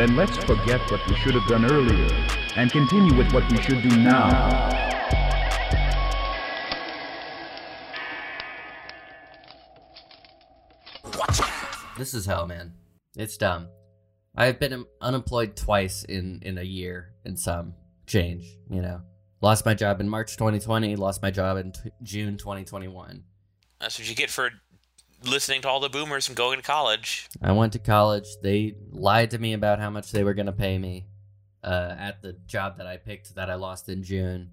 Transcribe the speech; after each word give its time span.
then 0.00 0.16
let's 0.16 0.34
forget 0.44 0.80
what 0.90 1.06
we 1.08 1.14
should 1.16 1.34
have 1.34 1.46
done 1.46 1.70
earlier 1.70 2.08
and 2.56 2.72
continue 2.72 3.14
with 3.14 3.30
what 3.34 3.46
we 3.52 3.60
should 3.60 3.82
do 3.82 3.94
now. 3.98 4.70
This 11.98 12.14
is 12.14 12.24
hell, 12.24 12.46
man. 12.46 12.72
It's 13.14 13.36
dumb. 13.36 13.68
I've 14.34 14.58
been 14.58 14.86
unemployed 15.02 15.54
twice 15.54 16.02
in 16.04 16.40
in 16.40 16.56
a 16.56 16.62
year 16.62 17.12
and 17.26 17.38
some 17.38 17.74
change. 18.06 18.56
You 18.70 18.80
know, 18.80 19.02
lost 19.42 19.66
my 19.66 19.74
job 19.74 20.00
in 20.00 20.08
March 20.08 20.38
2020. 20.38 20.96
Lost 20.96 21.20
my 21.20 21.30
job 21.30 21.58
in 21.58 21.72
t- 21.72 21.90
June 22.02 22.38
2021. 22.38 23.22
That's 23.78 23.98
what 23.98 24.08
you 24.08 24.14
get 24.14 24.30
for 24.30 24.50
listening 25.24 25.62
to 25.62 25.68
all 25.68 25.80
the 25.80 25.88
boomers 25.88 26.28
and 26.28 26.36
going 26.36 26.58
to 26.58 26.62
college. 26.64 27.28
I 27.42 27.52
went 27.52 27.72
to 27.74 27.78
college. 27.78 28.26
They 28.42 28.76
lied 28.90 29.30
to 29.32 29.38
me 29.38 29.52
about 29.52 29.78
how 29.78 29.90
much 29.90 30.12
they 30.12 30.24
were 30.24 30.34
going 30.34 30.46
to 30.46 30.52
pay 30.52 30.78
me 30.78 31.06
uh, 31.62 31.94
at 31.98 32.22
the 32.22 32.34
job 32.46 32.78
that 32.78 32.86
I 32.86 32.96
picked 32.96 33.34
that 33.34 33.50
I 33.50 33.54
lost 33.54 33.88
in 33.88 34.02
June. 34.02 34.52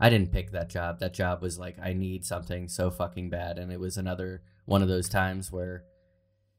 I 0.00 0.10
didn't 0.10 0.32
pick 0.32 0.50
that 0.52 0.70
job. 0.70 0.98
That 0.98 1.14
job 1.14 1.42
was 1.42 1.58
like, 1.58 1.76
I 1.80 1.92
need 1.92 2.24
something 2.24 2.68
so 2.68 2.90
fucking 2.90 3.30
bad. 3.30 3.58
And 3.58 3.70
it 3.70 3.78
was 3.78 3.96
another 3.96 4.42
one 4.64 4.82
of 4.82 4.88
those 4.88 5.08
times 5.08 5.52
where, 5.52 5.84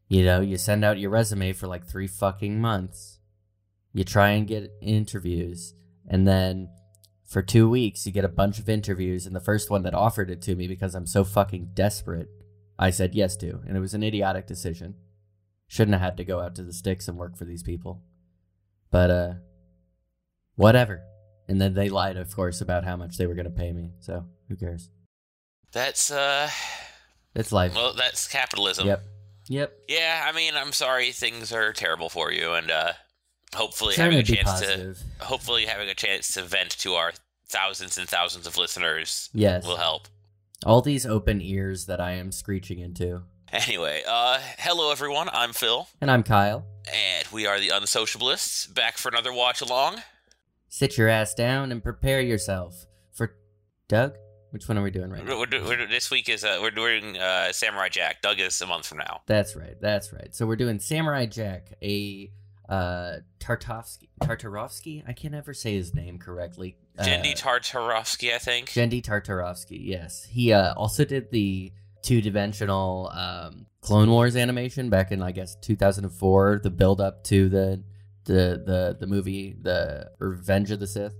you 0.08 0.23
know, 0.23 0.40
you 0.40 0.58
send 0.58 0.86
out 0.86 1.00
your 1.00 1.10
resume 1.10 1.52
for 1.52 1.68
like 1.68 1.86
three 1.86 2.08
fucking 2.08 2.62
months. 2.62 3.20
You 3.92 4.04
try 4.04 4.30
and 4.30 4.48
get 4.48 4.72
interviews. 4.82 5.73
And 6.08 6.26
then 6.26 6.70
for 7.26 7.42
two 7.42 7.70
weeks, 7.70 8.06
you 8.06 8.12
get 8.12 8.26
a 8.26 8.30
bunch 8.30 8.60
of 8.60 8.70
interviews. 8.70 9.26
And 9.26 9.36
the 9.36 9.42
first 9.42 9.70
one 9.70 9.84
that 9.84 9.94
offered 9.94 10.30
it 10.30 10.42
to 10.44 10.56
me 10.56 10.68
because 10.68 10.96
I'm 10.96 11.08
so 11.08 11.26
fucking 11.26 11.72
desperate 11.73 12.30
I 12.77 12.90
said 12.90 13.13
yes 13.16 13.36
to, 13.38 13.62
and 13.68 13.77
it 13.77 13.80
was 13.80 13.94
an 13.94 14.04
idiotic 14.04 14.48
decision. 14.48 14.95
Shouldn't 15.67 15.94
have 15.94 16.02
had 16.02 16.17
to 16.17 16.25
go 16.25 16.39
out 16.39 16.56
to 16.56 16.64
the 16.64 16.73
sticks 16.73 17.08
and 17.08 17.17
work 17.17 17.38
for 17.38 17.45
these 17.45 17.64
people. 17.64 18.02
But, 18.92 19.09
uh, 19.09 19.34
whatever. 20.56 21.02
And 21.48 21.59
then 21.61 21.73
they 21.73 21.89
lied, 21.89 22.17
of 22.17 22.36
course, 22.36 22.61
about 22.61 22.86
how 22.86 22.95
much 22.95 23.17
they 23.17 23.28
were 23.28 23.36
going 23.36 23.45
to 23.45 23.52
pay 23.52 23.72
me. 23.73 23.92
So, 24.00 24.25
who 24.50 24.56
cares? 24.56 24.89
That's, 25.72 26.11
uh, 26.11 26.50
It's 27.36 27.52
life. 27.52 27.73
well, 27.75 27.94
that's 27.94 28.28
capitalism. 28.28 28.88
Yep. 28.88 29.03
Yep. 29.50 29.73
Yeah, 29.89 30.26
I 30.28 30.31
mean, 30.31 30.53
I'm 30.55 30.72
sorry 30.72 31.11
things 31.11 31.52
are 31.52 31.73
terrible 31.73 32.09
for 32.09 32.31
you, 32.31 32.53
and 32.53 32.72
uh, 32.72 32.94
hopefully 33.53 33.94
Trying 33.95 34.11
having 34.14 34.20
a 34.20 34.23
chance 34.23 34.50
positive. 34.50 35.03
to 35.20 35.26
hopefully 35.26 35.66
having 35.66 35.89
a 35.89 35.94
chance 35.95 36.33
to 36.36 36.44
vent 36.44 36.72
to 36.80 36.94
our 36.94 37.11
thousands 37.50 37.98
and 37.98 38.08
thousands 38.08 38.48
of 38.48 38.58
listeners 38.58 39.30
Yes. 39.33 39.66
will 39.66 39.78
help. 39.78 40.08
All 40.66 40.81
these 40.81 41.06
open 41.06 41.42
ears 41.42 41.86
that 41.88 42.00
I 42.00 42.11
am 42.14 42.31
screeching 42.31 42.80
into. 42.80 43.23
Anyway, 43.52 44.02
uh, 44.08 44.39
hello 44.59 44.92
everyone. 44.92 45.30
I'm 45.31 45.53
Phil, 45.53 45.88
And 46.02 46.09
I'm 46.09 46.23
Kyle. 46.23 46.66
and 46.92 47.28
we 47.31 47.45
are 47.45 47.59
the 47.59 47.70
Unsocialists, 47.70 48.73
back 48.73 48.97
for 48.97 49.09
another 49.09 49.31
watch 49.33 49.61
along. 49.61 49.97
Sit 50.70 50.97
your 50.97 51.08
ass 51.09 51.33
down 51.36 51.72
and 51.72 51.83
prepare 51.83 52.20
yourself 52.22 52.86
for 53.11 53.36
Doug. 53.88 54.16
Which 54.52 54.67
one 54.67 54.78
are 54.78 54.81
we 54.83 54.89
doing 54.92 55.09
right 55.11 55.23
now? 55.25 55.38
We're, 55.38 55.45
do- 55.47 55.64
we're, 55.64 55.86
this 55.88 56.09
week 56.09 56.30
is 56.30 56.44
uh, 56.44 56.59
we're 56.61 56.72
doing 56.72 57.17
uh, 57.17 57.52
Samurai 57.52 57.89
Jack. 57.89 58.22
Doug 58.22 58.39
is 58.39 58.59
a 58.61 58.67
month 58.67 58.88
from 58.88 59.00
now. 59.00 59.22
That's 59.27 59.55
right. 59.55 59.75
That's 59.81 60.14
right. 60.14 60.33
So 60.33 60.45
we're 60.48 60.55
doing 60.55 60.80
Samurai 60.80 61.25
Jack, 61.25 61.73
a 61.83 62.31
uh 62.74 63.20
Tartovsky 63.40 64.08
Tartarovsky. 64.22 65.04
I 65.08 65.14
can 65.14 65.32
never 65.34 65.54
say 65.54 65.74
his 65.76 65.94
name 65.94 66.18
correctly. 66.18 66.78
Uh, 66.98 67.04
Genndy 67.04 67.34
Tartarovsky, 67.40 68.34
I 68.34 68.38
think. 68.38 68.70
Genndy 68.70 69.02
Tartarovsky. 69.04 69.80
Yes, 69.82 70.24
he 70.30 70.54
uh, 70.54 70.74
also 70.76 71.04
did 71.06 71.30
the 71.32 71.72
two-dimensional 72.04 73.12
um, 73.14 73.66
Clone 73.82 74.10
Wars 74.10 74.36
animation 74.36 74.90
back 74.90 75.12
in 75.12 75.22
I 75.22 75.32
guess 75.32 75.56
2004. 75.62 76.62
The 76.64 76.70
build-up 76.70 77.24
to 77.26 77.50
the 77.50 77.84
the 78.26 78.62
the 78.66 78.98
the 79.00 79.08
movie, 79.08 79.56
the 79.62 80.10
Revenge 80.20 80.72
of 80.72 80.80
the 80.80 80.88
Sith. 80.88 81.14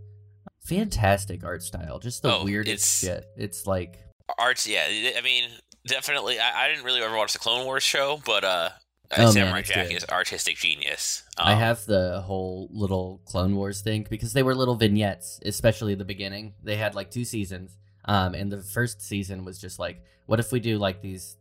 Fantastic 0.66 1.44
art 1.44 1.62
style. 1.64 2.00
Just 2.00 2.22
the 2.24 2.34
Oh, 2.38 2.46
weirdest 2.46 3.04
it's- 3.04 3.18
shit. 3.18 3.26
It's 3.38 3.68
like 3.68 4.00
Arts, 4.38 4.66
yeah. 4.66 4.86
I 5.18 5.22
mean, 5.22 5.50
definitely. 5.86 6.40
I, 6.40 6.64
I 6.66 6.68
didn't 6.70 6.86
really 6.86 7.02
ever 7.02 7.18
watch 7.18 7.34
the 7.34 7.40
Clone 7.40 7.66
Wars 7.66 7.84
show, 7.84 8.22
but 8.26 8.44
uh, 8.46 8.70
Oh, 9.18 9.32
Samurai 9.32 9.60
it's 9.60 9.70
Jack 9.70 9.90
good. 9.90 9.98
is 9.98 10.06
artistic 10.10 10.58
genius. 10.58 11.24
I 11.38 11.54
Um, 11.54 11.60
have 11.60 11.86
the 11.86 12.22
whole 12.22 12.70
little 12.72 13.22
Clone 13.26 13.56
Wars 13.56 13.82
thing 13.82 14.06
because 14.10 14.34
they 14.34 14.44
were 14.44 14.56
little 14.56 14.76
vignettes, 14.76 15.40
especially 15.46 15.96
the 15.96 16.06
beginning. 16.06 16.54
They 16.64 16.78
had 16.78 16.96
like 16.96 17.12
two 17.12 17.26
seasons. 17.26 17.78
Um, 18.06 18.34
and 18.36 18.52
the 18.52 18.62
first 18.62 19.02
season 19.02 19.46
was 19.46 19.60
just 19.60 19.80
like, 19.80 20.04
what 20.26 20.40
if 20.40 20.52
we 20.52 20.60
do 20.60 20.78
like 20.78 21.02
these 21.02 21.38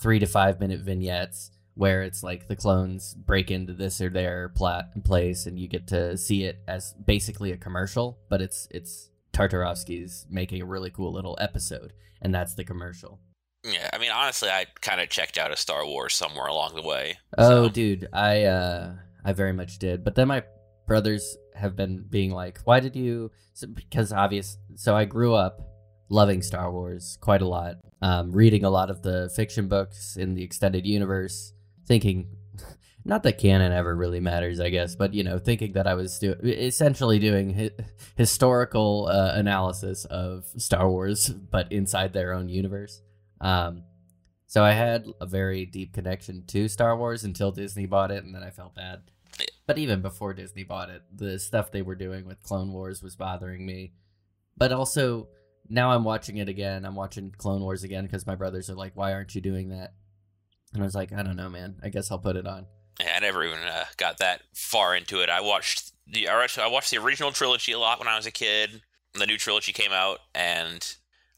three 0.00 0.18
to 0.18 0.26
five 0.26 0.60
minute 0.60 0.80
vignettes 0.80 1.50
where 1.74 2.02
it's 2.02 2.22
like 2.22 2.48
the 2.48 2.56
clones 2.56 3.12
break 3.14 3.50
into 3.50 3.72
this 3.74 4.00
or 4.00 4.08
their 4.08 4.48
plat 4.50 4.86
place 5.04 5.44
and 5.46 5.58
you 5.58 5.68
get 5.68 5.86
to 5.88 6.16
see 6.16 6.44
it 6.44 6.58
as 6.66 6.94
basically 7.04 7.52
a 7.52 7.56
commercial, 7.56 8.18
but 8.30 8.40
it's 8.40 8.66
it's 8.70 9.10
Tartarovsky's 9.34 10.26
making 10.30 10.62
a 10.62 10.66
really 10.66 10.88
cool 10.90 11.12
little 11.12 11.36
episode, 11.40 11.92
and 12.22 12.34
that's 12.34 12.54
the 12.54 12.64
commercial. 12.64 13.20
Yeah, 13.66 13.90
I 13.92 13.98
mean, 13.98 14.10
honestly, 14.12 14.48
I 14.48 14.66
kind 14.80 15.00
of 15.00 15.08
checked 15.08 15.38
out 15.38 15.50
of 15.50 15.58
Star 15.58 15.84
Wars 15.84 16.14
somewhere 16.14 16.46
along 16.46 16.76
the 16.76 16.82
way. 16.82 17.18
Oh, 17.36 17.68
dude, 17.68 18.08
I 18.12 18.44
uh, 18.44 18.94
I 19.24 19.32
very 19.32 19.52
much 19.52 19.78
did. 19.78 20.04
But 20.04 20.14
then 20.14 20.28
my 20.28 20.44
brothers 20.86 21.36
have 21.54 21.74
been 21.74 22.04
being 22.08 22.30
like, 22.30 22.60
"Why 22.64 22.80
did 22.80 22.94
you?" 22.94 23.32
So, 23.54 23.66
because 23.66 24.12
obvious. 24.12 24.56
So 24.76 24.94
I 24.94 25.04
grew 25.04 25.34
up 25.34 25.60
loving 26.08 26.42
Star 26.42 26.70
Wars 26.70 27.18
quite 27.20 27.42
a 27.42 27.48
lot, 27.48 27.76
um, 28.02 28.30
reading 28.30 28.64
a 28.64 28.70
lot 28.70 28.88
of 28.90 29.02
the 29.02 29.30
fiction 29.34 29.66
books 29.66 30.16
in 30.16 30.34
the 30.34 30.44
extended 30.44 30.86
universe, 30.86 31.52
thinking. 31.86 32.28
Not 33.04 33.22
that 33.22 33.38
canon 33.38 33.70
ever 33.70 33.94
really 33.94 34.18
matters, 34.18 34.58
I 34.58 34.68
guess, 34.68 34.96
but 34.96 35.14
you 35.14 35.22
know, 35.22 35.38
thinking 35.38 35.74
that 35.74 35.86
I 35.86 35.94
was 35.94 36.18
do- 36.18 36.34
essentially 36.42 37.20
doing 37.20 37.54
hi- 37.54 37.70
historical 38.16 39.06
uh, 39.08 39.30
analysis 39.34 40.04
of 40.06 40.44
Star 40.56 40.90
Wars, 40.90 41.28
but 41.28 41.70
inside 41.70 42.12
their 42.12 42.32
own 42.32 42.48
universe. 42.48 43.00
Um, 43.40 43.82
so 44.46 44.62
I 44.64 44.72
had 44.72 45.06
a 45.20 45.26
very 45.26 45.66
deep 45.66 45.92
connection 45.92 46.44
to 46.46 46.68
Star 46.68 46.96
Wars 46.96 47.24
until 47.24 47.50
Disney 47.50 47.86
bought 47.86 48.10
it, 48.10 48.24
and 48.24 48.34
then 48.34 48.42
I 48.42 48.50
felt 48.50 48.74
bad. 48.74 49.02
But 49.66 49.78
even 49.78 50.00
before 50.00 50.32
Disney 50.32 50.62
bought 50.62 50.88
it, 50.90 51.02
the 51.12 51.38
stuff 51.38 51.70
they 51.72 51.82
were 51.82 51.96
doing 51.96 52.24
with 52.26 52.42
Clone 52.42 52.72
Wars 52.72 53.02
was 53.02 53.16
bothering 53.16 53.66
me. 53.66 53.92
But 54.56 54.72
also, 54.72 55.28
now 55.68 55.90
I'm 55.90 56.04
watching 56.04 56.36
it 56.36 56.48
again. 56.48 56.84
I'm 56.84 56.94
watching 56.94 57.34
Clone 57.36 57.60
Wars 57.60 57.82
again 57.82 58.04
because 58.04 58.26
my 58.26 58.36
brothers 58.36 58.70
are 58.70 58.74
like, 58.76 58.92
"Why 58.94 59.12
aren't 59.12 59.34
you 59.34 59.40
doing 59.40 59.70
that?" 59.70 59.94
And 60.72 60.82
I 60.82 60.86
was 60.86 60.94
like, 60.94 61.12
"I 61.12 61.22
don't 61.22 61.36
know, 61.36 61.50
man. 61.50 61.76
I 61.82 61.88
guess 61.88 62.10
I'll 62.10 62.18
put 62.18 62.36
it 62.36 62.46
on." 62.46 62.66
Yeah, 63.00 63.14
I 63.16 63.18
never 63.18 63.44
even 63.44 63.58
uh, 63.58 63.84
got 63.98 64.18
that 64.18 64.42
far 64.54 64.94
into 64.96 65.20
it. 65.22 65.28
I 65.28 65.40
watched 65.40 65.92
the 66.06 66.28
I 66.28 66.36
watched- 66.38 66.58
I 66.58 66.68
watched 66.68 66.92
the 66.92 66.98
original 66.98 67.32
trilogy 67.32 67.72
a 67.72 67.78
lot 67.78 67.98
when 67.98 68.08
I 68.08 68.16
was 68.16 68.26
a 68.26 68.30
kid. 68.30 68.82
The 69.14 69.26
new 69.26 69.36
trilogy 69.36 69.72
came 69.72 69.92
out, 69.92 70.20
and 70.34 70.86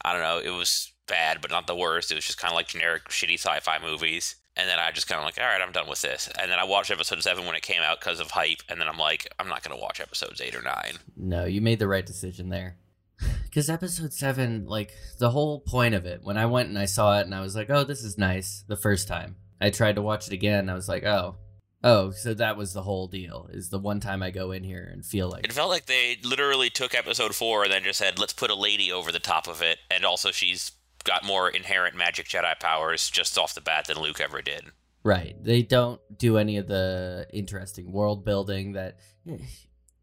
I 0.04 0.12
don't 0.12 0.22
know, 0.22 0.38
it 0.38 0.56
was 0.56 0.92
bad, 1.08 1.40
but 1.40 1.50
not 1.50 1.66
the 1.66 1.76
worst. 1.76 2.12
It 2.12 2.14
was 2.14 2.24
just 2.24 2.38
kind 2.38 2.52
of 2.52 2.56
like 2.56 2.68
generic, 2.68 3.08
shitty 3.08 3.34
sci-fi 3.34 3.78
movies. 3.78 4.36
And 4.56 4.68
then 4.68 4.78
I 4.78 4.90
just 4.90 5.08
kind 5.08 5.20
of 5.20 5.24
like, 5.24 5.38
all 5.38 5.44
right, 5.44 5.60
I'm 5.60 5.72
done 5.72 5.88
with 5.88 6.02
this. 6.02 6.28
And 6.40 6.50
then 6.50 6.58
I 6.58 6.64
watched 6.64 6.90
episode 6.90 7.22
seven 7.22 7.46
when 7.46 7.54
it 7.54 7.62
came 7.62 7.80
out 7.80 8.00
because 8.00 8.18
of 8.18 8.32
hype. 8.32 8.62
And 8.68 8.80
then 8.80 8.88
I'm 8.88 8.98
like, 8.98 9.32
I'm 9.38 9.48
not 9.48 9.62
gonna 9.62 9.80
watch 9.80 10.00
episodes 10.00 10.40
eight 10.40 10.54
or 10.54 10.62
nine. 10.62 10.98
No, 11.16 11.44
you 11.44 11.60
made 11.60 11.78
the 11.78 11.88
right 11.88 12.06
decision 12.06 12.48
there. 12.48 12.76
Because 13.44 13.70
episode 13.70 14.12
seven, 14.12 14.66
like 14.66 14.92
the 15.18 15.30
whole 15.30 15.60
point 15.60 15.94
of 15.94 16.04
it, 16.04 16.20
when 16.22 16.36
I 16.36 16.44
went 16.44 16.68
and 16.68 16.78
I 16.78 16.84
saw 16.84 17.18
it 17.18 17.22
and 17.22 17.34
I 17.34 17.40
was 17.40 17.56
like, 17.56 17.70
oh, 17.70 17.82
this 17.82 18.04
is 18.04 18.18
nice 18.18 18.62
the 18.68 18.76
first 18.76 19.08
time. 19.08 19.36
I 19.60 19.70
tried 19.70 19.96
to 19.96 20.02
watch 20.02 20.26
it 20.26 20.34
again 20.34 20.68
I 20.68 20.74
was 20.74 20.86
like, 20.86 21.04
oh, 21.04 21.36
oh, 21.82 22.10
so 22.10 22.34
that 22.34 22.56
was 22.56 22.72
the 22.72 22.82
whole 22.82 23.08
deal. 23.08 23.48
Is 23.52 23.70
the 23.70 23.78
one 23.78 24.00
time 24.00 24.22
I 24.22 24.30
go 24.30 24.52
in 24.52 24.64
here 24.64 24.88
and 24.92 25.04
feel 25.04 25.28
like, 25.28 25.44
It 25.44 25.52
felt 25.52 25.70
like 25.70 25.86
they 25.86 26.18
literally 26.22 26.70
took 26.70 26.94
episode 26.94 27.34
four 27.34 27.64
and 27.64 27.72
then 27.72 27.84
just 27.84 27.98
said, 27.98 28.18
let's 28.18 28.32
put 28.32 28.50
a 28.50 28.54
lady 28.54 28.92
over 28.92 29.12
the 29.12 29.18
top 29.18 29.48
of 29.48 29.62
it. 29.62 29.78
And 29.90 30.04
also, 30.04 30.30
she's 30.30 30.72
got 31.08 31.24
more 31.24 31.48
inherent 31.48 31.96
magic 31.96 32.28
Jedi 32.28 32.58
powers 32.60 33.10
just 33.10 33.38
off 33.38 33.54
the 33.54 33.60
bat 33.60 33.86
than 33.86 33.98
Luke 33.98 34.20
ever 34.20 34.42
did. 34.42 34.66
right? 35.02 35.34
They 35.42 35.62
don't 35.62 36.00
do 36.16 36.36
any 36.36 36.58
of 36.58 36.66
the 36.68 37.26
interesting 37.32 37.92
world 37.92 38.24
building 38.24 38.72
that. 38.72 38.98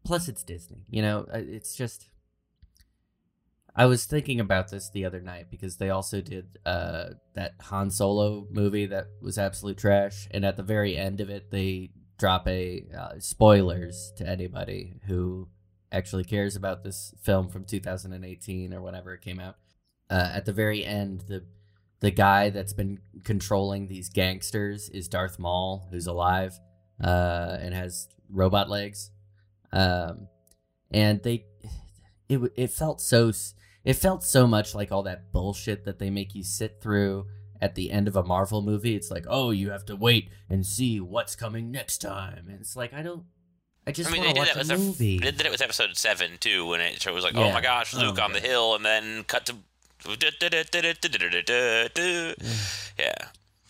Plus, 0.04 0.28
it's 0.28 0.42
Disney. 0.42 0.84
You 0.90 1.02
know, 1.02 1.26
uh, 1.32 1.38
it's 1.38 1.76
just. 1.76 2.06
I 3.78 3.84
was 3.86 4.06
thinking 4.06 4.40
about 4.40 4.70
this 4.70 4.88
the 4.88 5.04
other 5.04 5.20
night 5.20 5.46
because 5.50 5.76
they 5.76 5.90
also 5.90 6.22
did 6.22 6.58
uh, 6.64 7.10
that 7.34 7.54
Han 7.64 7.90
Solo 7.90 8.46
movie 8.50 8.86
that 8.86 9.06
was 9.20 9.36
absolute 9.36 9.76
trash, 9.76 10.28
and 10.30 10.44
at 10.44 10.56
the 10.56 10.62
very 10.62 10.96
end 10.96 11.20
of 11.20 11.28
it, 11.28 11.50
they 11.50 11.90
drop 12.18 12.48
a 12.48 12.84
uh, 12.98 13.18
spoilers 13.18 14.12
to 14.16 14.26
anybody 14.26 14.94
who 15.06 15.48
actually 15.92 16.24
cares 16.24 16.56
about 16.56 16.84
this 16.84 17.14
film 17.22 17.48
from 17.48 17.64
2018 17.64 18.72
or 18.72 18.80
whenever 18.80 19.12
it 19.12 19.20
came 19.20 19.38
out. 19.38 19.56
Uh, 20.08 20.30
at 20.34 20.44
the 20.44 20.52
very 20.52 20.84
end, 20.84 21.24
the 21.28 21.44
the 22.00 22.10
guy 22.10 22.50
that's 22.50 22.72
been 22.72 22.98
controlling 23.24 23.88
these 23.88 24.08
gangsters 24.08 24.88
is 24.90 25.08
Darth 25.08 25.38
Maul, 25.38 25.88
who's 25.90 26.06
alive 26.06 26.60
uh, 27.02 27.56
and 27.60 27.74
has 27.74 28.08
robot 28.30 28.68
legs. 28.68 29.10
Um, 29.72 30.28
and 30.90 31.22
they, 31.22 31.46
it 32.28 32.38
it 32.56 32.70
felt 32.70 33.00
so 33.00 33.32
it 33.84 33.94
felt 33.94 34.22
so 34.22 34.46
much 34.46 34.74
like 34.74 34.92
all 34.92 35.02
that 35.04 35.32
bullshit 35.32 35.84
that 35.84 35.98
they 35.98 36.10
make 36.10 36.34
you 36.34 36.44
sit 36.44 36.80
through 36.80 37.26
at 37.60 37.74
the 37.74 37.90
end 37.90 38.06
of 38.08 38.16
a 38.16 38.22
Marvel 38.22 38.62
movie. 38.62 38.94
It's 38.94 39.10
like, 39.10 39.24
oh, 39.28 39.50
you 39.50 39.70
have 39.70 39.86
to 39.86 39.96
wait 39.96 40.30
and 40.50 40.64
see 40.64 41.00
what's 41.00 41.34
coming 41.34 41.70
next 41.70 41.98
time, 41.98 42.46
and 42.48 42.60
it's 42.60 42.76
like 42.76 42.92
I 42.92 43.02
don't 43.02 43.24
I 43.86 43.92
just 43.92 44.10
I 44.10 44.12
mean, 44.12 44.22
they 44.22 44.32
did 44.32 44.38
watch 44.38 44.54
that 44.54 44.70
a 44.70 44.74
with 44.74 44.80
movie. 44.80 45.18
They 45.18 45.30
did 45.30 45.46
it 45.46 45.50
with 45.50 45.62
episode 45.62 45.96
seven 45.96 46.32
too, 46.40 46.66
when 46.66 46.80
it 46.80 47.06
was 47.12 47.24
like, 47.24 47.36
oh 47.36 47.52
my 47.52 47.60
gosh, 47.60 47.94
Oh, 47.94 48.00
Luke 48.00 48.20
on 48.20 48.32
the 48.32 48.40
hill, 48.40 48.74
and 48.74 48.84
then 48.84 49.24
cut 49.24 49.46
to. 49.46 49.56
Yeah. 52.98 53.14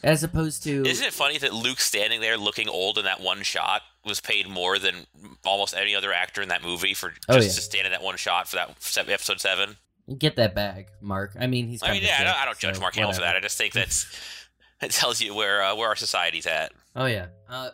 As 0.02 0.23
opposed 0.23 0.62
to 0.64 0.84
Isn't 0.87 1.06
it 1.06 1.12
funny 1.12 1.38
that 1.38 1.52
Luke 1.52 1.81
standing 1.81 2.20
there 2.20 2.37
looking 2.37 2.69
old 2.69 2.99
in 2.99 3.05
that 3.05 3.20
one 3.20 3.43
shot 3.43 3.82
was 4.05 4.20
paid 4.20 4.49
more 4.49 4.78
than 4.78 5.06
almost 5.44 5.75
any 5.75 5.94
other 5.94 6.12
actor 6.12 6.43
in 6.43 6.49
that 6.49 6.62
movie 6.62 6.94
for 6.94 7.11
just 7.11 7.25
Oh, 7.28 7.34
yeah. 7.34 7.40
to 7.40 7.49
stand 7.50 7.87
in 7.87 7.93
that 7.93 8.02
one 8.02 8.17
shot 8.17 8.46
for 8.49 8.56
that 8.56 8.76
episode 9.08 9.40
seven? 9.40 9.76
get 10.19 10.37
that 10.37 10.55
bag, 10.55 10.87
Mark. 11.00 11.32
I 11.40 11.46
mean, 11.49 11.67
he's. 11.67 11.82
I 11.82 11.90
mean, 11.90 12.02
yeah, 12.05 12.17
I 12.19 12.23
a 12.23 12.25
don't, 12.25 12.37
I 12.43 12.44
don't 12.44 12.58
judge 12.58 12.75
so 12.76 12.81
Mark 12.81 12.94
Hamill 12.94 13.12
for 13.12 13.23
that. 13.23 13.34
I 13.34 13.40
just 13.40 13.58
think 13.58 13.73
that's 13.73 14.06
it 14.82 14.93
tells 14.93 15.20
you 15.20 15.34
where 15.34 15.62
uh, 15.62 15.75
where 15.75 15.88
our 15.88 15.96
society's 15.96 16.46
at. 16.46 16.73
Oh 16.94 17.06
yeah. 17.06 17.26
Uh, 17.49 17.70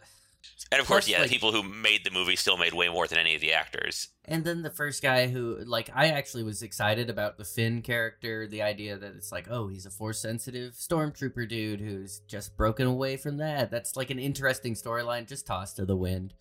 And 0.70 0.80
of 0.80 0.86
course, 0.86 1.04
Plus, 1.04 1.08
yeah, 1.08 1.18
like- 1.20 1.28
the 1.28 1.34
people 1.34 1.52
who 1.52 1.62
made 1.62 2.02
the 2.04 2.10
movie 2.10 2.34
still 2.36 2.56
made 2.56 2.72
way 2.72 2.88
more 2.88 3.06
than 3.06 3.18
any 3.18 3.34
of 3.34 3.40
the 3.42 3.52
actors. 3.52 4.08
And 4.24 4.44
then 4.44 4.62
the 4.62 4.70
first 4.70 5.02
guy 5.02 5.26
who, 5.26 5.58
like, 5.66 5.90
I 5.94 6.08
actually 6.08 6.44
was 6.44 6.62
excited 6.62 7.10
about 7.10 7.36
the 7.36 7.44
Finn 7.44 7.82
character. 7.82 8.46
The 8.46 8.62
idea 8.62 8.96
that 8.96 9.14
it's 9.14 9.32
like, 9.32 9.48
oh, 9.50 9.68
he's 9.68 9.84
a 9.84 9.90
force 9.90 10.20
sensitive 10.20 10.72
stormtrooper 10.74 11.46
dude 11.48 11.80
who's 11.80 12.20
just 12.20 12.56
broken 12.56 12.86
away 12.86 13.16
from 13.16 13.36
that. 13.38 13.70
That's 13.70 13.96
like 13.96 14.10
an 14.10 14.18
interesting 14.18 14.74
storyline, 14.74 15.26
just 15.28 15.46
tossed 15.46 15.76
to 15.76 15.84
the 15.84 15.96
wind. 15.96 16.34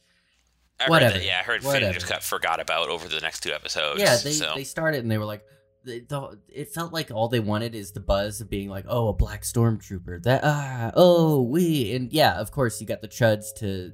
I 0.80 0.89
Whatever. 0.89 1.18
that. 1.18 1.25
Yeah, 1.25 1.39
I 1.39 1.44
heard 1.44 1.63
Finn 1.63 1.92
just 1.94 2.07
got 2.07 2.24
forgot 2.24 2.59
about 2.59 2.89
over 2.89 3.07
the 3.07 3.19
next 3.19 3.42
two 3.42 3.51
episodes. 3.51 4.00
yeah, 4.00 4.15
they 4.18 4.31
so. 4.31 4.53
they 4.56 4.63
started 4.63 5.01
and 5.03 5.12
they 5.12 5.18
were 5.18 5.25
like, 5.25 5.44
the, 5.83 6.00
the, 6.07 6.39
it 6.50 6.74
felt 6.74 6.94
like 6.94 7.12
all 7.12 7.28
they 7.28 7.39
wanted 7.39 7.75
is 7.75 7.92
the 7.92 8.00
buzz 8.00 8.42
of 8.42 8.50
being 8.50 8.69
like, 8.69 8.86
oh, 8.88 9.10
a 9.10 9.13
black 9.13 9.44
stormtrooper. 9.44 10.24
That 10.24 10.42
ah, 10.44 10.92
oh, 10.95 11.42
we 11.42 11.94
and 11.94 12.12
yeah, 12.12 12.39
of 12.39 12.51
course 12.51 12.80
you 12.80 12.88
got 12.88 13.01
the 13.01 13.07
chuds 13.07 13.54
to 13.57 13.94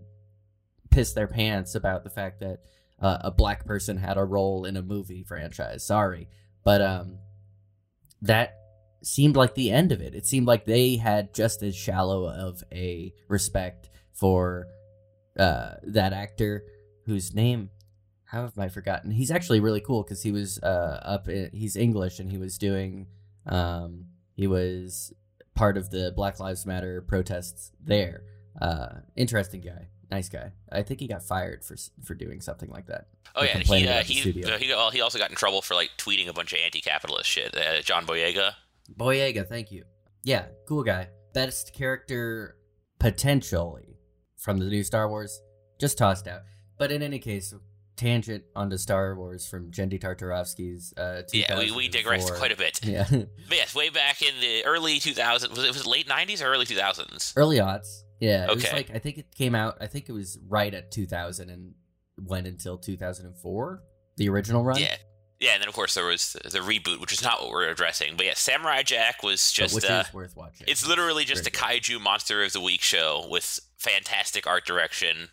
piss 0.90 1.14
their 1.14 1.28
pants 1.28 1.76
about 1.76 2.04
the 2.04 2.10
fact 2.10 2.40
that 2.40 2.60
uh, 3.00 3.20
a 3.22 3.32
black 3.32 3.66
person 3.66 3.98
had 3.98 4.18
a 4.18 4.24
role 4.24 4.66
in 4.66 4.78
a 4.78 4.82
movie 4.82 5.24
franchise. 5.24 5.86
Sorry, 5.86 6.28
but 6.64 6.82
um, 6.82 7.20
that 8.22 8.56
seemed 9.04 9.36
like 9.36 9.56
the 9.56 9.72
end 9.72 9.92
of 9.92 10.02
it. 10.02 10.16
It 10.16 10.26
seemed 10.26 10.48
like 10.48 10.66
they 10.66 10.98
had 10.98 11.34
just 11.34 11.64
as 11.64 11.76
shallow 11.76 12.30
of 12.30 12.64
a 12.72 13.14
respect 13.28 13.90
for 14.14 14.68
uh, 15.38 15.76
that 15.84 16.14
actor 16.14 16.64
whose 17.06 17.34
name 17.34 17.70
how 18.28 18.42
have 18.42 18.60
I 18.60 18.68
forgotten? 18.68 19.12
He's 19.12 19.32
actually 19.32 19.62
really 19.62 19.80
cool 19.80 20.04
because 20.04 20.22
he 20.22 20.32
was 20.32 20.60
uh, 20.60 21.00
up. 21.04 21.30
In, 21.30 21.50
he's 21.54 21.76
English 21.76 22.20
and 22.20 22.30
he 22.30 22.38
was 22.38 22.58
doing. 22.58 23.08
Um, 23.46 24.06
he 24.34 24.48
was 24.48 25.14
part 25.56 25.78
of 25.78 25.90
the 25.90 26.12
Black 26.16 26.40
Lives 26.40 26.66
Matter 26.66 27.02
protests 27.02 27.72
there. 27.84 28.24
Uh, 28.62 28.90
interesting 29.16 29.62
guy, 29.62 29.88
nice 30.12 30.28
guy. 30.28 30.52
I 30.72 30.84
think 30.84 31.00
he 31.00 31.08
got 31.08 31.24
fired 31.24 31.64
for 31.64 31.76
for 32.04 32.16
doing 32.16 32.42
something 32.42 32.70
like 32.70 32.88
that. 32.88 33.08
Oh 33.34 33.44
yeah, 33.44 33.60
he 33.60 33.88
uh, 33.88 34.04
he, 34.04 34.44
uh, 34.44 34.58
he 34.58 34.68
well, 34.70 34.92
he 34.92 35.02
also 35.02 35.18
got 35.18 35.30
in 35.30 35.38
trouble 35.38 35.62
for 35.62 35.74
like 35.74 35.92
tweeting 35.98 36.28
a 36.28 36.34
bunch 36.34 36.52
of 36.52 36.60
anti-capitalist 36.64 37.30
shit. 37.30 37.56
Uh, 37.56 37.82
John 37.82 38.06
Boyega. 38.06 38.54
Boyega, 38.94 39.48
thank 39.48 39.72
you. 39.72 39.84
Yeah, 40.24 40.46
cool 40.68 40.84
guy. 40.84 41.08
Best 41.34 41.74
character 41.74 42.58
potentially 43.00 44.00
from 44.36 44.58
the 44.58 44.66
new 44.66 44.84
Star 44.84 45.08
Wars, 45.08 45.42
just 45.80 45.98
tossed 45.98 46.28
out. 46.28 46.42
But 46.78 46.92
in 46.92 47.02
any 47.02 47.20
case, 47.20 47.54
tangent 47.98 48.44
onto 48.56 48.78
Star 48.78 49.16
Wars 49.16 49.46
from 49.48 49.72
Genndy 49.72 50.00
Tartarovsky's. 50.00 50.94
Uh, 50.96 51.24
Yeah, 51.34 51.58
we, 51.60 51.72
we 51.72 51.88
digressed 51.90 52.34
quite 52.36 52.52
a 52.52 52.58
bit. 52.58 52.80
Yeah, 52.84 53.06
But 53.10 53.28
yes, 53.52 53.76
way 53.76 53.90
back 53.90 54.22
in 54.22 54.34
the 54.40 54.64
early 54.66 55.00
2000s. 55.00 55.50
Was 55.50 55.64
it, 55.64 55.68
was 55.68 55.82
it 55.82 55.86
late 55.88 56.08
90s 56.08 56.42
or 56.42 56.46
early 56.48 56.66
2000s? 56.66 57.34
early 57.36 57.58
aughts. 57.58 58.04
Yeah, 58.20 58.46
it 58.50 58.56
was 58.56 58.64
Okay. 58.66 58.76
like 58.76 58.92
I 58.96 59.00
think 59.00 59.18
it 59.18 59.36
came 59.36 59.54
out. 59.56 59.78
I 59.82 59.88
think 59.88 60.08
it 60.10 60.14
was 60.14 60.40
right 60.48 60.74
at 60.74 60.92
2000 60.92 61.50
and 61.50 61.74
went 62.24 62.48
until 62.48 62.78
2004. 62.78 63.84
The 64.18 64.30
original 64.30 64.64
run. 64.64 64.80
Yeah. 64.80 64.96
Yeah, 65.40 65.52
and 65.54 65.62
then 65.62 65.68
of 65.70 65.76
course 65.76 65.94
there 65.94 66.06
was 66.06 66.34
the 66.34 66.58
reboot, 66.60 67.00
which 67.00 67.14
is 67.14 67.22
not 67.22 67.42
what 67.44 67.52
we're 67.52 67.70
addressing. 67.70 68.16
But 68.18 68.26
yeah, 68.26 68.34
Samurai 68.36 68.82
Jack 68.82 69.22
was 69.22 69.52
just 69.52 69.76
which 69.76 69.86
uh, 69.86 70.04
is 70.08 70.12
worth 70.14 70.36
watching. 70.36 70.66
it's 70.68 70.88
literally 70.88 71.26
just 71.26 71.46
a 71.48 71.52
Very 71.52 71.80
kaiju 71.80 72.02
monster 72.02 72.42
of 72.44 72.54
the 72.54 72.62
week 72.62 72.82
show 72.82 73.28
with 73.30 73.60
fantastic 73.78 74.48
art 74.48 74.66
direction. 74.66 75.30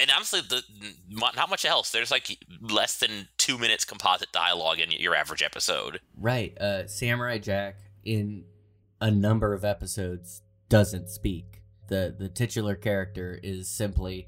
And 0.00 0.10
honestly, 0.10 0.40
the, 0.40 0.62
not 1.08 1.36
much 1.48 1.64
else. 1.64 1.90
There's 1.90 2.10
like 2.10 2.38
less 2.60 2.98
than 2.98 3.28
two 3.38 3.58
minutes 3.58 3.84
composite 3.84 4.32
dialogue 4.32 4.80
in 4.80 4.90
your 4.90 5.14
average 5.14 5.42
episode. 5.42 6.00
Right. 6.18 6.56
Uh, 6.58 6.86
Samurai 6.86 7.38
Jack 7.38 7.76
in 8.04 8.44
a 9.00 9.10
number 9.10 9.52
of 9.52 9.64
episodes 9.64 10.42
doesn't 10.68 11.10
speak. 11.10 11.62
The 11.88 12.14
the 12.18 12.28
titular 12.28 12.74
character 12.74 13.38
is 13.42 13.68
simply 13.68 14.26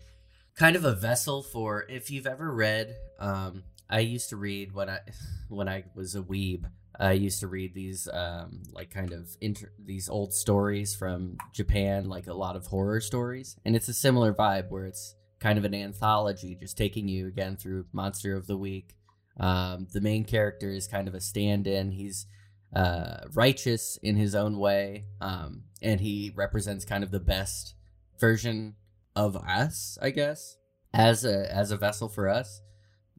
kind 0.54 0.76
of 0.76 0.84
a 0.84 0.94
vessel 0.94 1.42
for 1.42 1.86
if 1.88 2.10
you've 2.10 2.26
ever 2.26 2.52
read 2.52 2.94
um 3.18 3.62
I 3.88 4.00
used 4.00 4.30
to 4.30 4.36
read 4.36 4.72
when 4.74 4.90
I 4.90 4.98
when 5.48 5.68
I 5.68 5.84
was 5.94 6.14
a 6.14 6.20
weeb. 6.20 6.64
I 6.98 7.12
used 7.12 7.40
to 7.40 7.46
read 7.46 7.74
these 7.74 8.08
um 8.12 8.62
like 8.72 8.90
kind 8.90 9.12
of 9.12 9.36
inter- 9.40 9.72
these 9.78 10.08
old 10.08 10.34
stories 10.34 10.94
from 10.94 11.36
Japan, 11.52 12.08
like 12.08 12.26
a 12.26 12.34
lot 12.34 12.56
of 12.56 12.66
horror 12.66 13.00
stories, 13.00 13.56
and 13.64 13.74
it's 13.76 13.88
a 13.88 13.94
similar 13.94 14.32
vibe 14.34 14.70
where 14.70 14.86
it's 14.86 15.14
kind 15.40 15.58
of 15.58 15.64
an 15.64 15.74
anthology, 15.74 16.56
just 16.58 16.76
taking 16.76 17.08
you 17.08 17.26
again 17.26 17.56
through 17.56 17.86
Monster 17.92 18.36
of 18.36 18.46
the 18.46 18.56
Week. 18.56 18.96
Um, 19.38 19.86
the 19.92 20.00
main 20.00 20.24
character 20.24 20.70
is 20.70 20.86
kind 20.86 21.08
of 21.08 21.14
a 21.14 21.20
stand-in. 21.20 21.92
He's 21.92 22.26
uh, 22.74 23.26
righteous 23.34 23.98
in 24.02 24.16
his 24.16 24.34
own 24.34 24.58
way, 24.58 25.04
um, 25.20 25.64
and 25.82 26.00
he 26.00 26.32
represents 26.34 26.84
kind 26.84 27.04
of 27.04 27.10
the 27.10 27.20
best 27.20 27.74
version 28.18 28.76
of 29.14 29.36
us, 29.36 29.98
I 30.00 30.10
guess, 30.10 30.56
as 30.92 31.24
a 31.24 31.52
as 31.54 31.70
a 31.70 31.76
vessel 31.76 32.08
for 32.08 32.28
us. 32.28 32.60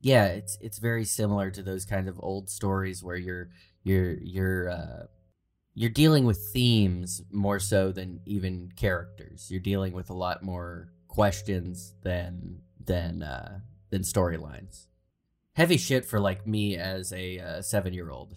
Yeah, 0.02 0.26
it's 0.26 0.58
it's 0.62 0.80
very 0.80 1.06
similar 1.06 1.52
to 1.52 1.64
those 1.64 1.86
kind 1.86 2.08
of 2.08 2.20
old 2.20 2.50
stories 2.50 3.04
where 3.04 3.16
you're 3.16 3.50
you're 3.84 4.18
you're 4.22 4.70
uh, 4.70 5.06
you're 5.74 5.90
dealing 5.90 6.26
with 6.26 6.50
themes 6.52 7.22
more 7.32 7.60
so 7.60 7.92
than 7.92 8.20
even 8.26 8.72
characters. 8.76 9.48
You're 9.50 9.60
dealing 9.60 9.94
with 9.94 10.10
a 10.10 10.16
lot 10.16 10.44
more 10.44 10.90
questions 11.18 11.96
than 12.04 12.60
than 12.86 13.24
uh, 13.24 13.60
than 13.90 14.04
storylines. 14.04 14.86
Heavy 15.54 15.78
shit 15.78 16.06
for 16.06 16.20
like 16.20 16.46
me 16.46 16.78
as 16.78 17.12
a 17.12 17.40
uh, 17.40 17.62
seven 17.64 17.92
year 17.92 18.12
old. 18.12 18.36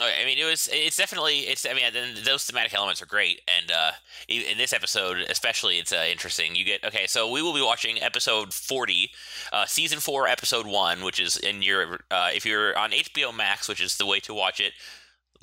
Oh, 0.00 0.08
I 0.08 0.24
mean, 0.24 0.38
it 0.38 0.44
was. 0.44 0.66
It's 0.72 0.96
definitely. 0.96 1.40
It's. 1.40 1.66
I 1.66 1.74
mean, 1.74 1.84
those 2.24 2.44
thematic 2.44 2.72
elements 2.72 3.02
are 3.02 3.06
great, 3.06 3.42
and 3.46 3.70
uh, 3.70 3.90
in 4.28 4.56
this 4.56 4.72
episode, 4.72 5.18
especially, 5.28 5.76
it's 5.76 5.92
uh, 5.92 6.06
interesting. 6.10 6.56
You 6.56 6.64
get 6.64 6.82
okay. 6.86 7.06
So 7.06 7.30
we 7.30 7.42
will 7.42 7.52
be 7.52 7.60
watching 7.60 8.00
episode 8.00 8.54
forty, 8.54 9.10
uh, 9.52 9.66
season 9.66 10.00
four, 10.00 10.26
episode 10.26 10.66
one, 10.66 11.04
which 11.04 11.20
is 11.20 11.36
in 11.36 11.60
your. 11.60 11.98
Uh, 12.10 12.30
if 12.32 12.46
you're 12.46 12.74
on 12.78 12.92
HBO 12.92 13.36
Max, 13.36 13.68
which 13.68 13.82
is 13.82 13.98
the 13.98 14.06
way 14.06 14.20
to 14.20 14.32
watch 14.32 14.58
it 14.58 14.72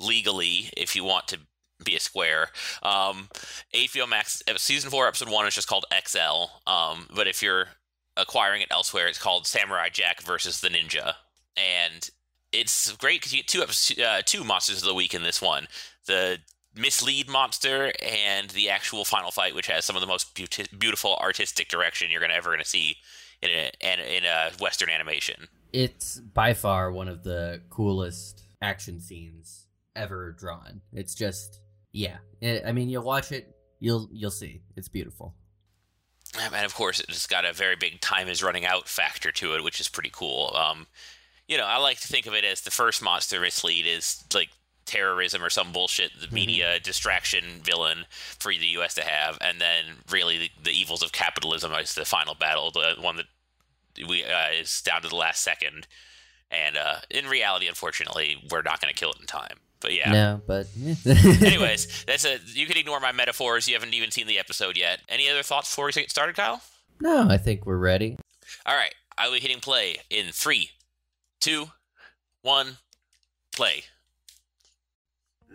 legally, 0.00 0.70
if 0.76 0.96
you 0.96 1.04
want 1.04 1.28
to 1.28 1.38
be 1.84 1.96
a 1.96 2.00
square. 2.00 2.48
Um, 2.82 3.28
HBO 3.74 4.08
Max 4.08 4.42
uh, 4.48 4.54
season 4.56 4.90
four, 4.90 5.06
episode 5.06 5.30
one 5.30 5.46
is 5.46 5.54
just 5.54 5.68
called 5.68 5.84
XL. 6.06 6.46
Um, 6.66 7.06
but 7.14 7.26
if 7.26 7.42
you're 7.42 7.68
acquiring 8.16 8.62
it 8.62 8.68
elsewhere, 8.70 9.06
it's 9.06 9.18
called 9.18 9.46
Samurai 9.46 9.88
Jack 9.90 10.22
versus 10.22 10.60
the 10.60 10.68
Ninja, 10.68 11.14
and 11.56 12.10
it's 12.52 12.92
great 12.92 13.20
because 13.20 13.32
you 13.32 13.38
get 13.38 13.48
two 13.48 13.62
episodes, 13.62 14.00
uh, 14.00 14.22
two 14.24 14.44
monsters 14.44 14.82
of 14.82 14.88
the 14.88 14.94
week 14.94 15.14
in 15.14 15.22
this 15.22 15.40
one: 15.40 15.66
the 16.06 16.38
mislead 16.74 17.28
monster 17.28 17.92
and 18.02 18.50
the 18.50 18.70
actual 18.70 19.04
final 19.04 19.30
fight, 19.30 19.54
which 19.54 19.66
has 19.66 19.84
some 19.84 19.96
of 19.96 20.00
the 20.00 20.06
most 20.06 20.34
beauti- 20.34 20.78
beautiful 20.78 21.16
artistic 21.16 21.68
direction 21.68 22.10
you're 22.10 22.20
gonna 22.20 22.34
ever 22.34 22.50
gonna 22.50 22.64
see 22.64 22.96
in 23.42 23.50
a, 23.50 24.16
in 24.16 24.24
a 24.24 24.50
Western 24.60 24.90
animation. 24.90 25.48
It's 25.72 26.18
by 26.18 26.54
far 26.54 26.92
one 26.92 27.08
of 27.08 27.22
the 27.22 27.62
coolest 27.70 28.42
action 28.60 29.00
scenes 29.00 29.66
ever 29.96 30.32
drawn. 30.32 30.80
It's 30.92 31.14
just 31.14 31.60
yeah. 31.92 32.18
I 32.42 32.62
I 32.68 32.72
mean, 32.72 32.88
you'll 32.88 33.04
watch 33.04 33.32
it, 33.32 33.54
you'll 33.80 34.08
you'll 34.12 34.30
see. 34.30 34.62
It's 34.76 34.88
beautiful. 34.88 35.34
and 36.38 36.64
of 36.64 36.74
course 36.74 37.00
it's 37.00 37.26
got 37.26 37.44
a 37.44 37.52
very 37.52 37.74
big 37.76 38.00
time 38.00 38.28
is 38.28 38.42
running 38.42 38.64
out 38.64 38.88
factor 38.88 39.32
to 39.32 39.54
it 39.54 39.64
which 39.64 39.80
is 39.80 39.88
pretty 39.88 40.10
cool 40.12 40.54
um 40.56 40.86
you 41.48 41.56
know 41.58 41.66
i 41.66 41.76
like 41.76 41.98
to 41.98 42.06
think 42.06 42.24
of 42.26 42.34
it 42.34 42.44
as 42.44 42.60
the 42.60 42.70
first 42.70 43.02
monster 43.02 43.40
mislead 43.40 43.84
is 43.84 44.22
like 44.32 44.50
terrorism 44.86 45.42
or 45.42 45.50
some 45.50 45.72
bullshit 45.72 46.12
the 46.20 46.32
media 46.32 46.78
distraction 46.78 47.44
villain 47.64 48.04
for 48.10 48.52
the 48.52 48.66
us 48.76 48.94
to 48.94 49.02
have 49.02 49.38
and 49.40 49.60
then 49.60 49.84
really 50.08 50.38
the, 50.38 50.50
the 50.62 50.70
evils 50.70 51.02
of 51.02 51.10
capitalism 51.10 51.72
is 51.72 51.94
the 51.96 52.04
final 52.04 52.36
battle 52.36 52.70
the 52.70 52.94
one 53.00 53.16
that 53.16 53.26
we 54.08 54.22
uh, 54.22 54.50
is 54.56 54.82
down 54.82 55.02
to 55.02 55.08
the 55.08 55.16
last 55.16 55.42
second 55.42 55.88
and 56.52 56.76
uh 56.76 56.96
in 57.10 57.26
reality 57.26 57.66
unfortunately 57.66 58.36
we're 58.52 58.62
not 58.62 58.80
going 58.80 58.92
to 58.92 58.98
kill 58.98 59.10
it 59.10 59.18
in 59.20 59.26
time 59.26 59.58
but 59.80 59.94
yeah 59.94 60.12
No, 60.12 60.40
but 60.46 60.66
anyways 61.06 62.04
that's 62.06 62.24
a 62.24 62.38
you 62.46 62.66
can 62.66 62.76
ignore 62.76 63.00
my 63.00 63.12
metaphors 63.12 63.66
you 63.68 63.74
haven't 63.74 63.94
even 63.94 64.10
seen 64.10 64.26
the 64.26 64.38
episode 64.38 64.76
yet 64.76 65.00
any 65.08 65.28
other 65.28 65.42
thoughts 65.42 65.70
before 65.70 65.86
we 65.86 65.92
get 65.92 66.10
started 66.10 66.36
kyle 66.36 66.62
no, 67.00 67.28
I 67.30 67.38
think 67.38 67.64
we're 67.64 67.78
ready. 67.78 68.18
All 68.66 68.76
right, 68.76 68.94
I 69.16 69.26
will 69.26 69.34
be 69.36 69.40
hitting 69.40 69.60
play 69.60 69.96
in 70.10 70.26
three, 70.32 70.70
two, 71.40 71.70
one, 72.42 72.76
play. 73.54 73.84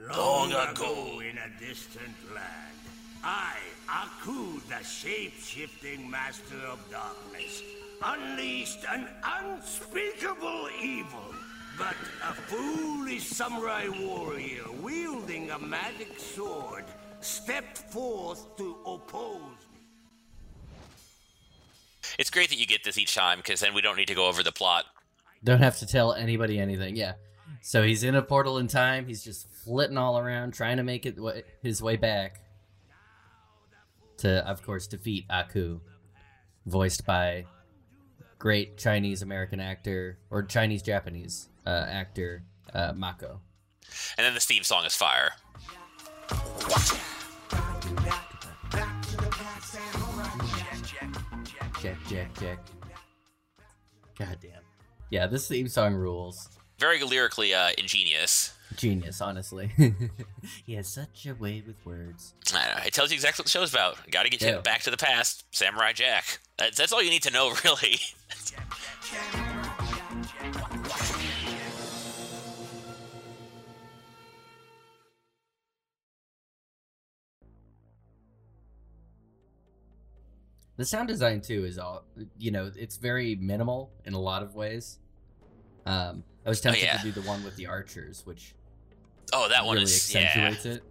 Long 0.10 0.52
ago 0.52 1.20
in 1.22 1.38
a 1.38 1.60
distant 1.60 2.16
land, 2.34 2.78
I, 3.24 3.54
Aku, 3.88 4.60
the 4.68 4.84
shape-shifting 4.84 6.10
master 6.10 6.58
of 6.68 6.80
darkness, 6.90 7.62
unleashed 8.04 8.84
an 8.90 9.08
unspeakable 9.24 10.70
evil. 10.84 11.36
But 11.78 11.96
a 12.24 12.34
foolish 12.34 13.24
samurai 13.24 13.88
warrior 13.90 14.64
wielding 14.82 15.52
a 15.52 15.60
magic 15.60 16.18
sword 16.20 16.86
stepped 17.20 17.78
forth 17.78 18.56
to 18.58 18.78
oppose 18.86 19.42
me. 19.74 19.80
It's 22.18 22.30
great 22.30 22.50
that 22.50 22.58
you 22.58 22.66
get 22.68 22.84
this 22.84 22.98
each 22.98 23.14
time 23.16 23.40
because 23.40 23.60
then 23.60 23.74
we 23.74 23.82
don't 23.82 23.98
need 23.98 24.08
to 24.08 24.16
go 24.16 24.28
over 24.28 24.44
the 24.44 24.52
plot. 24.52 24.86
Don't 25.44 25.60
have 25.60 25.78
to 25.80 25.86
tell 25.86 26.14
anybody 26.14 26.60
anything. 26.60 26.96
Yeah. 26.96 27.14
So 27.62 27.84
he's 27.84 28.04
in 28.04 28.16
a 28.16 28.22
portal 28.22 28.58
in 28.58 28.68
time. 28.68 29.08
He's 29.08 29.24
just 29.24 29.50
flitting 29.50 29.98
all 29.98 30.18
around, 30.18 30.54
trying 30.54 30.78
to 30.78 30.84
make 30.84 31.06
it 31.06 31.20
wa- 31.20 31.34
his 31.62 31.82
way 31.82 31.98
back 31.98 32.42
to, 34.18 34.48
of 34.48 34.62
course, 34.64 34.88
defeat 34.88 35.26
Aku, 35.30 35.82
voiced 36.66 37.06
by 37.06 37.46
great 38.40 38.78
Chinese 38.78 39.22
American 39.22 39.60
actor 39.60 40.18
or 40.30 40.44
Chinese 40.44 40.82
Japanese 40.82 41.50
uh, 41.66 41.86
actor 41.88 42.44
uh, 42.74 42.94
Mako. 42.96 43.40
And 44.18 44.26
then 44.26 44.34
the 44.34 44.40
theme 44.40 44.64
song 44.64 44.86
is 44.86 44.96
fire. 44.96 45.32
Jack, 51.82 51.98
Jack, 52.10 52.40
Jack. 52.40 52.60
God 54.18 54.38
damn. 54.42 54.52
Yeah, 55.10 55.28
this 55.28 55.48
theme 55.48 55.68
song 55.68 55.94
rules. 55.94 56.50
Very 56.80 57.04
lyrically 57.04 57.54
uh, 57.54 57.70
ingenious. 57.78 58.55
Genius, 58.76 59.22
honestly. 59.22 59.72
he 60.66 60.74
has 60.74 60.88
such 60.88 61.26
a 61.26 61.36
way 61.36 61.64
with 61.66 61.86
words. 61.86 62.34
I 62.54 62.68
know. 62.68 62.86
It 62.86 62.94
tells 62.94 63.12
you 63.12 63.16
exactly 63.16 63.44
what 63.44 63.46
the 63.46 63.52
show's 63.52 63.74
about. 63.74 63.98
Got 64.12 64.24
to 64.24 64.30
get 64.30 64.42
you 64.42 64.60
back 64.62 64.82
to 64.84 64.92
the 64.92 64.98
past. 64.98 65.46
Samurai 65.52 65.94
Jack. 65.94 66.40
That's, 66.58 66.78
that's 66.78 66.92
all 66.92 67.02
you 67.02 67.10
need 67.10 67.24
to 67.24 67.32
know, 67.32 67.54
really. 67.64 68.00
The 80.78 80.84
sound 80.84 81.08
design 81.08 81.40
too 81.40 81.64
is 81.64 81.78
all 81.78 82.04
you 82.38 82.52
know. 82.52 82.70
It's 82.76 82.98
very 82.98 83.36
minimal 83.36 83.92
in 84.04 84.14
a 84.14 84.20
lot 84.20 84.44
of 84.44 84.56
ways. 84.56 85.00
Um, 85.86 86.24
I 86.46 86.50
was 86.50 86.62
tempted 86.62 86.84
yeah. 86.84 86.98
to 86.98 87.04
do 87.04 87.12
the 87.12 87.28
one 87.28 87.44
with 87.44 87.56
the 87.56 87.68
archers, 87.68 88.26
which 88.26 88.54
Oh, 89.34 89.48
that 89.50 89.66
one 89.66 89.76
really 89.76 89.86
is 89.86 90.14
yeah. 90.14 90.22
accentuates 90.22 90.66
it. 90.66 90.84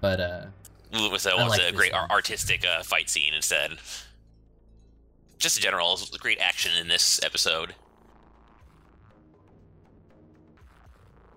But 0.00 0.20
uh, 0.20 0.46
was 0.92 1.26
a, 1.26 1.32
I 1.32 1.42
with 1.44 1.50
like 1.50 1.62
a 1.62 1.72
great 1.72 1.92
one. 1.92 2.10
artistic 2.10 2.66
uh, 2.66 2.82
fight 2.82 3.08
scene 3.08 3.34
instead. 3.34 3.72
Just 5.38 5.58
in 5.58 5.62
general, 5.62 5.98
great 6.18 6.38
action 6.38 6.72
in 6.80 6.88
this 6.88 7.20
episode. 7.24 7.74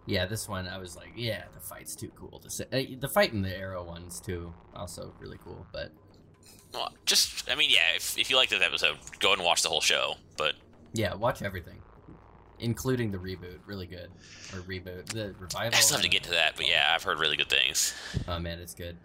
yeah, 0.08 0.26
this 0.26 0.48
one 0.48 0.68
I 0.68 0.78
was 0.78 0.96
like, 0.96 1.12
yeah, 1.16 1.44
the 1.54 1.60
fight's 1.60 1.96
too 1.96 2.12
cool 2.16 2.40
to 2.40 2.50
say. 2.50 2.96
The 3.00 3.08
fight 3.08 3.34
in 3.34 3.42
the 3.42 3.56
arrow 3.56 3.84
ones 3.84 4.20
too, 4.20 4.54
also 4.76 5.14
really 5.20 5.40
cool. 5.44 5.66
But 5.72 5.92
Well, 6.74 6.94
just, 7.06 7.50
I 7.50 7.56
mean, 7.56 7.70
yeah, 7.72 7.96
if, 7.96 8.18
if 8.18 8.30
you 8.30 8.36
like 8.36 8.50
this 8.50 8.62
episode, 8.62 8.98
go 9.20 9.34
and 9.34 9.42
watch 9.44 9.64
the 9.64 9.70
whole 9.70 9.82
show. 9.82 10.16
But 10.38 10.54
yeah, 10.94 11.16
watch 11.16 11.42
everything, 11.42 11.82
including 12.60 13.12
the 13.12 13.18
reboot. 13.18 13.60
Really 13.66 13.88
good, 13.88 14.10
or 14.54 14.60
reboot 14.62 15.06
the 15.08 15.34
revival. 15.40 15.78
I 15.78 15.80
still 15.82 15.98
have 15.98 16.04
to 16.04 16.10
get 16.10 16.24
to 16.24 16.32
that. 16.32 16.56
But 16.56 16.68
yeah, 16.68 16.92
I've 16.94 17.04
heard 17.04 17.20
really 17.20 17.38
good 17.38 17.50
things. 17.50 17.94
Oh 18.28 18.40
man, 18.40 18.60
it's 18.60 18.74
good. 18.74 18.98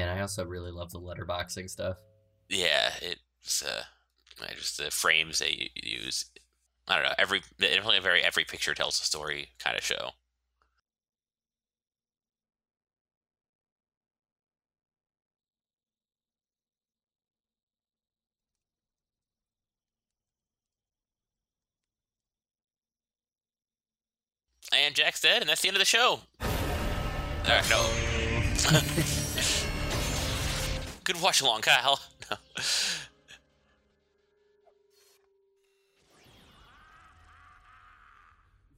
And 0.00 0.10
I 0.10 0.20
also 0.20 0.44
really 0.44 0.70
love 0.70 0.90
the 0.90 1.00
letterboxing 1.00 1.68
stuff. 1.68 1.96
Yeah, 2.48 2.92
it's 3.02 3.62
uh, 3.62 3.82
I 4.42 4.54
just 4.54 4.78
the 4.78 4.90
frames 4.90 5.38
they 5.38 5.70
use. 5.74 6.26
I 6.86 6.96
don't 6.96 7.04
know. 7.04 7.14
Every 7.18 7.42
definitely 7.58 7.98
a 7.98 8.02
very 8.02 8.22
every 8.22 8.44
picture 8.44 8.74
tells 8.74 9.00
a 9.00 9.04
story 9.04 9.48
kind 9.58 9.76
of 9.76 9.84
show. 9.84 10.10
And 24.72 24.94
Jack's 24.94 25.22
dead, 25.22 25.40
and 25.40 25.48
that's 25.48 25.62
the 25.62 25.68
end 25.68 25.76
of 25.76 25.80
the 25.80 25.86
show. 25.86 26.20
Uh, 26.40 27.62
no. 27.70 29.00
Good 31.08 31.22
watch 31.22 31.40
along, 31.40 31.62
Kyle. 31.62 31.98
No. 32.30 32.36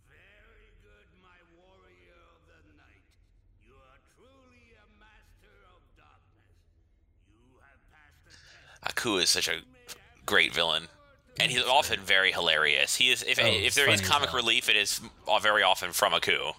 Very 0.08 0.70
good, 0.82 1.08
my 1.20 1.38
warrior 1.58 2.22
of 2.30 2.46
the 2.46 2.76
night. 2.78 3.02
You 3.66 3.74
are 3.74 3.98
truly 4.14 4.74
a 4.78 4.86
master 4.98 5.54
of 5.74 5.82
darkness. 5.96 6.54
You 7.26 7.58
have 7.58 7.82
passed 7.90 8.22
the 8.24 8.30
test. 8.30 8.96
Aku 8.98 9.18
is 9.18 9.30
such 9.30 9.48
a 9.48 9.62
great 10.24 10.54
villain, 10.54 10.86
and 11.38 11.50
he's 11.50 11.64
often 11.64 12.00
very 12.00 12.32
hilarious. 12.32 12.96
He 12.96 13.10
is 13.10 13.24
if 13.26 13.38
Oh, 13.40 13.46
if 13.46 13.74
there 13.74 13.90
is 13.90 14.00
comic 14.00 14.32
relief, 14.32 14.68
it 14.68 14.76
is 14.76 15.00
uh, 15.26 15.38
very 15.40 15.62
often 15.62 15.92
from 15.92 16.14
Aku. 16.14 16.52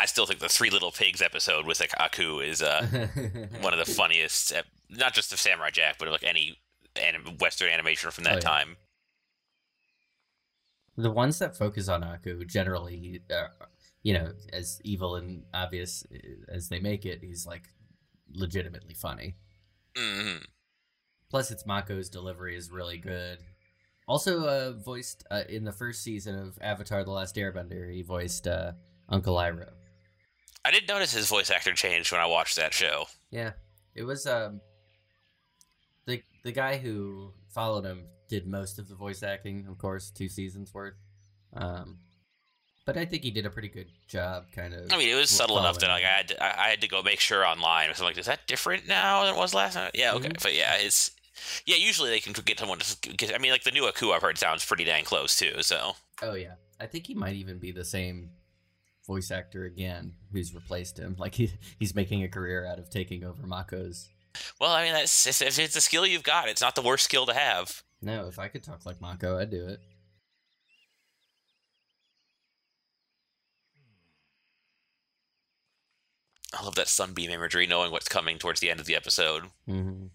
I 0.00 0.06
still 0.06 0.24
think 0.26 0.40
the 0.40 0.48
Three 0.48 0.70
Little 0.70 0.90
Pigs 0.92 1.20
episode 1.20 1.66
with 1.66 1.78
like, 1.80 1.92
Aku 2.00 2.40
is 2.40 2.62
uh, 2.62 2.86
one 3.60 3.72
of 3.74 3.78
the 3.78 3.92
funniest, 3.92 4.52
not 4.88 5.12
just 5.14 5.32
of 5.32 5.38
Samurai 5.38 5.70
Jack, 5.70 5.96
but 5.98 6.08
of 6.08 6.12
like 6.12 6.24
any 6.24 6.56
anim- 6.96 7.36
Western 7.38 7.68
animation 7.70 8.10
from 8.10 8.24
that 8.24 8.32
Oh, 8.32 8.36
yeah. 8.36 8.40
time. 8.40 8.76
the 10.96 11.10
ones 11.10 11.38
that 11.38 11.56
focus 11.56 11.88
on 11.88 12.02
Aku 12.02 12.44
generally, 12.44 13.20
uh, 13.30 13.48
you 14.02 14.14
know, 14.14 14.32
as 14.52 14.80
evil 14.84 15.16
and 15.16 15.44
obvious 15.54 16.04
uh, 16.12 16.18
as 16.54 16.68
they 16.68 16.80
make 16.80 17.04
it, 17.06 17.20
he's 17.22 17.46
like 17.46 17.68
legitimately 18.32 18.94
funny. 18.94 19.36
hmm 19.96 20.36
Plus, 21.30 21.50
it's 21.52 21.64
Mako's 21.64 22.08
delivery 22.10 22.56
is 22.56 22.70
really 22.72 22.98
good. 22.98 23.38
Also, 24.08 24.44
uh, 24.44 24.72
voiced 24.72 25.24
uh, 25.30 25.42
in 25.48 25.62
the 25.64 25.70
first 25.72 26.02
season 26.02 26.36
of 26.36 26.58
Avatar: 26.60 27.04
The 27.04 27.12
Last 27.12 27.36
Airbender, 27.36 27.92
he 27.92 28.02
voiced 28.02 28.48
uh, 28.48 28.72
Uncle 29.08 29.36
Iroh. 29.36 29.70
I 30.64 30.70
did 30.70 30.86
notice 30.88 31.12
his 31.12 31.28
voice 31.28 31.50
actor 31.50 31.72
changed 31.72 32.12
when 32.12 32.20
I 32.20 32.26
watched 32.26 32.56
that 32.56 32.74
show. 32.74 33.06
Yeah, 33.30 33.52
it 33.94 34.02
was 34.04 34.26
um 34.26 34.60
the 36.06 36.22
the 36.44 36.52
guy 36.52 36.78
who 36.78 37.32
followed 37.54 37.84
him 37.84 38.04
did 38.28 38.46
most 38.46 38.78
of 38.78 38.88
the 38.88 38.94
voice 38.94 39.22
acting, 39.22 39.66
of 39.68 39.78
course, 39.78 40.10
two 40.10 40.28
seasons 40.28 40.72
worth. 40.72 40.94
Um, 41.52 41.98
but 42.86 42.96
I 42.96 43.04
think 43.04 43.22
he 43.24 43.30
did 43.30 43.44
a 43.46 43.50
pretty 43.50 43.68
good 43.68 43.88
job, 44.08 44.44
kind 44.54 44.72
of. 44.74 44.92
I 44.92 44.96
mean, 44.98 45.08
it 45.08 45.14
was 45.18 45.30
subtle 45.30 45.58
enough 45.58 45.78
that 45.80 45.88
like 45.88 46.04
I 46.04 46.08
had 46.08 46.28
to, 46.28 46.42
I, 46.42 46.66
I 46.66 46.68
had 46.70 46.80
to 46.82 46.88
go 46.88 47.02
make 47.02 47.20
sure 47.20 47.44
online. 47.44 47.92
So 47.94 48.04
I'm 48.04 48.10
like, 48.10 48.18
is 48.18 48.26
that 48.26 48.46
different 48.46 48.86
now 48.88 49.24
than 49.24 49.34
it 49.34 49.38
was 49.38 49.52
last 49.54 49.74
time? 49.74 49.90
Yeah, 49.94 50.14
okay, 50.14 50.28
Mhm. 50.28 50.42
but 50.42 50.54
yeah, 50.54 50.76
it's 50.76 51.10
yeah. 51.66 51.76
Usually 51.76 52.10
they 52.10 52.20
can 52.20 52.32
get 52.44 52.58
someone 52.58 52.78
to 52.78 53.08
get. 53.10 53.34
I 53.34 53.38
mean, 53.38 53.50
like 53.52 53.64
the 53.64 53.70
new 53.70 53.86
Aku 53.86 54.12
I've 54.12 54.22
heard 54.22 54.38
sounds 54.38 54.64
pretty 54.64 54.84
dang 54.84 55.04
close 55.04 55.36
too. 55.36 55.62
So 55.62 55.92
Oh 56.22 56.34
yeah, 56.34 56.54
I 56.80 56.86
think 56.86 57.06
he 57.06 57.14
might 57.14 57.34
even 57.36 57.58
be 57.58 57.72
the 57.72 57.84
same 57.84 58.30
voice 59.10 59.30
actor 59.32 59.64
again 59.64 60.12
who's 60.32 60.54
replaced 60.54 60.96
him. 60.98 61.16
Like 61.18 61.34
he 61.34 61.50
he's 61.80 61.94
making 61.94 62.22
a 62.22 62.28
career 62.28 62.64
out 62.64 62.78
of 62.78 62.88
taking 62.90 63.24
over 63.24 63.44
Mako's. 63.46 64.08
well, 64.60 64.70
I 64.70 64.84
mean, 64.84 64.92
that's 64.92 65.26
if 65.26 65.58
it's 65.58 65.74
a 65.76 65.80
skill 65.80 66.06
you've 66.06 66.22
got, 66.22 66.48
it's 66.48 66.60
not 66.60 66.76
the 66.76 66.82
worst 66.82 67.04
skill 67.04 67.26
to 67.26 67.34
have. 67.34 67.82
No, 68.00 68.28
if 68.28 68.38
I 68.38 68.46
could 68.48 68.62
talk 68.62 68.86
like 68.86 69.00
Mako, 69.00 69.38
I'd 69.38 69.50
do 69.50 69.66
it. 69.66 69.80
I 76.58 76.64
love 76.64 76.74
that 76.76 76.88
sunbeam 76.88 77.30
imagery, 77.30 77.66
knowing 77.66 77.92
what's 77.92 78.08
coming 78.08 78.38
towards 78.38 78.60
the 78.60 78.70
end 78.70 78.80
of 78.80 78.86
the 78.86 78.96
episode. 78.96 79.44
hmm 79.66 80.06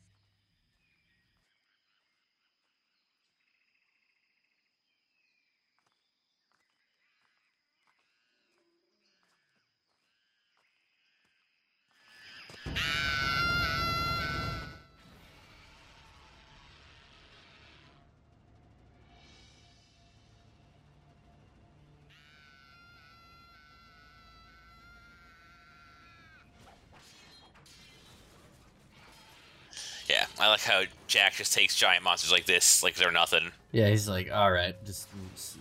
Yeah, 30.07 30.25
I 30.39 30.49
like 30.49 30.61
how 30.61 30.83
Jack 31.07 31.33
just 31.33 31.53
takes 31.53 31.75
giant 31.75 32.03
monsters 32.03 32.31
like 32.31 32.45
this, 32.45 32.83
like 32.83 32.95
they're 32.95 33.11
nothing. 33.11 33.51
Yeah, 33.71 33.89
he's 33.89 34.07
like, 34.07 34.31
all 34.31 34.51
right, 34.51 34.75
just 34.85 35.07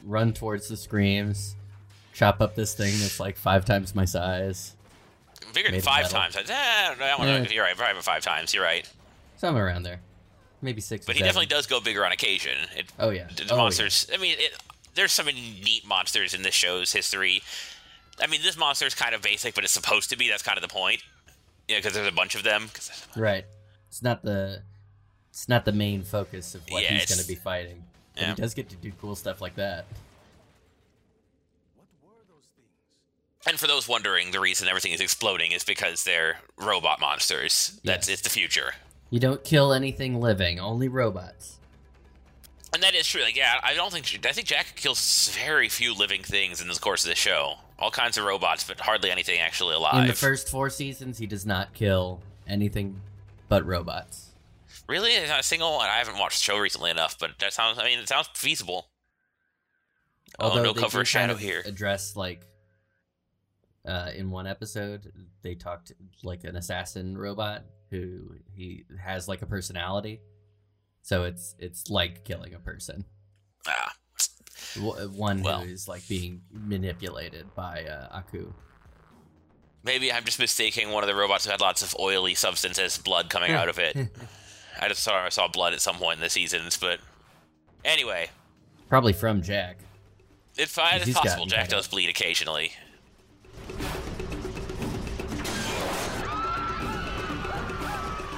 run 0.04 0.32
towards 0.32 0.68
the 0.68 0.76
screams, 0.76 1.56
chop 2.12 2.40
up 2.40 2.54
this 2.54 2.74
thing 2.74 2.92
that's 3.00 3.18
like 3.18 3.36
five 3.36 3.64
times 3.64 3.94
my 3.94 4.04
size, 4.04 4.74
Bigger 5.54 5.68
than 5.68 5.72
Made 5.74 5.78
of 5.78 5.84
five 5.84 6.08
times. 6.10 6.36
I, 6.36 6.40
eh, 6.40 6.94
that 6.98 7.18
one, 7.18 7.28
Yeah. 7.28 7.48
You're 7.48 7.64
right, 7.64 7.76
probably 7.76 8.02
five 8.02 8.22
times. 8.22 8.52
You're 8.52 8.64
right. 8.64 8.88
somewhere 9.36 9.66
around 9.66 9.82
there, 9.84 10.00
maybe 10.62 10.80
six. 10.80 11.04
or 11.04 11.06
But 11.06 11.16
he 11.16 11.20
seven. 11.20 11.28
definitely 11.28 11.46
does 11.46 11.66
go 11.66 11.80
bigger 11.80 12.04
on 12.04 12.12
occasion. 12.12 12.56
It, 12.76 12.86
Oh 12.98 13.10
yeah, 13.10 13.26
the 13.34 13.44
Oh, 13.44 13.46
yeah. 13.50 13.56
monsters. 13.56 14.06
I 14.12 14.16
mean, 14.16 14.36
it, 14.38 14.52
there's 14.94 15.12
some 15.12 15.26
neat 15.26 15.86
monsters 15.86 16.34
in 16.34 16.42
this 16.42 16.54
show's 16.54 16.92
history. 16.92 17.42
I 18.20 18.26
mean, 18.28 18.42
this 18.42 18.56
monster 18.56 18.86
is 18.86 18.94
kind 18.94 19.14
of 19.14 19.22
basic, 19.22 19.54
but 19.54 19.64
it's 19.64 19.72
supposed 19.72 20.10
to 20.10 20.16
be. 20.16 20.28
That's 20.28 20.42
kind 20.42 20.56
of 20.58 20.62
the 20.62 20.68
point. 20.68 21.02
Yeah, 21.68 21.78
because 21.78 21.94
there's 21.94 22.06
a 22.06 22.12
bunch 22.12 22.34
of 22.34 22.42
them. 22.44 22.68
Right. 23.16 23.44
It's 23.88 24.02
not 24.02 24.22
the 24.22 24.62
it's 25.30 25.48
not 25.48 25.64
the 25.64 25.72
main 25.72 26.02
focus 26.04 26.54
of 26.54 26.62
what 26.68 26.82
Yeah, 26.82 26.92
he's 26.94 27.06
going 27.08 27.20
to 27.20 27.26
be 27.26 27.34
fighting. 27.34 27.82
But 28.14 28.22
Yeah. 28.22 28.28
he 28.34 28.34
does 28.42 28.54
get 28.54 28.68
to 28.70 28.76
do 28.76 28.92
cool 29.00 29.16
stuff 29.16 29.40
like 29.40 29.56
that. 29.56 29.86
And 33.46 33.58
for 33.60 33.66
those 33.66 33.86
wondering, 33.86 34.30
the 34.30 34.40
reason 34.40 34.68
everything 34.68 34.92
is 34.92 35.00
exploding 35.00 35.52
is 35.52 35.64
because 35.64 36.04
they're 36.04 36.38
robot 36.56 37.00
monsters. 37.00 37.78
That's 37.84 38.08
Yes. 38.08 38.14
it's 38.14 38.22
the 38.22 38.30
future. 38.30 38.74
You 39.10 39.20
don't 39.20 39.44
kill 39.44 39.72
anything 39.72 40.20
living, 40.20 40.58
only 40.58 40.88
robots. 40.88 41.58
And 42.72 42.82
that 42.82 42.94
is 42.94 43.06
true. 43.06 43.22
Like, 43.22 43.36
yeah, 43.36 43.60
I 43.62 43.74
don't 43.74 43.92
think 43.92 44.26
I 44.26 44.32
think 44.32 44.48
Jack 44.48 44.74
kills 44.76 45.28
very 45.36 45.68
few 45.68 45.94
living 45.94 46.22
things 46.22 46.60
in 46.60 46.66
the 46.68 46.74
course 46.74 47.04
of 47.04 47.10
the 47.10 47.14
show. 47.14 47.56
All 47.78 47.90
kinds 47.90 48.16
of 48.18 48.24
robots, 48.24 48.64
but 48.64 48.80
hardly 48.80 49.10
anything 49.10 49.38
actually 49.38 49.74
alive. 49.74 50.02
In 50.02 50.06
the 50.08 50.14
first 50.14 50.48
4 50.48 50.70
seasons, 50.70 51.18
he 51.18 51.26
does 51.26 51.44
not 51.46 51.74
kill 51.74 52.20
anything 52.48 53.00
but 53.48 53.64
robots. 53.66 54.30
really, 54.88 55.14
not 55.28 55.40
a 55.40 55.42
single. 55.42 55.74
One. 55.76 55.88
I 55.88 55.96
haven't 55.98 56.18
watched 56.18 56.38
the 56.40 56.44
show 56.44 56.58
recently 56.58 56.90
enough, 56.90 57.18
but 57.18 57.38
that 57.40 57.52
sounds. 57.52 57.78
I 57.78 57.84
mean, 57.84 57.98
it 57.98 58.08
sounds 58.08 58.28
feasible. 58.34 58.88
Oh, 60.40 60.48
Although 60.48 60.60
oh, 60.60 60.64
no 60.64 60.74
cover 60.74 61.04
shadow 61.04 61.26
kind 61.26 61.32
of 61.32 61.38
here. 61.38 61.62
Address 61.64 62.16
like 62.16 62.40
uh, 63.86 64.10
in 64.14 64.30
one 64.30 64.46
episode, 64.46 65.12
they 65.42 65.54
talked 65.54 65.92
like 66.22 66.44
an 66.44 66.56
assassin 66.56 67.16
robot 67.18 67.64
who 67.90 68.30
he 68.54 68.84
has 69.02 69.28
like 69.28 69.42
a 69.42 69.46
personality. 69.46 70.20
So 71.02 71.24
it's 71.24 71.54
it's 71.58 71.90
like 71.90 72.24
killing 72.24 72.54
a 72.54 72.58
person. 72.58 73.04
Ah, 73.66 73.92
One 75.12 75.42
Well. 75.42 75.60
who 75.60 75.70
is 75.70 75.86
like 75.86 76.06
being 76.08 76.42
manipulated 76.50 77.54
by 77.54 77.84
uh, 77.84 78.18
Aku. 78.18 78.52
maybe 79.84 80.10
I'm 80.12 80.24
just 80.24 80.38
mistaking 80.38 80.90
one 80.90 81.02
of 81.04 81.08
the 81.08 81.14
robots 81.14 81.44
who 81.44 81.50
had 81.50 81.60
lots 81.60 81.82
of 81.82 81.94
oily 82.00 82.34
substance 82.34 82.78
as 82.78 82.96
blood 82.98 83.28
coming 83.30 83.50
out 83.52 83.68
of 83.68 83.78
it. 83.78 83.96
I 84.80 84.88
just 84.88 85.02
saw 85.02 85.14
I 85.24 85.28
saw 85.28 85.46
blood 85.48 85.72
at 85.74 85.80
some 85.80 85.96
point 85.96 86.16
in 86.16 86.20
the 86.22 86.30
seasons, 86.30 86.76
but 86.78 87.00
anyway, 87.84 88.30
Probably 88.88 89.12
from 89.12 89.42
Jack. 89.42 89.78
it's, 90.56 90.72
fine. 90.72 91.00
it's 91.00 91.12
possible 91.12 91.46
Jack 91.46 91.68
does 91.68 91.86
bleed 91.88 92.08
occasionally. 92.08 92.72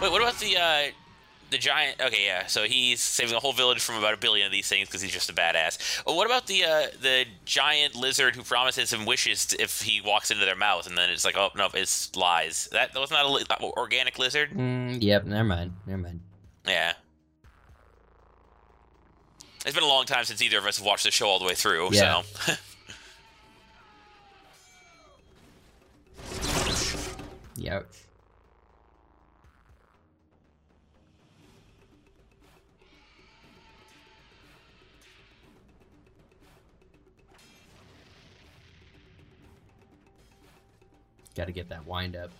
Wait, 0.00 0.12
what 0.12 0.20
about 0.20 0.38
the 0.38 0.56
uh, 0.58 0.82
the 1.50 1.58
giant? 1.58 2.00
Okay, 2.00 2.26
yeah. 2.26 2.46
So 2.46 2.64
he's 2.64 3.00
saving 3.00 3.34
a 3.34 3.40
whole 3.40 3.52
village 3.54 3.82
from 3.82 3.96
about 3.96 4.12
a 4.14 4.16
billion 4.18 4.46
of 4.46 4.52
these 4.52 4.68
things 4.68 4.88
because 4.88 5.00
he's 5.00 5.12
just 5.12 5.30
a 5.30 5.32
badass. 5.32 6.02
Oh, 6.06 6.14
what 6.14 6.26
about 6.26 6.46
the 6.46 6.64
uh, 6.64 6.86
the 7.00 7.24
giant 7.44 7.94
lizard 7.94 8.36
who 8.36 8.42
promises 8.42 8.92
him 8.92 9.06
wishes 9.06 9.54
if 9.58 9.80
he 9.80 10.00
walks 10.02 10.30
into 10.30 10.44
their 10.44 10.56
mouth, 10.56 10.86
and 10.86 10.98
then 10.98 11.08
it's 11.10 11.24
like, 11.24 11.36
oh 11.36 11.48
no, 11.56 11.68
it's 11.72 12.14
lies. 12.14 12.68
That, 12.72 12.92
that 12.92 13.00
was 13.00 13.10
not 13.10 13.24
a 13.24 13.28
li- 13.28 13.44
organic 13.76 14.18
lizard. 14.18 14.50
Mm, 14.50 15.02
yep, 15.02 15.24
never 15.24 15.44
mind. 15.44 15.72
Never 15.86 16.02
mind. 16.02 16.20
Yeah. 16.66 16.92
It's 19.64 19.74
been 19.74 19.82
a 19.82 19.88
long 19.88 20.04
time 20.04 20.24
since 20.24 20.40
either 20.42 20.58
of 20.58 20.66
us 20.66 20.76
have 20.78 20.86
watched 20.86 21.04
the 21.04 21.10
show 21.10 21.26
all 21.26 21.38
the 21.40 21.44
way 21.44 21.54
through, 21.54 21.88
Yeah. 21.92 22.22
so. 22.34 22.52
Youch. 27.56 28.05
Got 41.36 41.46
to 41.46 41.52
get 41.52 41.68
that 41.68 41.86
wind 41.86 42.16
up. 42.16 42.30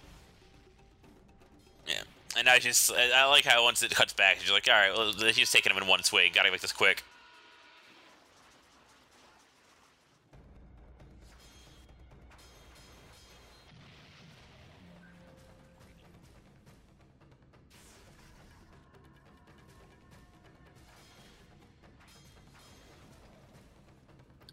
yeah. 1.87 2.03
And 2.39 2.49
I 2.49 2.59
just, 2.59 2.91
I 2.93 3.11
I 3.15 3.25
like 3.27 3.45
how 3.45 3.63
once 3.63 3.83
it 3.83 3.91
cuts 3.91 4.13
back, 4.13 4.39
you're 4.45 4.55
like, 4.55 4.67
all 4.69 4.75
right, 4.75 4.93
well, 4.93 5.13
he's 5.13 5.37
just 5.37 5.53
taking 5.53 5.71
him 5.73 5.79
in 5.81 5.87
one 5.89 6.03
swing. 6.03 6.33
Gotta 6.35 6.51
make 6.51 6.61
this 6.61 6.73
quick. 6.73 7.03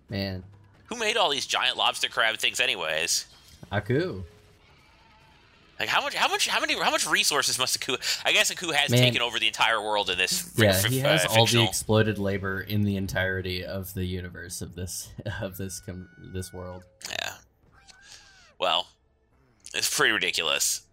Man, 0.10 0.44
Who 0.88 0.98
made 0.98 1.18
all 1.18 1.30
these 1.30 1.46
giant 1.46 1.78
lobster 1.78 2.08
crab 2.10 2.38
things, 2.38 2.60
anyways? 2.60 3.26
Aku. 3.72 4.24
Like 5.80 5.90
how 5.90 6.02
much, 6.02 6.14
how 6.14 6.28
much, 6.30 6.48
how 6.48 6.60
many, 6.60 6.76
how 6.76 6.92
much 6.92 7.08
resources 7.08 7.58
must 7.58 7.76
Aku? 7.82 7.98
I 8.24 8.32
guess 8.32 8.52
a 8.52 8.54
Aku 8.54 8.72
has 8.72 8.92
Man. 8.92 9.00
taken 9.00 9.22
over 9.22 9.40
the 9.40 9.48
entire 9.48 9.82
world 9.82 10.10
in 10.10 10.18
this. 10.18 10.52
Yeah, 10.56 10.70
f- 10.70 10.86
he 10.86 11.02
uh, 11.02 11.10
has 11.10 11.26
all 11.26 11.46
the 11.46 11.64
exploited 11.64 12.20
labor 12.20 12.62
in 12.62 12.84
the 12.84 12.96
entirety 12.96 13.66
of 13.66 13.94
the 13.94 14.06
universe 14.06 14.62
of 14.62 14.76
this 14.76 15.10
of 15.42 15.58
this 15.58 15.80
com- 15.80 16.10
this 16.34 16.54
world. 16.54 16.84
Yeah. 17.10 17.34
Well, 18.60 18.88
it's 19.74 19.94
pretty 19.96 20.14
ridiculous. 20.14 20.84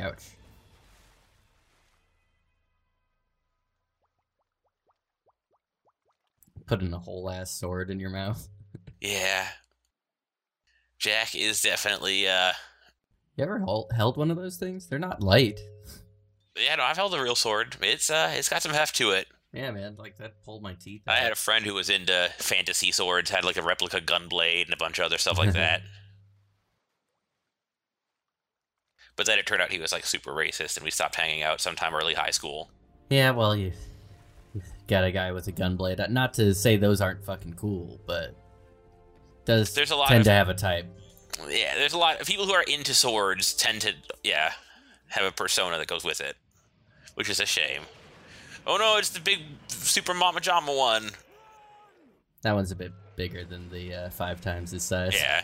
Ouch. 0.00 0.22
Putting 6.78 6.92
a 6.94 6.98
whole 6.98 7.30
ass 7.30 7.50
sword 7.50 7.90
in 7.90 8.00
your 8.00 8.10
mouth. 8.10 8.48
Yeah. 9.00 9.46
Jack 10.98 11.34
is 11.34 11.60
definitely 11.62 12.28
uh 12.28 12.52
You 13.36 13.44
ever 13.44 13.58
hol- 13.58 13.90
held 13.94 14.16
one 14.16 14.30
of 14.30 14.36
those 14.36 14.56
things? 14.56 14.86
They're 14.88 14.98
not 14.98 15.22
light. 15.22 15.58
yeah, 16.56 16.76
no, 16.76 16.84
I've 16.84 16.96
held 16.96 17.14
a 17.14 17.22
real 17.22 17.34
sword. 17.34 17.76
It's 17.82 18.10
uh 18.10 18.32
it's 18.36 18.48
got 18.48 18.62
some 18.62 18.72
heft 18.72 18.94
to 18.96 19.10
it. 19.10 19.26
Yeah, 19.52 19.70
man, 19.70 19.96
like 19.98 20.16
that 20.16 20.42
pulled 20.44 20.62
my 20.62 20.74
teeth. 20.74 21.02
I 21.06 21.16
had 21.16 21.30
a 21.32 21.34
friend 21.36 21.66
who 21.66 21.74
was 21.74 21.90
into 21.90 22.30
fantasy 22.38 22.90
swords, 22.90 23.28
had 23.30 23.44
like 23.44 23.58
a 23.58 23.62
replica 23.62 24.00
gun 24.00 24.28
blade 24.28 24.66
and 24.66 24.72
a 24.74 24.78
bunch 24.78 24.98
of 24.98 25.04
other 25.04 25.18
stuff 25.18 25.36
like 25.38 25.52
that. 25.54 25.82
but 29.16 29.26
then 29.26 29.38
it 29.38 29.46
turned 29.46 29.60
out 29.60 29.70
he 29.70 29.78
was 29.78 29.92
like 29.92 30.06
super 30.06 30.30
racist 30.32 30.76
and 30.76 30.84
we 30.84 30.90
stopped 30.90 31.16
hanging 31.16 31.42
out 31.42 31.60
sometime 31.60 31.94
early 31.94 32.14
high 32.14 32.30
school. 32.30 32.70
Yeah, 33.10 33.32
well, 33.32 33.54
you 33.54 33.72
got 34.92 35.04
a 35.04 35.10
guy 35.12 35.32
with 35.32 35.48
a 35.48 35.52
gunblade. 35.52 36.08
Not 36.10 36.34
to 36.34 36.54
say 36.54 36.76
those 36.76 37.00
aren't 37.00 37.24
fucking 37.24 37.54
cool, 37.54 38.00
but 38.06 38.36
does 39.44 39.74
There's 39.74 39.90
a 39.90 39.96
lot 39.96 40.08
tend 40.08 40.20
of- 40.20 40.24
to 40.26 40.30
have 40.32 40.48
a 40.48 40.54
type. 40.54 40.86
Yeah, 41.48 41.74
there's 41.76 41.94
a 41.94 41.98
lot 41.98 42.20
of 42.20 42.26
people 42.26 42.44
who 42.46 42.52
are 42.52 42.62
into 42.62 42.92
swords 42.94 43.54
tend 43.54 43.80
to 43.80 43.94
yeah, 44.22 44.52
have 45.08 45.24
a 45.24 45.32
persona 45.32 45.78
that 45.78 45.86
goes 45.86 46.04
with 46.04 46.20
it. 46.20 46.36
Which 47.14 47.28
is 47.28 47.40
a 47.40 47.46
shame. 47.46 47.82
Oh 48.66 48.76
no, 48.76 48.96
it's 48.98 49.10
the 49.10 49.20
big 49.20 49.40
super 49.68 50.14
Mama 50.14 50.40
Jama 50.40 50.72
one. 50.72 51.10
That 52.42 52.54
one's 52.54 52.70
a 52.70 52.76
bit 52.76 52.92
bigger 53.16 53.44
than 53.44 53.68
the 53.70 53.94
uh, 53.94 54.10
five 54.10 54.40
times 54.40 54.70
his 54.72 54.82
size. 54.82 55.14
Yeah. 55.14 55.42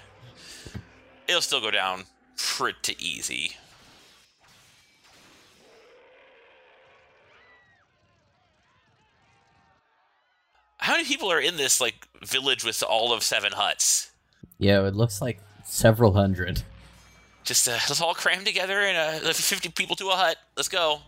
It'll 1.26 1.40
still 1.40 1.60
go 1.60 1.70
down 1.70 2.04
pretty 2.36 2.96
easy. 2.98 3.52
How 10.78 10.92
many 10.94 11.04
people 11.04 11.30
are 11.30 11.40
in 11.40 11.56
this 11.56 11.80
like 11.80 12.08
village 12.24 12.64
with 12.64 12.82
all 12.82 13.12
of 13.12 13.22
seven 13.22 13.52
huts? 13.52 14.10
Yeah, 14.58 14.86
it 14.86 14.94
looks 14.94 15.20
like 15.20 15.40
several 15.64 16.12
hundred. 16.12 16.62
Just 17.44 17.68
uh, 17.68 17.72
let's 17.72 18.00
all 18.00 18.14
cram 18.14 18.44
together 18.44 18.80
and 18.80 19.26
uh, 19.26 19.32
50 19.32 19.70
people 19.70 19.96
to 19.96 20.08
a 20.08 20.12
hut. 20.12 20.36
Let's 20.56 20.68
go. 20.68 21.00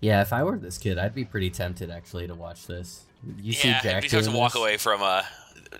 Yeah, 0.00 0.22
if 0.22 0.32
I 0.32 0.42
were 0.44 0.56
this 0.56 0.78
kid, 0.78 0.96
I'd 0.98 1.14
be 1.14 1.24
pretty 1.24 1.50
tempted 1.50 1.90
actually 1.90 2.26
to 2.26 2.34
watch 2.34 2.66
this. 2.66 3.04
You 3.42 3.52
see 3.52 3.68
yeah, 3.68 3.82
Jack 3.82 4.04
it'd 4.04 4.24
be 4.24 4.30
to 4.30 4.36
walk 4.36 4.54
away 4.54 4.76
from 4.76 5.02
a 5.02 5.24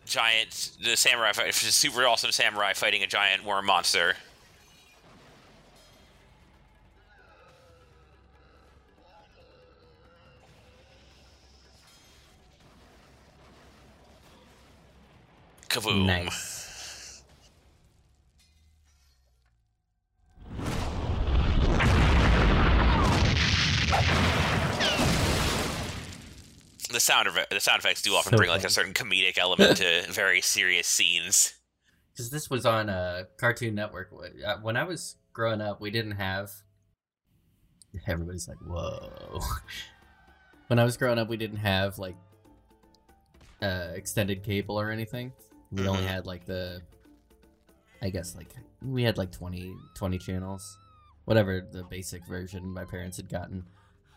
giant, 0.05 0.73
the 0.83 0.97
samurai 0.97 1.33
fight, 1.33 1.55
super 1.55 2.07
awesome 2.07 2.33
samurai 2.33 2.75
fighting 2.75 3.03
a 3.03 3.07
giant 3.07 3.45
worm 3.45 3.67
monster. 3.67 4.15
Kaboom. 15.69 16.05
Nice. 16.05 16.60
The 26.91 27.01
sound 27.01 27.29
of 27.29 27.39
the 27.51 27.61
sound 27.61 27.79
effects 27.81 28.03
do 28.03 28.15
often 28.15 28.33
So 28.33 28.37
bring 28.37 28.51
like 28.51 28.65
a 28.65 28.71
certain 28.71 28.93
comedic 28.95 29.39
element 29.39 29.77
to 29.79 30.05
very 30.11 30.41
serious 30.41 30.87
scenes. 30.87 31.55
Because 32.13 32.31
this 32.31 32.51
was 32.51 32.67
on 32.67 32.89
a 32.89 33.27
Cartoon 33.37 33.75
Network. 33.75 34.11
Uh, 34.45 34.57
When 34.61 34.77
I 34.77 34.85
was 34.85 35.17
growing 35.33 35.61
up, 35.61 35.81
we 35.81 35.91
didn't 35.91 36.13
have. 36.13 36.51
Everybody's 38.07 38.49
like, 38.49 38.59
"Whoa!" 38.59 39.41
when 40.69 40.79
I 40.79 40.85
was 40.85 40.97
growing 40.97 41.19
up, 41.19 41.29
we 41.29 41.37
didn't 41.37 41.59
have 41.59 41.99
like 41.99 42.17
uh, 43.63 43.89
extended 43.95 44.43
cable 44.43 44.79
or 44.81 44.91
anything. 44.91 45.33
We 45.71 45.87
only 45.87 46.03
Mhm. 46.05 46.09
had 46.09 46.27
like 46.27 46.47
the, 46.47 46.83
I 48.03 48.11
guess 48.11 48.35
like 48.35 48.49
we 48.83 49.03
had 49.03 49.19
like 49.19 49.31
20, 49.33 49.75
20 49.95 50.19
channels, 50.19 50.79
whatever 51.27 51.61
the 51.61 51.85
basic 51.85 52.27
version 52.27 52.65
my 52.73 52.85
parents 52.85 53.17
had 53.19 53.29
gotten. 53.29 53.65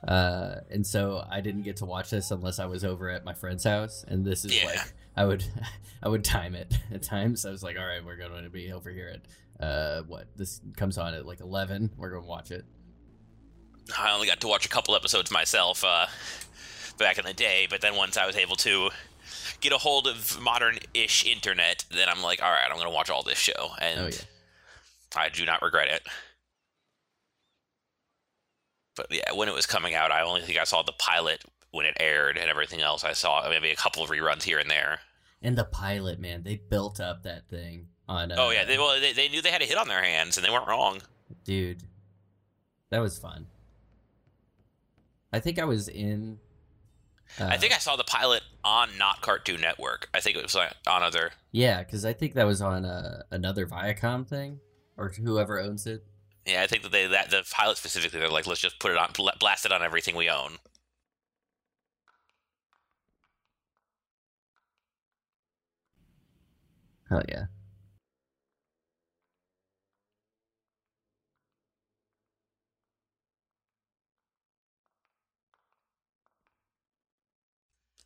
Uh, 0.07 0.55
and 0.69 0.85
so 0.85 1.25
I 1.29 1.39
didn't 1.41 1.63
get 1.63 1.77
to 1.77 1.85
watch 1.85 2.09
this 2.09 2.29
unless 2.31 2.59
I 2.59 2.65
was 2.65 2.83
over 2.83 3.09
at 3.09 3.23
my 3.23 3.33
friend's 3.33 3.63
house, 3.63 4.03
and 4.07 4.25
this 4.25 4.43
is 4.45 4.55
Yeah. 4.55 4.65
like 4.65 4.93
I 5.15 5.25
would 5.25 5.43
I 6.03 6.09
would 6.09 6.23
time 6.23 6.55
it 6.55 6.73
at 6.93 7.03
times. 7.03 7.45
I 7.45 7.51
was 7.51 7.63
like, 7.63 7.77
all 7.79 7.85
right, 7.85 8.03
we're 8.03 8.17
going 8.17 8.43
to 8.43 8.49
be 8.49 8.71
over 8.71 8.89
here 8.89 9.13
at 9.59 9.65
uh 9.65 10.01
what 10.03 10.27
this 10.35 10.59
comes 10.75 10.97
on 10.97 11.13
at 11.13 11.25
like 11.25 11.39
eleven. 11.39 11.91
We're 11.97 12.09
going 12.09 12.23
to 12.23 12.27
watch 12.27 12.51
it. 12.51 12.65
I 13.97 14.13
only 14.13 14.27
got 14.27 14.39
to 14.41 14.47
watch 14.47 14.65
a 14.65 14.69
couple 14.69 14.95
episodes 14.95 15.29
myself 15.31 15.83
uh, 15.85 16.05
back 16.97 17.17
in 17.17 17.25
the 17.25 17.33
day, 17.33 17.67
but 17.69 17.81
then 17.81 17.95
once 17.95 18.15
I 18.17 18.25
was 18.25 18.35
able 18.37 18.55
to 18.57 18.89
get 19.59 19.73
a 19.73 19.77
hold 19.77 20.07
of 20.07 20.39
modern-ish 20.41 21.25
internet, 21.25 21.83
then 21.91 22.07
I'm 22.07 22.21
like, 22.23 22.41
all 22.41 22.49
right, 22.49 22.63
I'm 22.69 22.75
going 22.77 22.87
to 22.87 22.93
watch 22.93 23.09
all 23.09 23.23
this 23.23 23.37
show, 23.37 23.71
and 23.81 23.99
Oh 23.99 24.07
yeah, 24.07 24.17
I 25.17 25.27
do 25.29 25.45
not 25.45 25.61
regret 25.61 25.89
it. 25.89 26.01
But 28.95 29.07
yeah, 29.09 29.31
when 29.33 29.47
it 29.49 29.53
was 29.55 29.65
coming 29.65 29.95
out, 29.95 30.11
I 30.11 30.21
only 30.21 30.41
think 30.41 30.59
I 30.59 30.65
saw 30.65 30.83
the 30.83 30.91
pilot 30.93 31.43
when 31.71 31.85
it 31.85 31.97
aired, 31.99 32.37
and 32.37 32.49
everything 32.49 32.81
else 32.81 33.03
I 33.03 33.13
saw 33.13 33.47
maybe 33.49 33.71
a 33.71 33.75
couple 33.75 34.03
of 34.03 34.09
reruns 34.09 34.43
here 34.43 34.59
and 34.59 34.69
there. 34.69 34.99
and 35.41 35.57
the 35.57 35.63
pilot 35.65 36.19
man, 36.19 36.43
they 36.43 36.57
built 36.57 36.99
up 36.99 37.23
that 37.23 37.49
thing 37.49 37.87
on. 38.07 38.31
Uh, 38.31 38.35
oh 38.37 38.51
yeah, 38.51 38.65
they, 38.65 38.77
well, 38.77 38.99
they, 38.99 39.13
they 39.13 39.29
knew 39.29 39.41
they 39.41 39.49
had 39.51 39.61
a 39.61 39.65
hit 39.65 39.77
on 39.77 39.87
their 39.87 40.03
hands, 40.03 40.37
and 40.37 40.45
they 40.45 40.51
weren't 40.51 40.67
wrong. 40.67 41.01
dude, 41.45 41.81
that 42.91 42.99
was 42.99 43.17
fun. 43.17 43.47
I 45.31 45.39
think 45.39 45.57
I 45.59 45.65
was 45.65 45.87
in. 45.87 46.37
Uh, 47.39 47.45
I 47.45 47.57
think 47.57 47.73
I 47.73 47.79
saw 47.79 47.95
the 47.95 48.03
pilot 48.03 48.43
on 48.63 48.89
not 48.99 49.21
Cartoon 49.21 49.59
Network. 49.59 50.07
I 50.13 50.19
think 50.19 50.37
it 50.37 50.43
was 50.43 50.53
like 50.53 50.73
on 50.85 51.01
other. 51.01 51.31
yeah, 51.51 51.79
because 51.79 52.05
I 52.05 52.13
think 52.13 52.35
that 52.35 52.45
was 52.45 52.61
on 52.61 52.85
uh, 52.85 53.23
another 53.31 53.65
Viacom 53.65 54.27
thing, 54.27 54.59
or 54.97 55.09
whoever 55.09 55.59
owns 55.59 55.87
it. 55.87 56.05
Yeah, 56.45 56.61
I 56.61 56.67
think 56.67 56.83
that 56.83 56.91
they 56.91 57.07
that 57.07 57.29
the 57.29 57.43
pilot 57.51 57.77
specifically, 57.77 58.19
they're 58.19 58.29
like, 58.29 58.47
let's 58.47 58.59
just 58.61 58.79
put 58.79 58.91
it 58.91 58.97
on, 58.97 59.11
blast 59.39 59.65
it 59.65 59.71
on 59.71 59.81
everything 59.81 60.15
we 60.15 60.29
own. 60.29 60.57
Hell 67.09 67.23
yeah. 67.29 67.45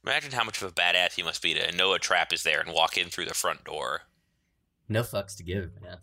Imagine 0.03 0.31
how 0.31 0.43
much 0.45 0.61
of 0.61 0.69
a 0.69 0.71
badass 0.71 1.15
he 1.15 1.23
must 1.23 1.41
be 1.41 1.53
to 1.53 1.75
know 1.75 1.91
a 1.91 1.99
trap 1.99 2.31
is 2.31 2.43
there 2.43 2.61
and 2.61 2.71
walk 2.73 2.97
in 2.97 3.09
through 3.09 3.25
the 3.25 3.33
front 3.33 3.65
door. 3.65 4.03
No 4.87 5.01
fucks 5.01 5.35
to 5.35 5.43
give, 5.43 5.81
man. 5.81 5.97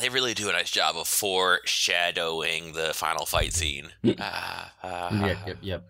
They 0.00 0.08
really 0.08 0.32
do 0.34 0.48
a 0.48 0.52
nice 0.52 0.70
job 0.70 0.96
of 0.96 1.06
foreshadowing 1.06 2.72
the 2.72 2.92
final 2.94 3.26
fight 3.26 3.52
scene. 3.52 3.88
Ah, 4.18 4.72
ah, 4.82 5.26
Yep, 5.26 5.38
yep, 5.46 5.58
yep. 5.60 5.84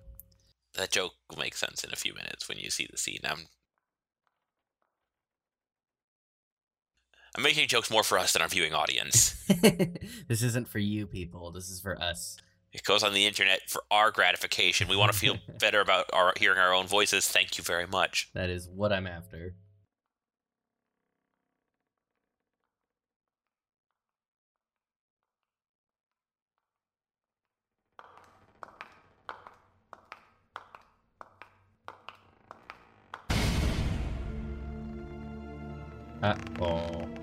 That 0.75 0.91
joke 0.91 1.13
will 1.31 1.39
make 1.39 1.55
sense 1.55 1.85
in 1.85 1.93
a 1.93 1.97
few 1.97 2.15
minutes 2.15 2.49
when 2.49 2.59
you 2.59 2.71
see 2.71 2.89
the 2.91 2.99
scene. 2.99 3.21
I'm, 3.25 3.47
I'm 7.37 7.43
making 7.43 7.69
jokes 7.69 7.91
more 7.91 8.03
for 8.03 8.19
us 8.19 8.33
than 8.33 8.43
our 8.43 8.49
viewing 8.49 8.75
audience. 8.75 9.35
this 10.29 10.43
isn't 10.43 10.69
for 10.69 10.79
you 10.79 11.07
people. 11.07 11.51
This 11.53 11.69
is 11.71 11.81
for 11.81 12.01
us. 12.01 12.39
It 12.73 12.85
goes 12.85 13.03
on 13.03 13.13
the 13.13 13.27
internet 13.27 13.61
for 13.69 13.83
our 13.91 14.11
gratification. 14.11 14.89
We 14.89 14.97
want 14.97 15.13
to 15.13 15.19
feel 15.19 15.37
better 15.61 15.81
about 15.81 16.07
our 16.13 16.33
hearing 16.39 16.59
our 16.59 16.73
own 16.75 16.87
voices. 16.87 17.29
Thank 17.29 17.59
you 17.59 17.65
very 17.65 17.87
much. 17.87 18.31
That 18.35 18.51
is 18.51 18.69
what 18.69 18.93
I'm 18.93 19.07
after. 19.07 19.55
Uh 36.23 36.37
oh. 36.61 37.22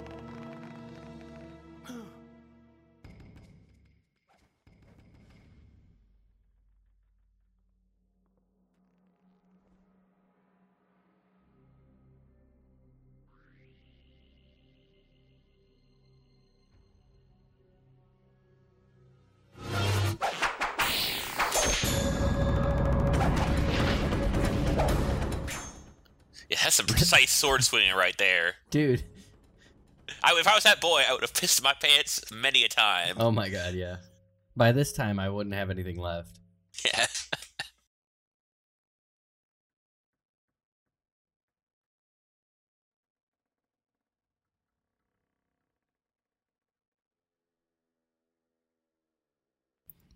That's 26.70 26.76
some 26.76 26.86
precise 26.86 27.32
sword 27.32 27.64
swinging 27.64 27.96
right 27.96 28.16
there. 28.20 28.54
Dude. 28.70 29.04
I, 30.22 30.38
if 30.40 30.48
I 30.48 30.54
was 30.54 30.64
that 30.66 30.80
boy, 30.80 31.02
I 31.08 31.14
would 31.14 31.24
have 31.24 31.34
pissed 31.34 31.64
my 31.64 31.74
pants 31.74 32.22
many 32.32 32.64
a 32.64 32.68
time. 32.68 33.16
Oh 33.18 33.32
my 33.32 33.50
god, 33.50 33.74
yeah. 33.74 33.96
By 34.56 34.72
this 34.72 34.94
time, 34.94 35.20
I 35.20 35.30
wouldn't 35.30 35.56
have 35.56 35.72
anything 35.72 35.98
left. 35.98 36.38
Yeah. 36.86 37.08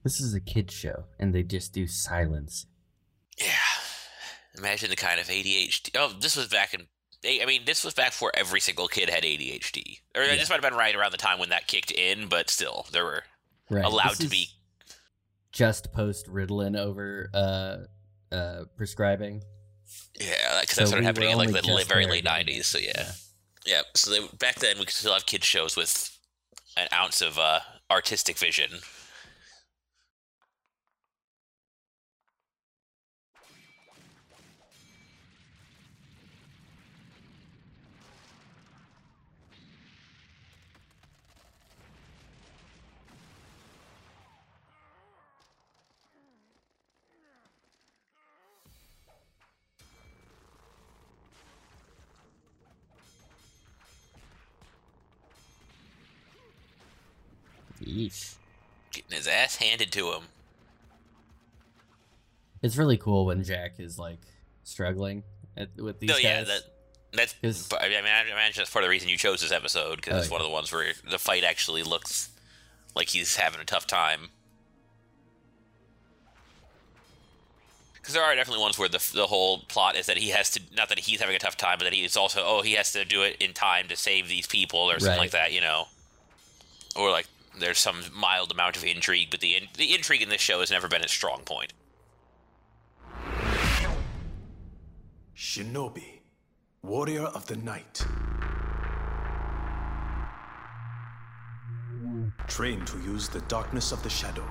This 0.03 0.19
is 0.19 0.35
a 0.35 0.39
kid's 0.39 0.73
show, 0.73 1.05
and 1.19 1.33
they 1.33 1.41
just 1.41 1.73
do 1.73 1.87
silence. 1.87 2.67
Yeah. 4.55 4.59
Imagine 4.61 4.89
the 4.89 4.95
kind 4.95 5.19
of 5.19 5.27
ADHD. 5.27 5.91
Oh, 5.95 6.13
this 6.19 6.35
was 6.35 6.47
back 6.47 6.73
in. 6.73 6.87
I 7.25 7.45
mean, 7.45 7.61
this 7.65 7.85
was 7.85 7.93
back 7.93 8.09
before 8.09 8.31
every 8.35 8.59
single 8.59 8.87
kid 8.89 9.09
had 9.09 9.23
ADHD. 9.23 9.99
Or 10.15 10.23
Yeah. 10.23 10.35
this 10.35 10.49
might 10.49 10.55
have 10.55 10.61
been 10.69 10.73
right 10.77 10.93
around 10.95 11.11
the 11.11 11.17
time 11.17 11.39
when 11.39 11.49
that 11.49 11.67
kicked 11.67 11.89
in, 11.91 12.27
but 12.27 12.49
still, 12.49 12.85
there 12.91 13.05
were 13.05 13.23
Right. 13.69 13.85
allowed 13.85 14.11
This 14.11 14.19
to 14.19 14.27
be. 14.27 14.49
just 15.51 15.93
post 15.93 16.27
Ritalin 16.27 16.77
over 16.77 17.29
uh 17.33 17.77
uh 18.35 18.65
prescribing. 18.75 19.41
Yeah, 20.19 20.59
because 20.61 20.75
So 20.75 20.81
that 20.81 20.87
started 20.87 21.05
happening 21.05 21.29
in 21.29 21.37
like 21.37 21.51
the 21.51 21.85
very 21.87 22.05
late 22.07 22.25
'90s. 22.25 22.59
it. 22.59 22.65
So 22.65 22.77
yeah. 22.79 23.11
Yeah, 23.65 23.81
so 23.95 24.11
they, 24.11 24.27
back 24.37 24.55
then 24.55 24.77
we 24.77 24.85
could 24.85 24.93
still 24.93 25.13
have 25.13 25.25
kids 25.25 25.45
shows 25.47 25.77
with 25.77 26.17
an 26.75 26.89
ounce 26.91 27.21
of 27.21 27.39
uh, 27.39 27.61
artistic 27.89 28.37
vision. 28.37 28.81
Yeesh. 57.93 58.35
Getting 58.91 59.15
his 59.17 59.27
ass 59.27 59.55
handed 59.57 59.91
to 59.93 60.11
him. 60.13 60.21
It's 62.61 62.77
really 62.77 62.97
cool 62.97 63.25
when 63.25 63.43
Jack 63.43 63.73
is 63.79 63.99
like 63.99 64.19
struggling 64.63 65.23
at, 65.57 65.69
with 65.77 65.99
these 65.99 66.07
No, 66.09 66.15
guys. 66.15 66.23
yeah, 66.23 66.43
that 66.43 66.61
that's. 67.11 67.35
I 67.73 67.89
mean, 67.89 67.97
I 68.05 68.21
imagine 68.31 68.53
that's 68.61 68.69
part 68.69 68.83
of 68.83 68.87
the 68.87 68.89
reason 68.91 69.09
you 69.09 69.17
chose 69.17 69.41
this 69.41 69.51
episode 69.51 69.97
because 69.97 70.13
Oh, 70.13 70.17
it's 70.19 70.29
one 70.31 70.41
of 70.41 70.47
the 70.47 70.53
ones 70.53 70.71
where 70.71 70.93
the 71.09 71.19
fight 71.19 71.43
actually 71.43 71.83
looks 71.83 72.29
like 72.95 73.09
he's 73.09 73.35
having 73.35 73.59
a 73.59 73.65
tough 73.65 73.85
time. 73.87 74.29
Because 77.95 78.15
there 78.15 78.23
are 78.23 78.35
definitely 78.35 78.61
ones 78.61 78.77
where 78.77 78.89
the 78.89 79.03
the 79.13 79.27
whole 79.27 79.59
plot 79.59 79.95
is 79.95 80.07
that 80.07 80.17
he 80.17 80.29
has 80.29 80.49
to 80.51 80.61
not 80.75 80.89
that 80.89 80.99
he's 80.99 81.21
having 81.21 81.35
a 81.35 81.39
tough 81.39 81.55
time, 81.57 81.77
but 81.79 81.85
that 81.85 81.93
he's 81.93 82.17
also 82.17 82.41
oh 82.45 82.61
he 82.61 82.73
has 82.73 82.91
to 82.93 83.05
do 83.05 83.21
it 83.23 83.37
in 83.39 83.53
time 83.53 83.87
to 83.87 83.95
save 83.95 84.27
these 84.27 84.45
people 84.47 84.79
or 84.79 84.99
something 84.99 85.09
Right. 85.11 85.19
like 85.19 85.31
that, 85.31 85.53
you 85.53 85.61
know, 85.61 85.87
or 86.97 87.11
like 87.11 87.27
there's 87.57 87.79
some 87.79 88.03
mild 88.13 88.51
amount 88.51 88.77
of 88.77 88.83
intrigue, 88.83 89.29
but 89.31 89.39
the 89.39 89.55
in, 89.55 89.67
the 89.77 89.93
intrigue 89.93 90.21
in 90.21 90.29
this 90.29 90.41
show 90.41 90.59
has 90.59 90.71
never 90.71 90.87
been 90.87 91.01
its 91.01 91.13
strong 91.13 91.41
point. 91.45 91.73
Shinobi, 95.35 96.19
warrior 96.81 97.23
of 97.23 97.45
the 97.47 97.55
night. 97.57 98.05
Trained 102.47 102.87
to 102.87 102.97
use 102.99 103.29
the 103.29 103.41
darkness 103.41 103.91
of 103.91 104.03
the 104.03 104.09
shadow. 104.09 104.47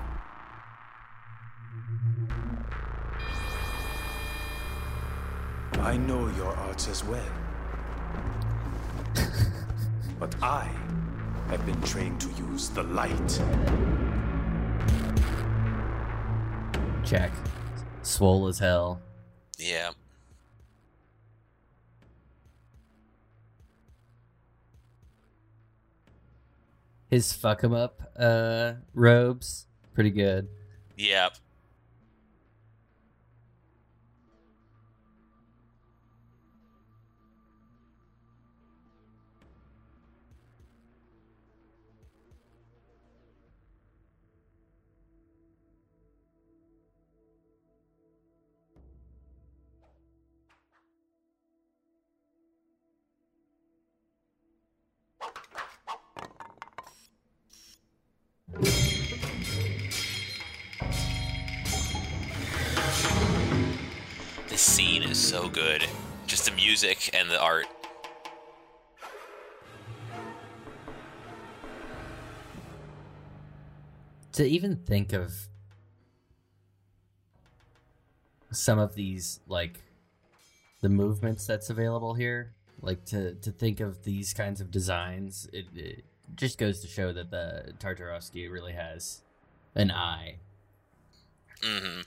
I 5.79 5.97
know 5.97 6.27
your 6.37 6.55
arts 6.55 6.87
as 6.87 7.03
well. 7.03 7.21
but 10.19 10.35
I 10.41 10.69
have 11.49 11.65
been 11.65 11.81
trained 11.81 12.19
to 12.21 12.29
use 12.29 12.69
the 12.69 12.83
light. 12.83 13.41
Jack, 17.03 17.31
swole 18.01 18.47
as 18.47 18.59
hell. 18.59 19.01
Yeah. 19.57 19.91
His 27.09 27.31
fuck 27.31 27.63
him 27.63 27.73
up 27.73 28.01
uh, 28.17 28.73
robes, 28.93 29.67
pretty 29.93 30.09
good. 30.09 30.47
Yep. 30.97 31.37
This 64.49 64.61
scene 64.61 65.03
is 65.03 65.17
so 65.17 65.49
good. 65.49 65.85
Just 66.27 66.45
the 66.45 66.51
music 66.51 67.09
and 67.13 67.29
the 67.29 67.39
art. 67.39 67.67
to 74.33 74.43
even 74.45 74.75
think 74.75 75.13
of 75.13 75.31
some 78.51 78.77
of 78.77 78.93
these 78.95 79.39
like 79.47 79.79
the 80.81 80.89
movements 80.89 81.47
that's 81.47 81.69
available 81.69 82.13
here 82.13 82.53
like 82.81 83.05
to 83.05 83.35
to 83.35 83.51
think 83.51 83.79
of 83.79 84.03
these 84.03 84.33
kinds 84.33 84.59
of 84.59 84.69
designs 84.69 85.47
it, 85.53 85.65
it 85.75 86.03
just 86.35 86.57
goes 86.57 86.79
to 86.81 86.87
show 86.87 87.13
that 87.13 87.31
the 87.31 87.73
tartarovsky 87.79 88.51
really 88.51 88.73
has 88.73 89.21
an 89.75 89.91
eye 89.91 90.35
hmm 91.63 92.01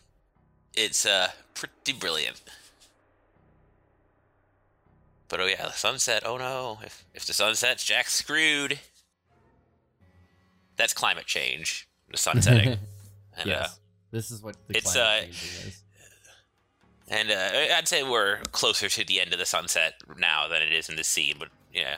It's 0.75 1.07
uh 1.07 1.29
pretty 1.55 1.93
brilliant. 1.99 2.43
But 5.29 5.41
oh 5.41 5.47
yeah, 5.47 5.67
the 5.67 5.73
sunset. 5.73 6.23
Oh 6.25 6.37
no! 6.37 6.79
If 6.85 7.05
if 7.15 7.25
the 7.27 7.33
sun 7.33 7.55
sets, 7.55 7.85
Jack's 7.85 8.15
screwed. 8.15 8.79
That's 10.77 10.93
climate 10.93 11.27
change. 11.27 11.89
The 12.11 12.19
sun 12.19 12.43
setting. 12.43 12.69
and, 13.39 13.47
yes 13.47 13.67
uh, 13.67 13.69
this 14.13 14.31
is 14.31 14.43
what 14.43 14.57
the 14.69 14.77
it's, 14.77 14.93
climate 14.93 15.25
uh, 15.25 15.29
is 15.29 15.83
and 17.09 17.31
uh, 17.31 17.75
I'd 17.77 17.89
say 17.89 18.03
we're 18.03 18.39
closer 18.53 18.89
to 18.89 19.05
the 19.05 19.21
end 19.21 19.33
of 19.33 19.39
the 19.39 19.47
sunset 19.47 19.95
now 20.19 20.49
than 20.49 20.63
it 20.63 20.73
is 20.73 20.89
in 20.89 20.97
the 20.97 21.05
scene. 21.05 21.37
But 21.39 21.49
yeah. 21.73 21.97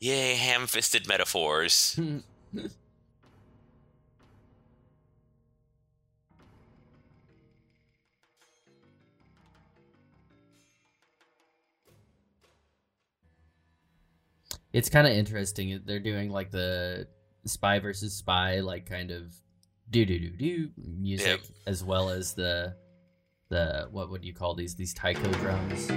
Yay, 0.00 0.34
ham-fisted 0.34 1.06
metaphors. 1.06 1.98
it's 14.72 14.88
kind 14.88 15.06
of 15.06 15.12
interesting 15.12 15.80
they're 15.84 16.00
doing 16.00 16.30
like 16.30 16.50
the 16.50 17.06
spy 17.44 17.78
versus 17.78 18.14
spy 18.14 18.60
like 18.60 18.86
kind 18.86 19.10
of 19.10 19.34
do 19.90 20.04
do 20.04 20.18
do 20.18 20.30
do 20.30 20.70
music 20.76 21.40
as 21.66 21.82
well 21.82 22.08
as 22.08 22.34
the 22.34 22.74
the 23.48 23.88
what 23.90 24.10
would 24.10 24.24
you 24.24 24.32
call 24.32 24.54
these 24.54 24.76
these 24.76 24.94
taiko 24.94 25.30
drums? 25.32 25.90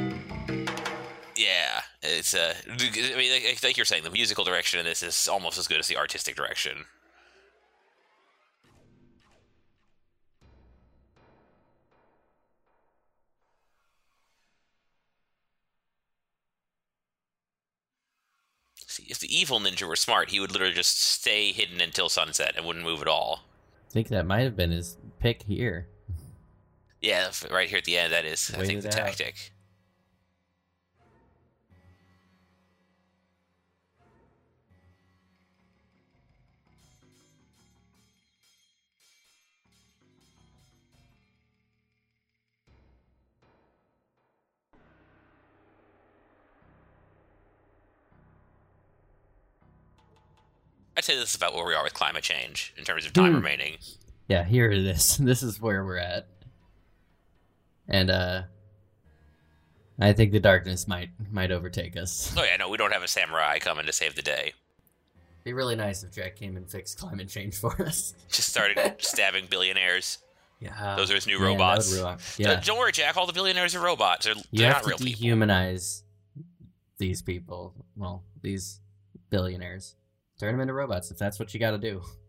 Yeah, 1.37 1.72
it's 2.03 2.33
uh, 2.35 2.53
I 2.69 2.75
mean, 3.17 3.31
like, 3.45 3.63
like 3.63 3.77
you're 3.77 3.85
saying, 3.85 4.03
the 4.03 4.09
musical 4.11 4.43
direction 4.43 4.79
in 4.79 4.85
this 4.85 5.01
is 5.03 5.27
almost 5.27 5.57
as 5.57 5.67
good 5.67 5.79
as 5.79 5.87
the 5.87 5.97
artistic 5.97 6.35
direction. 6.35 6.85
See, 18.87 19.07
if 19.09 19.19
the 19.19 19.35
evil 19.35 19.59
ninja 19.59 19.87
were 19.87 19.95
smart, 19.95 20.29
he 20.29 20.39
would 20.39 20.51
literally 20.51 20.73
just 20.73 21.01
stay 21.01 21.51
hidden 21.51 21.81
until 21.81 22.09
sunset 22.09 22.53
and 22.55 22.65
wouldn't 22.65 22.85
move 22.85 23.01
at 23.01 23.07
all. 23.07 23.43
i 23.89 23.91
think 23.91 24.09
that 24.09 24.25
might 24.25 24.41
have 24.41 24.55
been 24.55 24.71
his 24.71 24.97
pick 25.19 25.43
here 25.43 25.87
Yeah, 27.01 27.31
right 27.49 27.69
here 27.69 27.77
at 27.79 27.85
the 27.85 27.97
end, 27.97 28.13
that 28.13 28.25
is, 28.25 28.51
I 28.55 28.65
think, 28.65 28.81
the 28.81 28.89
out. 28.89 28.93
tactic. 28.93 29.51
I'd 50.97 51.03
say 51.03 51.15
this 51.15 51.29
is 51.31 51.35
about 51.35 51.53
where 51.55 51.65
we 51.65 51.73
are 51.73 51.83
with 51.83 51.93
climate 51.93 52.23
change 52.23 52.73
in 52.77 52.83
terms 52.83 53.05
of 53.05 53.13
time 53.13 53.29
Hmm. 53.31 53.35
remaining. 53.37 53.77
yeah 54.27 54.43
here 54.43 54.69
it 54.71 54.85
is 54.85 55.17
this 55.21 55.43
is 55.43 55.59
where 55.61 55.83
we're 55.83 55.97
at 55.97 56.27
and 57.87 58.09
uh 58.09 58.43
i 59.99 60.13
think 60.13 60.31
the 60.31 60.39
darkness 60.39 60.87
might 60.87 61.09
might 61.31 61.51
overtake 61.51 61.97
us 61.97 62.33
Oh 62.37 62.43
yeah, 62.43 62.55
no, 62.57 62.69
we 62.69 62.77
don't 62.77 62.93
have 62.93 63.03
a 63.03 63.07
samurai 63.07 63.59
coming 63.59 63.85
to 63.85 63.93
save 63.93 64.15
the 64.15 64.21
day. 64.21 64.53
Be 65.43 65.51
really 65.53 65.75
nice 65.75 66.03
if 66.03 66.11
Jack 66.13 66.37
came 66.37 66.55
and 66.55 66.69
fixed 66.69 66.97
climate 66.97 67.27
change 67.27 67.55
for 67.57 67.79
us. 67.85 68.13
Just 68.29 68.47
started 68.49 68.77
stabbing 68.99 69.47
billionaires. 69.49 70.19
Yeah, 70.61 70.95
Those 70.95 71.11
are 71.11 71.15
his 71.15 71.27
new 71.27 71.37
would 71.39 71.45
robots. 71.45 72.39
Yeah, 72.39 72.61
Don't 72.63 72.77
worry, 72.79 72.93
Jack. 72.93 73.17
All 73.17 73.27
the 73.27 73.33
billionaires 73.33 73.75
are 73.75 73.81
robots. 73.83 74.23
They're, 74.25 74.35
you 74.35 74.59
they're 74.59 74.71
have 74.73 74.83
to 74.83 74.87
real 74.87 74.97
people. 74.97 75.21
dehumanize 75.27 76.03
these 76.97 77.21
people. 77.21 77.73
Well, 77.97 78.23
these 78.41 78.79
billionaires. 79.29 79.95
Turn 80.39 80.53
them 80.53 80.61
into 80.61 80.73
robots 80.73 81.11
if 81.11 81.17
that's 81.17 81.39
what 81.39 81.53
you 81.53 81.59
got 81.59 81.71
to 81.71 81.77
do. 81.77 82.01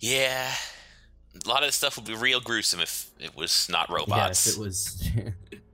Yeah. 0.00 0.52
A 1.44 1.48
lot 1.48 1.62
of 1.62 1.68
this 1.68 1.76
stuff 1.76 1.96
would 1.96 2.06
be 2.06 2.14
real 2.14 2.40
gruesome 2.40 2.80
if 2.80 3.10
it 3.18 3.36
was 3.36 3.68
not 3.70 3.90
robots. 3.90 4.46
if 4.46 4.56
it 4.56 4.60
was. 4.60 5.08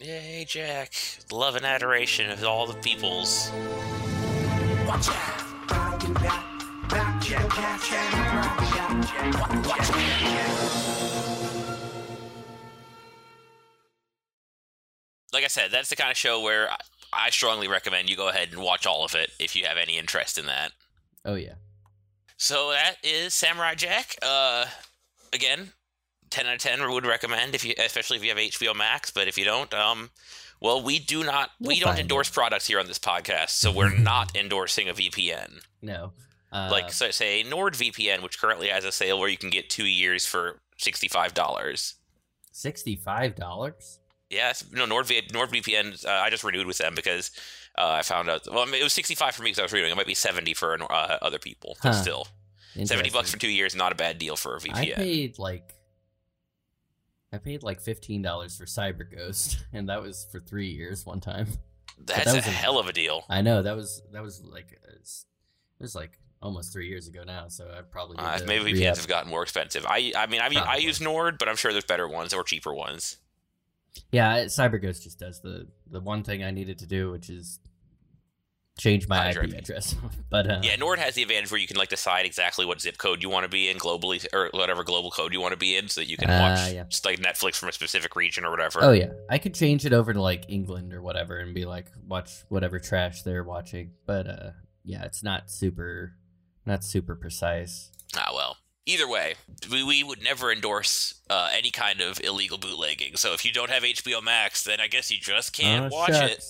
Yay, 0.00 0.46
Jack. 0.48 0.94
Love 1.30 1.56
and 1.56 1.66
adoration 1.66 2.30
of 2.30 2.42
all 2.42 2.66
the 2.66 2.72
peoples. 2.74 3.50
Like 15.32 15.44
I 15.44 15.48
said, 15.48 15.70
that's 15.70 15.90
the 15.90 15.96
kind 15.96 16.10
of 16.10 16.16
show 16.16 16.40
where 16.40 16.70
I 17.12 17.28
strongly 17.28 17.68
recommend 17.68 18.08
you 18.08 18.16
go 18.16 18.30
ahead 18.30 18.48
and 18.52 18.62
watch 18.62 18.86
all 18.86 19.04
of 19.04 19.14
it 19.14 19.30
if 19.38 19.54
you 19.54 19.66
have 19.66 19.76
any 19.76 19.98
interest 19.98 20.38
in 20.38 20.46
that. 20.46 20.72
oh 21.26 21.34
yeah. 21.34 21.54
So 22.38 22.70
that 22.70 22.94
is 23.04 23.34
Samurai 23.34 23.74
Jack. 23.74 24.16
Uh, 24.22 24.64
again, 25.30 25.72
ten 26.30 26.46
out 26.46 26.54
of 26.54 26.58
ten 26.60 26.88
would 26.90 27.06
recommend 27.06 27.54
if 27.54 27.64
you, 27.64 27.74
especially 27.78 28.16
if 28.16 28.22
you 28.24 28.30
have 28.30 28.38
HBO 28.38 28.74
Max. 28.76 29.10
But 29.10 29.28
if 29.28 29.36
you 29.36 29.44
don't, 29.44 29.72
um, 29.74 30.10
well, 30.60 30.82
we 30.82 30.98
do 30.98 31.24
not, 31.24 31.50
We'll 31.60 31.68
we 31.68 31.80
don't 31.80 31.90
find 31.90 32.00
endorse 32.00 32.28
products 32.28 32.66
here 32.66 32.78
on 32.80 32.86
this 32.86 32.98
podcast, 32.98 33.50
so 33.50 33.72
we're 33.72 33.96
not 33.98 34.36
endorsing 34.36 34.88
a 34.88 34.92
VPN. 34.94 35.60
No. 35.82 36.12
Uh, 36.52 36.68
like 36.70 36.92
so 36.92 37.10
say 37.10 37.44
NordVPN, 37.44 38.22
which 38.22 38.40
currently 38.40 38.68
has 38.68 38.84
a 38.84 38.90
sale 38.92 39.18
where 39.20 39.28
you 39.28 39.36
can 39.36 39.50
get 39.50 39.70
two 39.70 39.84
years 39.86 40.26
for 40.26 40.60
sixty 40.78 41.06
five 41.08 41.32
dollars. 41.34 41.94
sixty-five 42.52 43.36
dollars. 43.36 43.98
Yes, 44.28 44.64
no 44.72 44.86
NordV, 44.86 45.30
NordVPN. 45.32 46.04
Uh, 46.04 46.10
I 46.10 46.30
just 46.30 46.44
renewed 46.44 46.66
with 46.66 46.78
them 46.78 46.94
because 46.94 47.30
uh, 47.78 47.88
I 47.90 48.02
found 48.02 48.28
out. 48.28 48.42
Well, 48.50 48.60
I 48.60 48.64
mean, 48.66 48.80
it 48.80 48.84
was 48.84 48.92
sixty 48.92 49.14
five 49.14 49.34
for 49.34 49.42
me 49.42 49.50
because 49.50 49.60
I 49.60 49.62
was 49.62 49.72
renewing. 49.72 49.92
It 49.92 49.96
might 49.96 50.06
be 50.06 50.14
seventy 50.14 50.54
for 50.54 50.76
uh, 50.82 51.18
other 51.22 51.38
people, 51.38 51.76
but 51.82 51.94
Huh. 51.94 52.00
still, 52.02 52.28
seventy 52.84 53.10
bucks 53.10 53.30
for 53.30 53.38
two 53.38 53.48
years, 53.50 53.74
not 53.74 53.92
a 53.92 53.96
bad 53.96 54.18
deal 54.18 54.36
for 54.36 54.56
a 54.56 54.60
VPN. 54.60 54.92
I 54.92 54.94
paid 54.96 55.38
like. 55.38 55.74
I 57.32 57.38
paid 57.38 57.62
like 57.62 57.80
fifteen 57.80 58.22
dollars 58.22 58.56
for 58.56 58.64
CyberGhost, 58.64 59.56
and 59.72 59.88
that 59.88 60.02
was 60.02 60.26
for 60.30 60.40
three 60.40 60.68
years 60.70 61.06
one 61.06 61.20
time. 61.20 61.46
That's 62.04 62.24
that 62.24 62.32
a 62.32 62.36
was 62.36 62.46
a- 62.46 62.50
hell 62.50 62.78
of 62.78 62.86
a 62.88 62.92
deal. 62.92 63.24
I 63.28 63.42
know 63.42 63.62
that 63.62 63.76
was 63.76 64.02
that 64.12 64.22
was 64.22 64.42
like 64.44 64.78
uh, 64.88 64.92
it 64.92 65.82
was 65.82 65.94
like 65.94 66.18
almost 66.42 66.72
three 66.72 66.88
years 66.88 67.06
ago 67.06 67.22
now, 67.24 67.48
so 67.48 67.70
I 67.76 67.82
probably 67.82 68.16
Uh, 68.18 68.40
maybe 68.46 68.72
VPNs 68.72 68.96
have 68.96 69.08
gotten 69.08 69.30
more 69.30 69.42
expensive. 69.42 69.84
I, 69.86 70.10
I 70.16 70.26
mean, 70.26 70.40
I, 70.40 70.48
I 70.56 70.76
use 70.76 70.98
Nord, 70.98 71.36
but 71.38 71.50
I'm 71.50 71.56
sure 71.56 71.70
there's 71.70 71.84
better 71.84 72.08
ones 72.08 72.32
or 72.32 72.42
cheaper 72.42 72.72
ones. 72.72 73.18
Yeah, 74.10 74.44
CyberGhost 74.44 75.02
just 75.02 75.18
does 75.18 75.40
the 75.42 75.68
the 75.90 76.00
one 76.00 76.22
thing 76.22 76.42
I 76.42 76.50
needed 76.50 76.78
to 76.78 76.86
do, 76.86 77.10
which 77.10 77.28
is 77.28 77.58
change 78.80 79.06
my 79.08 79.30
IP 79.30 79.36
IP. 79.44 79.54
address. 79.58 79.94
but 80.30 80.50
uh, 80.50 80.60
Yeah, 80.62 80.76
Nord 80.76 80.98
has 80.98 81.14
the 81.14 81.22
advantage 81.22 81.50
where 81.50 81.60
you 81.60 81.66
can 81.66 81.76
like 81.76 81.88
decide 81.90 82.26
exactly 82.26 82.64
what 82.66 82.80
zip 82.80 82.98
code 82.98 83.22
you 83.22 83.28
want 83.28 83.44
to 83.44 83.48
be 83.48 83.68
in 83.68 83.76
globally, 83.78 84.26
or 84.32 84.48
whatever 84.52 84.82
global 84.82 85.10
code 85.10 85.32
you 85.32 85.40
want 85.40 85.52
to 85.52 85.58
be 85.58 85.76
in, 85.76 85.88
so 85.88 86.00
that 86.00 86.08
you 86.08 86.16
can 86.16 86.30
Ah, 86.30 86.40
watch 86.40 86.72
yeah. 86.72 86.84
like 87.04 87.20
Netflix 87.20 87.56
from 87.56 87.68
a 87.68 87.72
specific 87.72 88.16
region 88.16 88.44
or 88.44 88.50
whatever. 88.50 88.80
Oh 88.82 88.92
yeah, 88.92 89.10
I 89.28 89.38
could 89.38 89.54
change 89.54 89.86
it 89.86 89.92
over 89.92 90.12
to 90.12 90.20
like 90.20 90.44
England 90.48 90.92
or 90.92 91.02
whatever, 91.02 91.38
and 91.38 91.54
be 91.54 91.64
like, 91.64 91.86
watch 92.08 92.30
whatever 92.48 92.78
trash 92.78 93.22
they're 93.22 93.44
watching. 93.44 93.92
But 94.06 94.26
uh, 94.26 94.50
yeah, 94.84 95.04
it's 95.04 95.22
not 95.22 95.50
super, 95.50 96.14
not 96.66 96.82
super 96.82 97.14
precise. 97.14 97.90
Ah, 98.16 98.30
well. 98.34 98.56
Either 98.86 99.06
way, 99.08 99.34
we, 99.70 99.84
we 99.84 100.02
would 100.02 100.22
never 100.24 100.50
endorse 100.50 101.20
uh, 101.28 101.50
any 101.52 101.70
kind 101.70 102.00
of 102.00 102.18
illegal 102.24 102.56
bootlegging. 102.58 103.14
So 103.14 103.34
if 103.34 103.44
you 103.44 103.52
don't 103.52 103.70
have 103.70 103.82
HBO 103.84 104.20
Max, 104.22 104.64
then 104.64 104.80
I 104.80 104.88
guess 104.88 105.12
you 105.12 105.18
just 105.18 105.52
can't 105.52 105.92
Oh, 105.92 105.96
watch 105.96 106.10
it. 106.10 106.42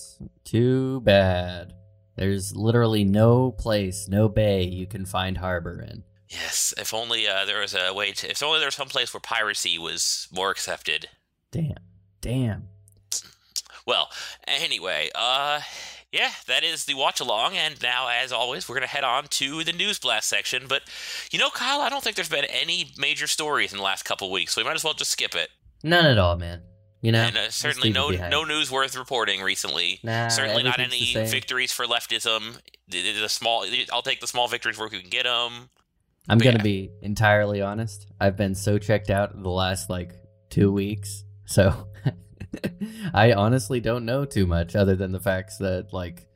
Too 0.45 1.01
bad. 1.01 1.73
There's 2.21 2.55
literally 2.55 3.03
no 3.03 3.49
place, 3.49 4.07
no 4.07 4.29
bay 4.29 4.61
you 4.61 4.85
can 4.85 5.07
find 5.07 5.39
harbor 5.39 5.81
in. 5.81 6.03
Yes, 6.29 6.71
if 6.77 6.93
only 6.93 7.27
uh, 7.27 7.45
there 7.45 7.61
was 7.61 7.73
a 7.73 7.95
way 7.95 8.11
to. 8.11 8.29
If 8.29 8.43
only 8.43 8.59
there 8.59 8.67
was 8.67 8.75
some 8.75 8.89
place 8.89 9.11
where 9.11 9.19
piracy 9.19 9.79
was 9.79 10.27
more 10.31 10.51
accepted. 10.51 11.09
Damn, 11.49 11.79
damn. 12.21 12.67
Well, 13.87 14.09
anyway, 14.47 15.09
uh, 15.15 15.61
yeah, 16.11 16.29
that 16.45 16.63
is 16.63 16.85
the 16.85 16.93
watch 16.93 17.19
along, 17.19 17.57
and 17.57 17.81
now, 17.81 18.07
as 18.07 18.31
always, 18.31 18.69
we're 18.69 18.75
gonna 18.75 18.85
head 18.85 19.03
on 19.03 19.23
to 19.29 19.63
the 19.63 19.73
news 19.73 19.97
blast 19.97 20.29
section. 20.29 20.65
But 20.69 20.83
you 21.31 21.39
know, 21.39 21.49
Kyle, 21.49 21.81
I 21.81 21.89
don't 21.89 22.03
think 22.03 22.15
there's 22.15 22.29
been 22.29 22.45
any 22.45 22.91
major 22.99 23.25
stories 23.25 23.71
in 23.71 23.79
the 23.79 23.83
last 23.83 24.05
couple 24.05 24.31
weeks, 24.31 24.53
so 24.53 24.61
we 24.61 24.65
might 24.65 24.75
as 24.75 24.83
well 24.83 24.93
just 24.93 25.09
skip 25.09 25.33
it. 25.33 25.49
None 25.83 26.05
at 26.05 26.19
all, 26.19 26.37
man. 26.37 26.61
You 27.01 27.11
know, 27.11 27.21
and 27.23 27.35
uh, 27.35 27.49
certainly 27.49 27.89
no 27.89 28.09
no 28.09 28.43
news 28.43 28.69
worth 28.71 28.95
reporting 28.95 29.41
recently. 29.41 29.99
Nah, 30.03 30.27
certainly 30.27 30.61
not 30.61 30.79
any 30.79 31.13
victories 31.13 31.71
for 31.71 31.85
leftism. 31.85 32.59
The- 32.87 33.19
the 33.19 33.27
small, 33.29 33.65
I'll 33.91 34.03
take 34.03 34.19
the 34.21 34.27
small 34.27 34.47
victories 34.47 34.77
where 34.77 34.87
we 34.87 35.01
can 35.01 35.09
get 35.09 35.23
them. 35.23 35.69
I'm 36.29 36.37
But 36.37 36.43
gonna 36.43 36.57
yeah. 36.57 36.63
be 36.63 36.91
entirely 37.01 37.61
honest. 37.61 38.05
I've 38.19 38.37
been 38.37 38.53
so 38.53 38.77
checked 38.77 39.09
out 39.09 39.41
the 39.41 39.49
last 39.49 39.89
like 39.89 40.13
two 40.51 40.71
weeks, 40.71 41.23
so 41.45 41.87
I 43.13 43.33
honestly 43.33 43.79
don't 43.79 44.05
know 44.05 44.25
too 44.25 44.45
much 44.45 44.75
other 44.75 44.95
than 44.95 45.11
the 45.11 45.19
facts 45.19 45.57
that 45.57 45.93
like, 45.93 46.27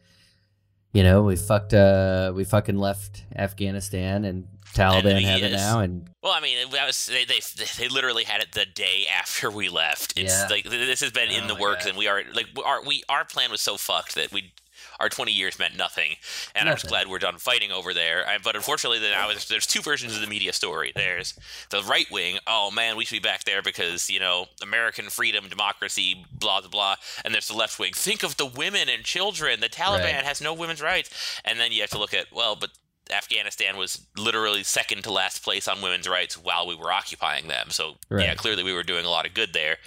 you 0.93 1.04
know, 1.04 1.21
we 1.23 1.36
fucked, 1.36 1.73
uh, 1.75 2.32
we 2.36 2.43
fucking 2.45 2.78
left 2.78 3.23
Afghanistan 3.36 4.25
and 4.25 4.47
Taliban 4.76 5.18
And 5.18 5.26
have 5.26 5.43
it 5.43 5.52
now, 5.54 5.80
and 5.80 6.10
Well, 6.22 6.34
I 6.34 6.39
mean, 6.41 6.70
that 6.72 6.86
was 6.86 7.06
they, 7.08 7.26
they 7.26 7.39
they 7.78 7.88
literally 7.88 8.24
had 8.26 8.41
it 8.41 8.52
the 8.52 8.66
day 8.66 9.06
after 9.12 9.49
we 9.49 9.70
left. 9.70 10.14
It's 10.18 10.34
Yeah. 10.34 10.47
like 10.49 10.66
this 10.66 10.99
has 11.02 11.12
been 11.12 11.30
in 11.32 11.45
Oh 11.45 11.47
the 11.47 11.56
works, 11.56 11.86
God. 11.86 11.89
and 11.91 11.97
we 11.97 12.08
are 12.08 12.22
like 12.34 12.47
our 12.64 12.84
we 12.84 13.04
our 13.10 13.26
plan 13.26 13.52
was 13.52 13.62
so 13.62 13.78
fucked 13.78 14.16
that 14.16 14.32
we 14.32 14.54
our 14.97 15.10
20 15.10 15.30
years 15.34 15.60
meant 15.60 15.76
nothing, 15.76 16.16
and 16.56 16.70
I'm 16.70 16.76
just 16.76 16.88
glad 16.88 17.08
we're 17.08 17.20
done 17.20 17.38
fighting 17.38 17.70
over 17.70 17.93
there. 17.93 18.26
I, 18.26 18.38
but 18.38 18.56
unfortunately, 18.56 18.99
then 18.99 19.14
I 19.14 19.28
there's 19.49 19.68
two 19.68 19.82
versions 19.82 20.16
of 20.16 20.22
the 20.22 20.28
media 20.28 20.54
story. 20.54 20.93
There's 20.95 21.34
the 21.70 21.82
right 21.84 22.10
wing, 22.10 22.38
oh 22.47 22.72
man, 22.72 22.95
we 22.95 23.04
should 23.04 23.22
be 23.22 23.28
back 23.28 23.43
there 23.43 23.62
because 23.62 24.10
you 24.10 24.22
know 24.22 24.45
American 24.62 25.10
freedom, 25.10 25.49
democracy, 25.49 26.26
blah 26.32 26.62
blah 26.62 26.70
blah, 26.70 26.95
and 27.26 27.34
there's 27.34 27.49
the 27.49 27.56
left 27.58 27.78
wing. 27.78 27.91
Think 27.93 28.24
of 28.24 28.38
the 28.38 28.45
women 28.45 28.88
and 28.88 29.04
children. 29.04 29.60
The 29.60 29.68
Taliban 29.70 30.14
Right. 30.16 30.24
has 30.24 30.39
no 30.39 30.54
women's 30.54 30.82
rights, 30.82 31.41
and 31.43 31.60
then 31.60 31.74
you 31.74 31.82
have 31.82 31.89
to 31.91 31.97
look 31.99 32.14
at 32.14 32.28
well, 32.32 32.56
but 32.56 32.70
Afghanistan 33.12 33.78
was 33.78 34.06
literally 34.18 34.64
second 34.64 35.03
to 35.03 35.12
last 35.12 35.43
place 35.43 35.68
on 35.68 35.82
women's 35.82 36.08
rights 36.08 36.36
while 36.38 36.68
we 36.68 36.76
were 36.76 36.91
occupying 36.91 37.47
them. 37.47 37.70
So 37.70 37.95
yeah, 38.12 38.36
clearly 38.36 38.64
we 38.64 38.74
were 38.74 38.84
doing 38.84 39.06
a 39.06 39.10
lot 39.10 39.26
of 39.26 39.34
good 39.34 39.53
there. 39.53 39.78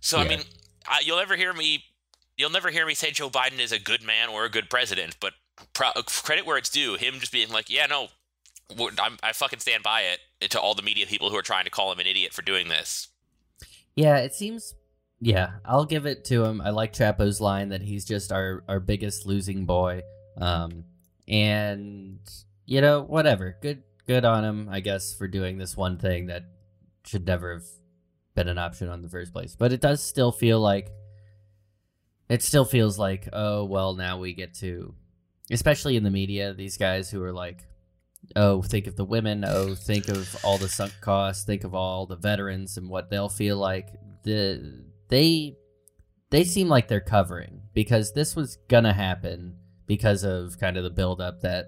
So 0.00 0.18
I 0.18 0.28
mean, 0.28 0.40
I, 0.86 1.00
you'll 1.04 1.18
never 1.18 1.36
hear 1.36 1.52
me. 1.52 1.84
You'll 2.36 2.50
never 2.50 2.70
hear 2.70 2.86
me 2.86 2.94
say 2.94 3.10
Joe 3.10 3.30
Biden 3.30 3.60
is 3.60 3.72
a 3.72 3.78
good 3.78 4.02
man 4.02 4.28
or 4.28 4.44
a 4.44 4.48
good 4.48 4.70
president, 4.70 5.16
but 5.20 5.34
pro- 5.74 5.92
credit 6.06 6.46
where 6.46 6.56
it's 6.56 6.70
due. 6.70 6.96
Him 6.96 7.14
just 7.20 7.32
being 7.32 7.50
like, 7.50 7.68
yeah, 7.68 7.86
no, 7.86 8.08
I'm, 8.98 9.18
I 9.22 9.32
fucking 9.32 9.60
stand 9.60 9.82
by 9.82 10.02
it. 10.02 10.20
To 10.50 10.60
all 10.60 10.74
the 10.74 10.82
media 10.82 11.06
people 11.06 11.30
who 11.30 11.36
are 11.36 11.42
trying 11.42 11.64
to 11.64 11.70
call 11.70 11.92
him 11.92 12.00
an 12.00 12.06
idiot 12.06 12.32
for 12.32 12.42
doing 12.42 12.66
this. 12.66 13.06
yeah, 13.94 14.16
it 14.16 14.34
seems 14.34 14.74
yeah, 15.24 15.50
I'll 15.64 15.84
give 15.84 16.04
it 16.04 16.24
to 16.26 16.44
him. 16.44 16.60
I 16.60 16.70
like 16.70 16.92
Chapo's 16.92 17.40
line 17.40 17.68
that 17.68 17.80
he's 17.80 18.04
just 18.04 18.32
our 18.32 18.64
our 18.66 18.80
biggest 18.80 19.24
losing 19.24 19.66
boy. 19.66 20.02
Um, 20.36 20.82
and 21.32 22.18
you 22.66 22.80
know, 22.80 23.02
whatever. 23.02 23.56
Good 23.60 23.82
good 24.06 24.24
on 24.24 24.44
him, 24.44 24.68
I 24.70 24.80
guess, 24.80 25.14
for 25.14 25.26
doing 25.26 25.58
this 25.58 25.76
one 25.76 25.98
thing 25.98 26.26
that 26.26 26.44
should 27.04 27.26
never 27.26 27.54
have 27.54 27.64
been 28.34 28.48
an 28.48 28.58
option 28.58 28.88
on 28.88 29.02
the 29.02 29.08
first 29.08 29.32
place. 29.32 29.56
But 29.56 29.72
it 29.72 29.80
does 29.80 30.02
still 30.02 30.30
feel 30.30 30.60
like 30.60 30.90
it 32.28 32.42
still 32.42 32.64
feels 32.64 32.98
like, 32.98 33.28
oh 33.32 33.64
well, 33.64 33.94
now 33.94 34.18
we 34.18 34.34
get 34.34 34.54
to 34.56 34.94
especially 35.50 35.96
in 35.96 36.02
the 36.02 36.10
media, 36.10 36.54
these 36.54 36.76
guys 36.76 37.10
who 37.10 37.22
are 37.22 37.32
like, 37.32 37.66
oh, 38.36 38.62
think 38.62 38.86
of 38.86 38.96
the 38.96 39.04
women, 39.04 39.44
oh, 39.46 39.74
think 39.74 40.08
of 40.08 40.36
all 40.44 40.58
the 40.58 40.68
sunk 40.68 40.92
costs, 41.00 41.44
think 41.44 41.64
of 41.64 41.74
all 41.74 42.06
the 42.06 42.16
veterans 42.16 42.76
and 42.76 42.88
what 42.88 43.10
they'll 43.10 43.28
feel 43.28 43.56
like. 43.56 43.88
The 44.22 44.84
they 45.08 45.56
they 46.30 46.44
seem 46.44 46.68
like 46.68 46.88
they're 46.88 47.00
covering 47.00 47.62
because 47.74 48.12
this 48.12 48.36
was 48.36 48.56
gonna 48.68 48.92
happen 48.92 49.56
because 49.86 50.24
of 50.24 50.58
kind 50.58 50.76
of 50.76 50.84
the 50.84 50.90
buildup 50.90 51.40
that 51.42 51.66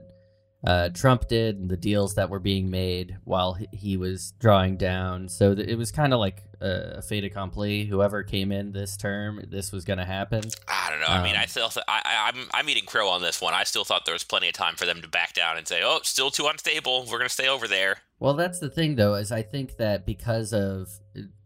uh, 0.67 0.89
Trump 0.95 1.29
did 1.29 1.59
and 1.59 1.69
the 1.71 1.77
deals 1.77 2.15
that 2.15 2.31
were 2.31 2.39
being 2.39 2.71
made 2.71 3.19
while 3.25 3.59
he- 3.71 3.99
was 3.99 4.33
drawing 4.41 4.79
down. 4.79 5.29
So 5.29 5.55
th- 5.55 5.69
it 5.69 5.77
was 5.77 5.93
kind 5.93 6.15
of 6.15 6.21
like 6.21 6.43
a, 6.63 6.95
a 6.97 7.03
fait 7.03 7.23
accompli. 7.23 7.85
Whoever 7.85 8.23
came 8.23 8.51
in 8.51 8.73
this 8.73 8.97
term, 8.97 9.43
this 9.51 9.73
was 9.73 9.85
going 9.85 9.99
to 9.99 10.07
happen. 10.07 10.43
I 10.67 10.89
don't 10.91 11.01
know. 11.01 11.07
I 11.07 11.23
mean, 11.23 11.35
Um, 11.37 11.43
I 11.43 11.45
still, 11.45 11.69
th- 11.69 11.85
I, 11.87 12.01
I, 12.07 12.29
I'm, 12.31 12.49
I'm 12.55 12.69
eating 12.71 12.87
crow 12.87 13.11
on 13.11 13.21
this 13.21 13.43
one. 13.43 13.53
I 13.53 13.65
still 13.65 13.85
thought 13.85 14.07
there 14.07 14.15
was 14.15 14.25
plenty 14.25 14.49
of 14.49 14.55
time 14.55 14.75
for 14.77 14.87
them 14.87 15.03
to 15.03 15.09
back 15.09 15.35
down 15.35 15.59
and 15.59 15.69
say, 15.69 15.83
"Oh, 15.85 16.01
still 16.03 16.31
too 16.31 16.47
unstable. 16.47 17.05
We're 17.11 17.19
gonna 17.19 17.29
stay 17.29 17.47
over 17.49 17.69
there." 17.69 17.99
Well, 18.19 18.33
that's 18.33 18.59
the 18.59 18.71
thing, 18.71 18.95
though, 18.95 19.17
is 19.17 19.31
I 19.31 19.43
think 19.43 19.77
that 19.77 20.07
because 20.07 20.55
of 20.55 20.89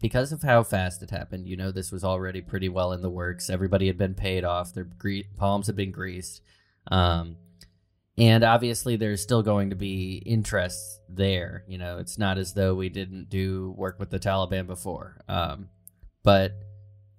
because 0.01 0.31
of 0.31 0.43
how 0.43 0.63
fast 0.63 1.03
it 1.03 1.11
happened, 1.11 1.49
you 1.49 1.57
know, 1.57 1.73
this 1.73 1.91
was 1.91 2.05
already 2.05 2.41
pretty 2.41 2.69
well 2.69 2.93
in 2.93 3.03
the 3.03 3.11
works. 3.11 3.51
Everybody 3.51 3.89
had 3.89 3.99
been 3.99 4.15
paid 4.15 4.45
off; 4.45 4.73
their 4.75 4.85
gre- 4.85 5.27
palms 5.37 5.67
had 5.67 5.75
been 5.75 5.91
greased, 5.91 6.41
um, 6.89 7.37
and 8.17 8.43
obviously, 8.43 8.97
there's 8.97 9.23
still 9.23 9.43
going 9.43 9.71
to 9.71 9.77
be 9.77 10.23
interest 10.27 11.01
there. 11.09 11.65
You 11.69 11.79
know, 11.79 11.99
it's 11.99 12.19
not 12.19 12.37
as 12.37 12.55
though 12.55 12.75
we 12.75 12.89
didn't 12.89 13.29
do 13.31 13.75
work 13.77 13.99
with 14.01 14.11
the 14.11 14.19
Taliban 14.19 14.67
before, 14.67 15.21
um, 15.29 15.69
but 16.25 16.53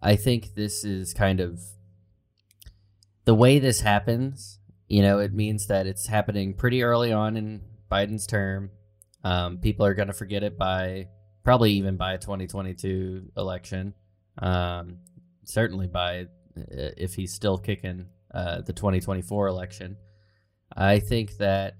I 0.02 0.16
think 0.16 0.56
this 0.56 0.84
is 0.84 1.14
kind 1.14 1.40
of 1.40 1.62
the 3.26 3.36
way 3.36 3.60
this 3.60 3.82
happens. 3.82 4.60
You 4.88 5.02
know, 5.02 5.20
it 5.20 5.34
means 5.34 5.68
that 5.68 5.88
it's 5.88 6.08
happening 6.08 6.54
pretty 6.54 6.84
early 6.84 7.14
on 7.14 7.38
in 7.38 7.62
Biden's 7.92 8.28
term. 8.28 8.72
Um, 9.24 9.60
people 9.60 9.86
are 9.86 9.94
going 9.94 10.08
to 10.08 10.14
forget 10.14 10.44
it 10.44 10.58
by 10.58 11.08
probably 11.44 11.74
even 11.74 11.96
by 11.96 12.14
a 12.14 12.18
2022 12.18 13.32
election. 13.38 13.94
Um, 14.38 14.98
certainly 15.44 15.88
by 15.88 16.28
uh, 16.58 16.96
if 16.98 17.16
he's 17.16 17.34
still 17.34 17.58
kicking 17.58 18.08
uh, 18.34 18.62
the 18.62 18.74
2024 18.74 19.48
election. 19.48 19.98
I 20.76 21.00
think 21.00 21.38
that 21.38 21.76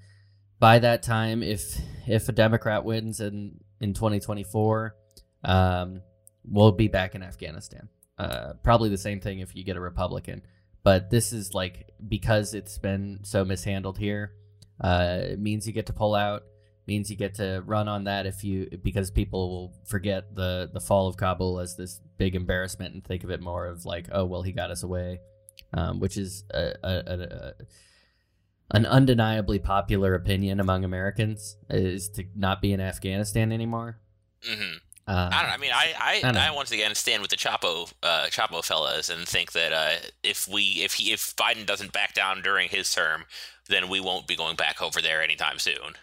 by 0.60 0.80
that 0.80 1.04
time, 1.04 1.44
if 1.44 1.80
if 2.08 2.28
a 2.30 2.32
Democrat 2.32 2.84
wins 2.84 3.20
in 3.20 3.60
in 3.80 3.94
2024, 3.94 4.96
um, 5.44 6.02
we'll 6.44 6.72
be 6.72 6.88
back 6.88 7.16
in 7.16 7.24
Afghanistan. 7.24 7.90
Uh, 8.18 8.54
probably 8.64 8.90
the 8.90 8.98
same 8.98 9.22
thing 9.22 9.40
if 9.40 9.56
you 9.56 9.64
get 9.64 9.78
a 9.78 9.82
Republican. 9.82 10.42
But 10.84 11.10
this 11.10 11.34
is 11.34 11.54
like 11.54 11.90
because 12.08 12.54
it's 12.54 12.78
been 12.78 13.20
so 13.24 13.46
mishandled 13.46 13.98
here. 13.98 14.34
Uh, 14.80 15.20
it 15.22 15.40
means 15.40 15.68
you 15.68 15.74
get 15.74 15.88
to 15.88 15.94
pull 15.94 16.16
out. 16.16 16.44
Means 16.88 17.12
you 17.12 17.18
get 17.18 17.36
to 17.36 17.62
run 17.68 17.88
on 17.88 18.06
that 18.06 18.26
if 18.26 18.44
you 18.44 18.68
because 18.84 19.12
people 19.12 19.50
will 19.50 19.74
forget 19.86 20.36
the 20.36 20.70
the 20.74 20.80
fall 20.80 21.08
of 21.08 21.18
Kabul 21.18 21.60
as 21.60 21.76
this 21.76 22.02
big 22.18 22.36
embarrassment 22.36 22.96
and 22.96 23.04
think 23.04 23.24
of 23.24 23.30
it 23.30 23.42
more 23.42 23.68
of 23.68 23.86
like 23.86 24.08
oh 24.12 24.26
well 24.26 24.42
he 24.42 24.52
got 24.52 24.72
us 24.72 24.82
away, 24.82 25.20
um, 25.74 26.00
which 26.00 26.18
is 26.18 26.44
a, 26.52 26.74
a, 26.84 26.94
a, 27.08 27.54
an 28.72 28.86
undeniably 28.86 29.60
popular 29.60 30.16
opinion 30.16 30.60
among 30.60 30.84
Americans 30.84 31.58
is 31.70 32.10
to 32.10 32.24
not 32.36 32.62
be 32.62 32.72
in 32.72 32.80
Afghanistan 32.80 33.52
anymore. 33.52 33.98
hmm 34.44 34.78
Um, 35.08 35.30
I 35.32 35.42
don't. 35.42 35.52
I 35.52 35.58
mean, 35.58 35.72
I, 35.74 35.94
I, 36.00 36.22
I 36.24 36.48
I, 36.48 36.52
once 36.52 36.72
again 36.72 36.94
stand 36.94 37.22
with 37.24 37.32
the 37.32 37.38
Chapo, 37.38 37.92
uh, 38.04 38.28
Chapo 38.30 38.64
fellas, 38.64 39.10
and 39.10 39.28
think 39.28 39.54
that 39.54 39.74
uh, 39.74 39.96
if 40.24 40.48
we, 40.48 40.84
if 40.84 40.94
he, 40.94 41.12
if 41.12 41.36
Biden 41.36 41.66
doesn't 41.66 41.92
back 41.92 42.14
down 42.14 42.44
during 42.44 42.70
his 42.70 42.94
term, 42.94 43.26
then 43.68 43.90
we 43.90 44.00
won't 44.00 44.28
be 44.28 44.36
going 44.36 44.56
back 44.56 44.82
over 44.84 45.02
there 45.02 45.24
anytime 45.24 45.58
soon. 45.58 45.96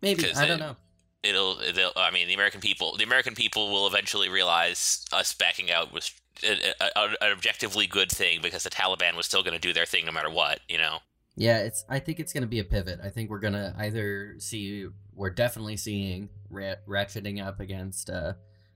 Maybe 0.00 0.24
I 0.34 0.46
don't 0.46 0.60
know. 0.60 0.76
It'll, 1.22 1.56
they'll, 1.74 1.92
I 1.96 2.10
mean, 2.10 2.28
the 2.28 2.34
American 2.34 2.60
people, 2.60 2.96
the 2.96 3.04
American 3.04 3.34
people 3.34 3.70
will 3.70 3.86
eventually 3.86 4.28
realize 4.28 5.04
us 5.12 5.34
backing 5.34 5.70
out 5.70 5.92
was 5.92 6.12
an 6.44 7.32
objectively 7.32 7.86
good 7.86 8.10
thing 8.10 8.40
because 8.42 8.62
the 8.64 8.70
Taliban 8.70 9.16
was 9.16 9.26
still 9.26 9.42
going 9.42 9.54
to 9.54 9.60
do 9.60 9.72
their 9.72 9.86
thing 9.86 10.06
no 10.06 10.12
matter 10.12 10.30
what. 10.30 10.60
You 10.68 10.78
know. 10.78 10.98
Yeah, 11.36 11.58
it's. 11.58 11.84
I 11.88 11.98
think 11.98 12.20
it's 12.20 12.32
going 12.32 12.42
to 12.42 12.48
be 12.48 12.58
a 12.58 12.64
pivot. 12.64 13.00
I 13.02 13.08
think 13.08 13.30
we're 13.30 13.40
going 13.40 13.54
to 13.54 13.74
either 13.78 14.34
see. 14.38 14.86
We're 15.14 15.30
definitely 15.30 15.76
seeing 15.76 16.28
rat, 16.48 16.86
ratcheting 16.86 17.44
up 17.44 17.60
against 17.60 18.10
uh, 18.10 18.34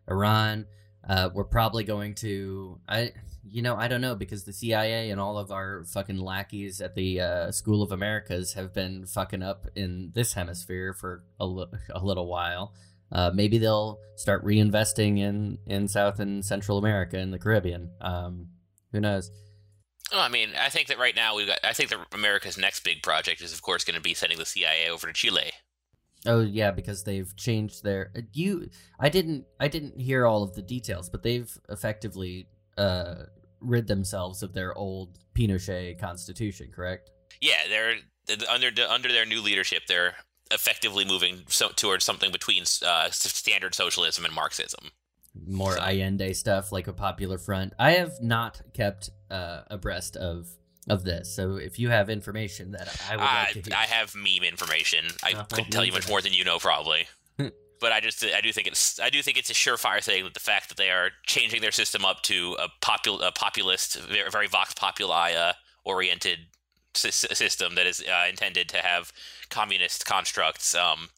Iran. 0.09 0.67
Uh, 1.07 1.31
we're 1.35 1.45
probably 1.45 1.85
going 1.85 2.15
to. 2.17 2.81
I. 2.89 3.13
You 3.47 3.61
know, 3.61 3.77
I 3.77 3.89
don't 3.89 4.01
know 4.01 4.15
because 4.15 4.45
the 4.45 4.55
CIA 4.55 5.11
and 5.11 5.21
all 5.21 5.37
of 5.37 5.53
our 5.53 5.85
fucking 5.85 6.17
lackeys 6.17 6.81
at 6.81 6.95
the 6.95 7.21
uh, 7.21 7.53
School 7.53 7.83
of 7.83 7.93
Americas 7.93 8.55
have 8.55 8.73
been 8.73 9.05
fucking 9.05 9.43
up 9.43 9.67
in 9.77 10.13
this 10.15 10.33
hemisphere 10.33 10.95
for 10.95 11.25
a 11.39 11.45
little 11.45 12.27
while. 12.27 12.73
Uh, 13.15 13.31
maybe 13.33 13.59
they'll 13.59 13.99
start 14.17 14.45
reinvesting 14.45 15.19
in 15.19 15.59
in 15.67 15.89
South 15.89 16.19
and 16.21 16.45
Central 16.45 16.79
America 16.79 17.19
and 17.19 17.33
the 17.33 17.39
Caribbean. 17.39 17.91
Um, 18.01 18.49
who 18.93 19.01
knows? 19.01 19.31
Well, 20.13 20.21
I 20.21 20.29
mean, 20.29 20.51
I 20.59 20.69
think 20.69 20.89
that 20.89 20.99
right 20.99 21.17
now 21.17 21.37
we've 21.37 21.47
got. 21.47 21.59
I 21.65 21.73
think 21.73 21.91
that 21.91 21.99
America's 22.13 22.59
next 22.59 22.85
big 22.85 23.03
project 23.03 23.41
is, 23.41 23.53
of 23.53 23.63
course, 23.63 23.85
going 23.85 23.97
to 23.97 24.03
be 24.03 24.15
sending 24.15 24.39
the 24.39 24.47
CIA 24.47 24.89
over 24.91 25.07
to 25.07 25.13
Chile. 25.13 25.53
Oh 26.27 26.41
yeah, 26.41 26.71
because 26.71 27.05
they've 27.05 27.35
changed 27.37 27.85
their 27.85 28.11
uh, 28.17 28.23
you. 28.33 28.69
I 28.99 29.09
didn't. 29.09 29.45
I 29.61 29.69
didn't 29.69 30.01
hear 30.01 30.27
all 30.27 30.43
of 30.43 30.55
the 30.55 30.63
details, 30.63 31.09
but 31.09 31.23
they've 31.23 31.51
effectively 31.69 32.49
uh, 32.77 33.25
rid 33.61 33.87
themselves 33.87 34.43
of 34.43 34.53
their 34.53 34.77
old 34.77 35.19
Pinochet 35.35 35.99
constitution. 35.99 36.71
Correct? 36.75 37.11
Yeah, 37.41 37.69
they're 37.69 37.97
under 38.49 38.71
under 38.89 39.13
their 39.13 39.27
new 39.27 39.41
leadership. 39.41 39.83
They're 39.87 40.15
effectively 40.55 41.05
moving 41.05 41.43
so, 41.49 41.69
towards 41.69 42.05
something 42.05 42.31
between 42.33 42.63
uh, 42.85 43.11
standard 43.11 43.75
socialism 43.75 44.25
and 44.25 44.35
Marxism. 44.35 44.91
More 45.47 45.73
So- 45.75 45.81
Allende 45.83 46.33
stuff, 46.33 46.71
like 46.73 46.87
a 46.87 46.93
Popular 46.93 47.39
Front. 47.39 47.73
I 47.79 47.93
have 47.93 48.23
not 48.23 48.63
kept 48.73 49.11
uh, 49.31 49.63
abreast 49.69 50.17
of 50.17 50.49
of 50.87 51.03
this, 51.03 51.35
so 51.35 51.57
if 51.57 51.79
you 51.79 51.89
have 51.89 52.11
information 52.11 52.73
that 52.73 52.89
I 53.11 53.17
would 53.17 53.25
I, 53.25 53.51
to 53.53 53.61
hear, 53.63 53.75
I 53.75 53.85
have 53.87 54.15
meme 54.15 54.45
information. 54.47 55.07
I 55.23 55.33
Uh, 55.33 55.45
couldn't 55.45 55.71
tell 55.71 55.85
you 55.85 55.93
much 55.93 56.07
more 56.09 56.21
than 56.21 56.35
you 56.35 56.45
know, 56.45 56.59
probably. 56.59 57.07
but 57.81 57.91
I 57.93 58.01
just 58.01 58.23
I 58.23 58.41
do 58.43 58.53
think 58.53 58.67
it's 58.67 59.01
I 59.01 59.09
do 59.11 59.23
think 59.23 59.39
it's 59.39 59.49
a 59.51 59.55
surefire 59.55 60.05
thing 60.05 60.25
that 60.25 60.35
the 60.35 60.41
fact 60.41 60.69
that 60.69 60.77
they 60.77 60.91
are 60.91 61.11
changing 61.27 61.63
their 61.63 61.73
system 61.73 62.05
up 62.05 62.23
to 62.25 62.57
a 62.61 62.69
popul 62.85 63.27
a 63.27 63.33
populist, 63.33 63.99
very, 63.99 64.31
very 64.31 64.47
vox 64.47 64.75
populi 64.75 65.33
uh, 65.33 65.55
oriented 65.85 66.39
sys- 66.93 67.35
system 67.35 67.75
that 67.77 67.87
is 67.87 68.03
uh, 68.03 68.27
intended 68.29 68.69
to 68.69 68.77
have 68.79 69.11
communist 69.51 70.07
constructs. 70.07 70.75
Um, 70.75 71.11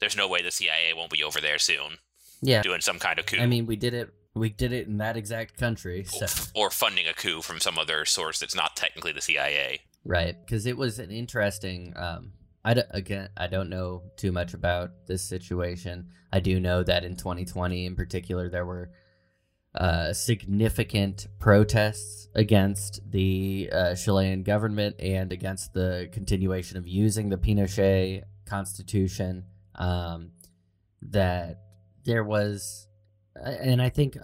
there's 0.00 0.16
no 0.16 0.28
way 0.28 0.42
the 0.42 0.50
CIA 0.50 0.92
won't 0.94 1.10
be 1.10 1.22
over 1.22 1.40
there 1.40 1.58
soon 1.58 1.98
yeah. 2.42 2.62
doing 2.62 2.80
some 2.80 2.98
kind 2.98 3.18
of 3.18 3.26
coup. 3.26 3.38
I 3.38 3.46
mean, 3.46 3.66
we 3.66 3.76
did 3.76 3.94
it. 3.94 4.12
We 4.34 4.50
did 4.50 4.72
it 4.72 4.86
in 4.86 4.98
that 4.98 5.16
exact 5.16 5.56
country. 5.56 6.04
So 6.04 6.26
or 6.54 6.70
funding 6.70 7.06
a 7.06 7.14
coup 7.14 7.42
from 7.42 7.60
some 7.60 7.78
other 7.78 8.04
source 8.04 8.38
that's 8.40 8.54
not 8.54 8.76
technically 8.76 9.12
the 9.12 9.20
CIA. 9.20 9.80
Right, 10.04 10.36
because 10.44 10.66
it 10.66 10.76
was 10.76 10.98
an 10.98 11.10
interesting. 11.10 11.94
Um, 11.96 12.32
I 12.64 12.74
d- 12.74 12.82
again, 12.90 13.28
I 13.36 13.46
don't 13.46 13.70
know 13.70 14.02
too 14.16 14.32
much 14.32 14.54
about 14.54 14.90
this 15.06 15.22
situation. 15.22 16.08
I 16.32 16.40
do 16.40 16.58
know 16.60 16.82
that 16.82 17.04
in 17.04 17.16
2020, 17.16 17.86
in 17.86 17.94
particular, 17.94 18.48
there 18.48 18.64
were 18.64 18.90
uh, 19.74 20.12
significant 20.12 21.26
protests 21.38 22.28
against 22.34 23.00
the 23.10 23.70
uh, 23.72 23.94
Chilean 23.94 24.42
government 24.42 24.96
and 25.00 25.32
against 25.32 25.72
the 25.72 26.08
continuation 26.12 26.76
of 26.76 26.86
using 26.86 27.28
the 27.28 27.38
Pinochet 27.38 28.22
constitution. 28.44 29.44
Um, 29.74 30.32
that 31.10 31.58
there 32.04 32.24
was, 32.24 32.86
and 33.34 33.82
I 33.82 33.88
think 33.88 34.16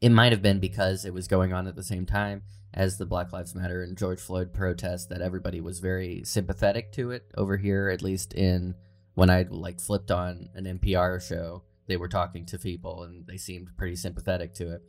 it 0.00 0.10
might 0.10 0.32
have 0.32 0.42
been 0.42 0.60
because 0.60 1.04
it 1.04 1.14
was 1.14 1.28
going 1.28 1.52
on 1.52 1.66
at 1.66 1.76
the 1.76 1.82
same 1.82 2.06
time 2.06 2.42
as 2.72 2.98
the 2.98 3.06
Black 3.06 3.32
Lives 3.32 3.54
Matter 3.54 3.82
and 3.82 3.96
George 3.96 4.20
Floyd 4.20 4.52
protests 4.52 5.06
that 5.06 5.20
everybody 5.20 5.60
was 5.60 5.80
very 5.80 6.22
sympathetic 6.24 6.92
to 6.92 7.10
it 7.10 7.30
over 7.36 7.56
here, 7.56 7.88
at 7.88 8.02
least 8.02 8.32
in 8.32 8.74
when 9.14 9.30
I 9.30 9.46
like 9.48 9.80
flipped 9.80 10.10
on 10.10 10.48
an 10.54 10.64
NPR 10.64 11.20
show, 11.20 11.64
they 11.90 11.96
were 11.96 12.08
talking 12.08 12.46
to 12.46 12.58
people 12.58 13.02
and 13.02 13.26
they 13.26 13.36
seemed 13.36 13.76
pretty 13.76 13.96
sympathetic 13.96 14.54
to 14.54 14.74
it. 14.74 14.82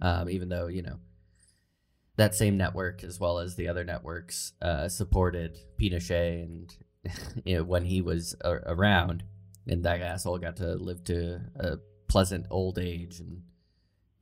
Um, 0.00 0.28
even 0.28 0.48
though, 0.48 0.66
you 0.66 0.82
know, 0.82 0.98
that 2.16 2.34
same 2.34 2.56
network 2.56 3.04
as 3.04 3.18
well 3.20 3.38
as 3.38 3.54
the 3.54 3.68
other 3.68 3.84
networks 3.84 4.52
uh, 4.60 4.88
supported 4.88 5.56
Pinochet 5.80 6.42
and 6.42 6.76
you 7.44 7.56
know, 7.56 7.64
when 7.64 7.84
he 7.84 8.02
was 8.02 8.34
a- 8.42 8.60
around 8.66 9.22
and 9.66 9.84
that 9.84 10.00
asshole 10.00 10.38
got 10.38 10.56
to 10.56 10.74
live 10.74 11.04
to 11.04 11.40
a 11.56 11.76
pleasant 12.08 12.46
old 12.50 12.78
age 12.78 13.20
and 13.20 13.42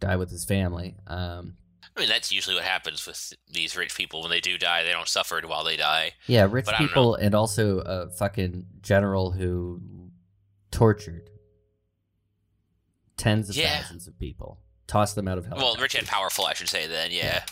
die 0.00 0.16
with 0.16 0.30
his 0.30 0.44
family. 0.44 0.96
Um, 1.06 1.56
I 1.96 2.00
mean, 2.00 2.08
that's 2.08 2.32
usually 2.32 2.56
what 2.56 2.64
happens 2.64 3.06
with 3.06 3.32
these 3.50 3.76
rich 3.76 3.96
people. 3.96 4.20
When 4.20 4.30
they 4.30 4.40
do 4.40 4.58
die, 4.58 4.82
they 4.82 4.92
don't 4.92 5.08
suffer 5.08 5.40
while 5.46 5.64
they 5.64 5.76
die. 5.76 6.12
yeah, 6.26 6.46
rich 6.50 6.66
But 6.66 6.74
I 6.74 6.78
don't 6.78 6.88
people, 6.88 7.14
and 7.14 7.34
also 7.34 7.78
a 7.78 8.10
fucking 8.10 8.66
general 8.82 9.30
who 9.30 9.80
tortured 10.70 11.30
tens 13.16 13.48
of 13.50 13.56
Yeah. 13.56 13.80
thousands 13.82 14.06
of 14.06 14.18
people, 14.18 14.60
tossed 14.86 15.14
them 15.14 15.28
out 15.28 15.38
of 15.38 15.46
hell. 15.46 15.56
Well, 15.56 15.76
rich 15.76 15.94
and 15.94 16.06
powerful, 16.06 16.44
I 16.46 16.54
should 16.54 16.68
say. 16.68 16.86
Then, 16.86 17.10
yeah. 17.10 17.44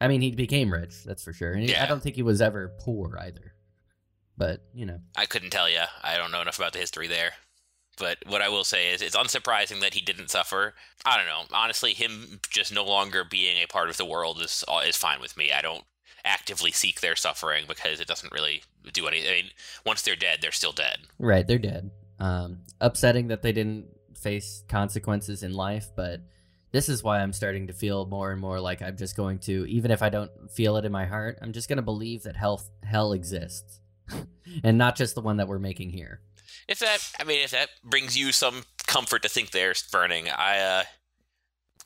I 0.00 0.08
mean, 0.08 0.20
he 0.20 0.30
became 0.32 0.72
rich, 0.72 1.02
that's 1.04 1.22
for 1.22 1.32
sure. 1.32 1.52
And 1.52 1.64
he- 1.68 1.76
I 1.76 1.86
don't 1.86 2.02
think 2.02 2.16
he 2.16 2.22
was 2.22 2.40
ever 2.40 2.68
poor 2.80 3.16
either. 3.20 3.54
But 4.36 4.62
you 4.72 4.86
know, 4.86 5.00
I 5.16 5.26
couldn't 5.26 5.50
tell 5.50 5.68
you. 5.68 5.82
I 6.02 6.16
don't 6.16 6.30
know 6.30 6.40
enough 6.40 6.58
about 6.58 6.72
the 6.72 6.78
history 6.78 7.08
there. 7.08 7.32
But 7.96 8.18
what 8.26 8.40
I 8.40 8.48
will 8.48 8.62
say 8.62 8.90
is, 8.92 9.02
it's 9.02 9.16
unsurprising 9.16 9.80
that 9.80 9.94
he 9.94 10.00
didn't 10.00 10.30
suffer. 10.30 10.76
I 11.04 11.16
don't 11.16 11.26
know. 11.26 11.42
Honestly, 11.52 11.92
him 11.94 12.38
just 12.48 12.72
no 12.72 12.84
longer 12.84 13.24
being 13.24 13.56
a 13.60 13.66
part 13.66 13.90
of 13.90 13.96
the 13.96 14.04
world 14.04 14.40
is 14.40 14.64
is 14.84 14.96
fine 14.96 15.20
with 15.20 15.36
me. 15.36 15.50
I 15.50 15.60
don't 15.62 15.82
actively 16.24 16.70
seek 16.70 17.00
their 17.00 17.16
suffering 17.16 17.64
because 17.66 17.98
it 17.98 18.06
doesn't 18.06 18.32
really 18.32 18.62
do 18.92 19.08
anything. 19.08 19.28
I 19.28 19.34
mean, 19.42 19.50
once 19.84 20.02
they're 20.02 20.14
dead, 20.14 20.38
they're 20.40 20.52
still 20.52 20.70
dead. 20.72 20.98
right? 21.18 21.44
They're 21.44 21.58
dead. 21.58 21.90
Um, 22.20 22.60
upsetting 22.80 23.28
that 23.28 23.42
they 23.42 23.50
didn't 23.52 23.86
face 24.18 24.64
consequences 24.68 25.42
in 25.42 25.52
life, 25.52 25.90
but 25.96 26.20
this 26.72 26.88
is 26.88 27.02
why 27.02 27.20
I'm 27.20 27.32
starting 27.32 27.66
to 27.68 27.72
feel 27.72 28.06
more 28.06 28.30
and 28.30 28.40
more 28.40 28.60
like 28.60 28.82
I'm 28.82 28.96
just 28.96 29.16
going 29.16 29.38
to, 29.40 29.64
even 29.66 29.90
if 29.90 30.02
I 30.02 30.10
don't 30.10 30.30
feel 30.50 30.76
it 30.76 30.84
in 30.84 30.92
my 30.92 31.06
heart, 31.06 31.38
I'm 31.40 31.52
just 31.52 31.68
going 31.68 31.76
to 31.78 31.82
believe 31.82 32.24
that 32.24 32.36
hell 32.36 32.62
hell 32.82 33.12
exists, 33.12 33.80
and 34.64 34.76
not 34.76 34.96
just 34.96 35.14
the 35.14 35.22
one 35.22 35.38
that 35.38 35.48
we're 35.48 35.58
making 35.58 35.90
here. 35.90 36.20
If 36.68 36.80
that, 36.80 36.98
I 37.18 37.24
mean, 37.24 37.42
if 37.42 37.52
that 37.52 37.70
brings 37.82 38.16
you 38.18 38.32
some 38.32 38.64
comfort 38.86 39.22
to 39.22 39.28
think 39.28 39.50
they're 39.50 39.74
burning, 39.90 40.28
I, 40.28 40.58
uh, 40.58 40.82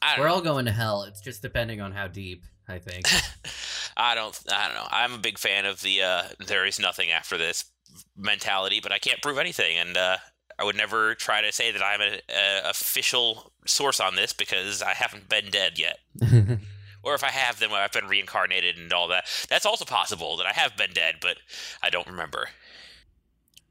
I 0.00 0.16
don't 0.16 0.20
We're 0.20 0.28
know. 0.28 0.34
all 0.34 0.40
going 0.40 0.64
to 0.64 0.72
hell. 0.72 1.04
It's 1.04 1.20
just 1.20 1.42
depending 1.42 1.80
on 1.80 1.92
how 1.92 2.08
deep. 2.08 2.44
I 2.68 2.78
think. 2.78 3.06
I 3.96 4.14
don't. 4.14 4.38
I 4.50 4.66
don't 4.66 4.76
know. 4.76 4.88
I'm 4.90 5.14
a 5.14 5.18
big 5.18 5.38
fan 5.38 5.66
of 5.66 5.82
the 5.82 6.02
uh, 6.02 6.22
"there 6.46 6.64
is 6.64 6.78
nothing 6.78 7.10
after 7.10 7.36
this" 7.36 7.64
mentality, 8.16 8.80
but 8.80 8.92
I 8.92 8.98
can't 8.98 9.20
prove 9.20 9.38
anything, 9.38 9.76
and 9.76 9.96
uh, 9.96 10.16
I 10.58 10.64
would 10.64 10.76
never 10.76 11.14
try 11.14 11.40
to 11.40 11.52
say 11.52 11.72
that 11.72 11.82
I'm 11.82 12.00
an 12.00 12.20
official 12.64 13.52
source 13.66 14.00
on 14.00 14.16
this 14.16 14.32
because 14.32 14.82
I 14.82 14.94
haven't 14.94 15.28
been 15.28 15.50
dead 15.50 15.78
yet. 15.78 15.98
Or 17.04 17.14
if 17.14 17.24
I 17.24 17.30
have, 17.30 17.58
then 17.58 17.72
I've 17.72 17.92
been 17.92 18.06
reincarnated 18.06 18.78
and 18.78 18.92
all 18.92 19.08
that. 19.08 19.24
That's 19.48 19.66
also 19.66 19.84
possible 19.84 20.36
that 20.36 20.46
I 20.46 20.52
have 20.52 20.76
been 20.76 20.92
dead, 20.92 21.16
but 21.20 21.36
I 21.82 21.90
don't 21.90 22.06
remember. 22.06 22.48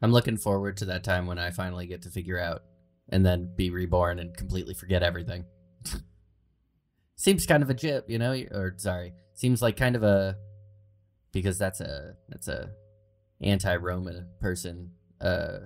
I'm 0.01 0.11
looking 0.11 0.37
forward 0.37 0.77
to 0.77 0.85
that 0.85 1.03
time 1.03 1.27
when 1.27 1.39
I 1.39 1.51
finally 1.51 1.87
get 1.87 2.01
to 2.01 2.09
figure 2.09 2.39
out 2.39 2.63
and 3.07 3.25
then 3.25 3.53
be 3.55 3.69
reborn 3.69 4.19
and 4.19 4.35
completely 4.35 4.73
forget 4.73 5.03
everything. 5.03 5.45
Seems 7.15 7.45
kind 7.45 7.63
of 7.63 7.69
a 7.69 7.73
jip, 7.73 8.09
you 8.09 8.17
know, 8.17 8.33
or 8.51 8.73
sorry, 8.77 9.13
seems 9.35 9.61
like 9.61 9.77
kind 9.77 9.95
of 9.95 10.03
a 10.03 10.35
because 11.31 11.57
that's 11.57 11.81
a 11.81 12.15
that's 12.29 12.47
a 12.47 12.71
anti-Roman 13.41 14.27
person 14.39 14.91
uh 15.19 15.59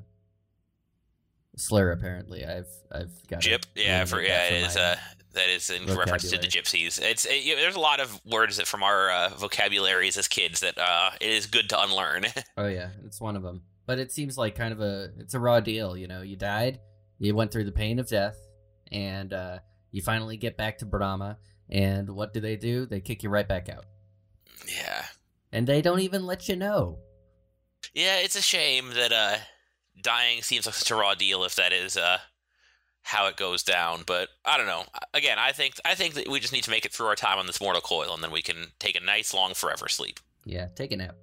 slur 1.55 1.91
apparently. 1.91 2.45
I've 2.45 2.67
I've 2.91 3.27
got 3.27 3.41
Gyp, 3.41 3.65
yeah, 3.75 4.05
for, 4.05 4.21
yeah, 4.21 4.49
that 4.49 4.53
it 4.53 4.67
is. 4.67 4.77
Uh, 4.77 4.95
that 5.35 5.49
is 5.49 5.69
in 5.69 5.85
reference 5.85 6.29
to 6.31 6.37
the 6.37 6.47
gypsies. 6.47 6.99
It's 7.01 7.25
it, 7.25 7.43
you 7.43 7.55
know, 7.55 7.61
there's 7.61 7.75
a 7.75 7.79
lot 7.79 7.99
of 7.99 8.19
words 8.25 8.57
that 8.57 8.67
from 8.67 8.83
our 8.83 9.11
uh, 9.11 9.29
vocabularies 9.37 10.17
as 10.17 10.27
kids 10.27 10.61
that 10.61 10.77
uh, 10.77 11.11
it 11.21 11.29
is 11.29 11.45
good 11.45 11.69
to 11.69 11.81
unlearn. 11.81 12.25
Oh 12.57 12.67
yeah, 12.67 12.89
it's 13.05 13.19
one 13.19 13.35
of 13.35 13.43
them. 13.43 13.63
But 13.85 13.99
it 13.99 14.13
seems 14.13 14.37
like 14.37 14.55
kind 14.55 14.71
of 14.71 14.79
a 14.79 15.09
it's 15.19 15.33
a 15.33 15.39
raw 15.39 15.59
deal, 15.59 15.97
you 15.97 16.07
know. 16.07 16.21
You 16.21 16.37
died, 16.37 16.79
you 17.19 17.35
went 17.35 17.51
through 17.51 17.65
the 17.65 17.71
pain 17.71 17.99
of 17.99 18.07
death, 18.07 18.37
and 18.91 19.33
uh, 19.33 19.59
you 19.91 20.01
finally 20.01 20.37
get 20.37 20.55
back 20.55 20.77
to 20.79 20.85
Brahma. 20.85 21.37
And 21.69 22.09
what 22.09 22.33
do 22.33 22.39
they 22.39 22.55
do? 22.55 22.85
They 22.85 23.01
kick 23.01 23.23
you 23.23 23.29
right 23.29 23.47
back 23.47 23.67
out, 23.67 23.85
yeah. 24.67 25.05
and 25.51 25.67
they 25.67 25.81
don't 25.81 25.99
even 25.99 26.25
let 26.25 26.47
you 26.47 26.55
know. 26.55 26.99
Yeah, 27.93 28.17
it's 28.19 28.35
a 28.35 28.41
shame 28.41 28.91
that 28.93 29.11
uh, 29.11 29.37
dying 30.01 30.41
seems 30.41 30.65
like 30.65 30.75
such 30.75 30.91
a 30.91 30.95
raw 30.95 31.13
deal 31.15 31.43
if 31.43 31.55
that 31.55 31.71
is 31.73 31.97
uh, 31.97 32.17
how 33.03 33.27
it 33.27 33.37
goes 33.37 33.63
down. 33.63 34.03
But 34.05 34.29
I 34.45 34.57
don't 34.57 34.67
know. 34.67 34.83
Again, 35.13 35.37
I 35.39 35.51
think 35.51 35.75
I 35.85 35.95
think 35.95 36.13
that 36.15 36.27
we 36.27 36.39
just 36.39 36.53
need 36.53 36.63
to 36.63 36.71
make 36.71 36.85
it 36.85 36.91
through 36.93 37.07
our 37.07 37.15
time 37.15 37.37
on 37.39 37.47
this 37.47 37.61
mortal 37.61 37.81
coil, 37.81 38.13
and 38.13 38.23
then 38.23 38.31
we 38.31 38.41
can 38.41 38.67
take 38.79 38.95
a 38.95 39.03
nice 39.03 39.33
long 39.33 39.53
forever 39.53 39.87
sleep. 39.87 40.19
Yeah, 40.45 40.67
take 40.75 40.91
a 40.91 40.97
nap. 40.97 41.15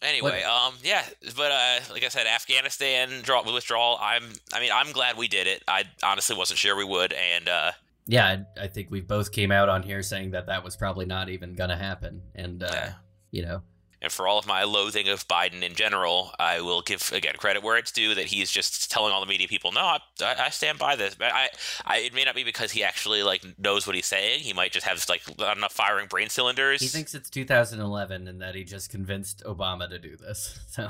Anyway, 0.00 0.44
um, 0.44 0.74
yeah, 0.84 1.02
but 1.36 1.50
uh, 1.50 1.80
like 1.92 2.04
I 2.04 2.08
said, 2.08 2.28
Afghanistan 2.28 3.08
draw 3.22 3.42
withdrawal. 3.52 3.98
I'm, 4.00 4.22
I 4.52 4.60
mean, 4.60 4.70
I'm 4.72 4.92
glad 4.92 5.16
we 5.16 5.26
did 5.26 5.48
it. 5.48 5.64
I 5.66 5.84
honestly 6.04 6.36
wasn't 6.36 6.58
sure 6.60 6.76
we 6.76 6.84
would, 6.84 7.12
and 7.12 7.48
uh, 7.48 7.72
Yeah, 8.06 8.44
I, 8.56 8.62
I 8.62 8.66
think 8.68 8.92
we 8.92 9.00
both 9.00 9.32
came 9.32 9.50
out 9.50 9.68
on 9.68 9.82
here 9.82 10.04
saying 10.04 10.30
that 10.30 10.46
that 10.46 10.62
was 10.62 10.76
probably 10.76 11.04
not 11.04 11.28
even 11.30 11.54
gonna 11.56 11.76
happen, 11.76 12.22
and 12.36 12.62
uh, 12.62 12.68
Yeah. 12.72 12.92
you 13.32 13.42
know, 13.44 13.62
and 14.00 14.12
for 14.12 14.28
all 14.28 14.38
of 14.38 14.46
my 14.46 14.64
loathing 14.64 15.08
of 15.08 15.26
Biden 15.26 15.62
in 15.62 15.74
general, 15.74 16.32
I 16.38 16.60
will 16.60 16.82
give 16.82 17.10
again 17.12 17.34
credit 17.36 17.62
where 17.62 17.76
it's 17.76 17.90
due 17.90 18.14
that 18.14 18.26
he's 18.26 18.50
just 18.50 18.90
telling 18.90 19.12
all 19.12 19.20
the 19.20 19.26
media 19.26 19.48
people, 19.48 19.72
no, 19.72 19.80
I, 19.80 20.00
I 20.20 20.50
stand 20.50 20.78
by 20.78 20.96
this. 20.96 21.14
But 21.14 21.32
I, 21.32 21.48
I, 21.84 21.98
it 21.98 22.14
may 22.14 22.24
not 22.24 22.34
be 22.34 22.44
because 22.44 22.72
he 22.72 22.84
actually 22.84 23.22
like 23.22 23.44
knows 23.58 23.86
what 23.86 23.96
he's 23.96 24.06
saying. 24.06 24.40
He 24.40 24.52
might 24.52 24.72
just 24.72 24.86
have 24.86 25.04
like 25.08 25.22
not 25.38 25.56
enough 25.56 25.72
firing 25.72 26.06
brain 26.06 26.28
cylinders. 26.28 26.80
he 26.80 26.88
thinks 26.88 27.14
it's 27.14 27.30
2011 27.30 28.28
and 28.28 28.40
that 28.40 28.54
he 28.54 28.64
just 28.64 28.90
convinced 28.90 29.42
Obama 29.44 29.88
to 29.88 29.98
do 29.98 30.16
this. 30.16 30.58
So 30.78 30.88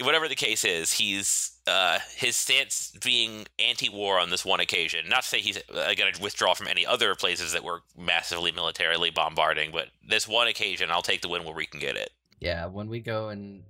whatever 0.00 0.28
the 0.28 0.34
case 0.34 0.64
is, 0.64 0.92
he's 0.92 1.52
uh, 1.66 1.98
his 2.16 2.36
stance 2.36 2.92
being 3.04 3.46
anti-war 3.58 4.18
on 4.18 4.30
this 4.30 4.44
one 4.44 4.60
occasion. 4.60 5.08
Not 5.08 5.22
to 5.22 5.28
say 5.28 5.40
he's 5.40 5.58
uh, 5.58 5.94
going 5.94 6.12
to 6.12 6.22
withdraw 6.22 6.54
from 6.54 6.66
any 6.66 6.84
other 6.84 7.14
places 7.14 7.52
that 7.52 7.62
we're 7.62 7.80
massively 7.96 8.52
militarily 8.52 9.10
bombarding, 9.10 9.70
but 9.70 9.88
this 10.06 10.26
one 10.26 10.48
occasion, 10.48 10.90
I'll 10.90 11.02
take 11.02 11.20
the 11.20 11.28
win 11.28 11.44
where 11.44 11.54
we 11.54 11.66
can 11.66 11.80
get 11.80 11.96
it. 11.96 12.10
Yeah, 12.42 12.66
when 12.66 12.88
we 12.88 12.98
go 12.98 13.28
and 13.28 13.62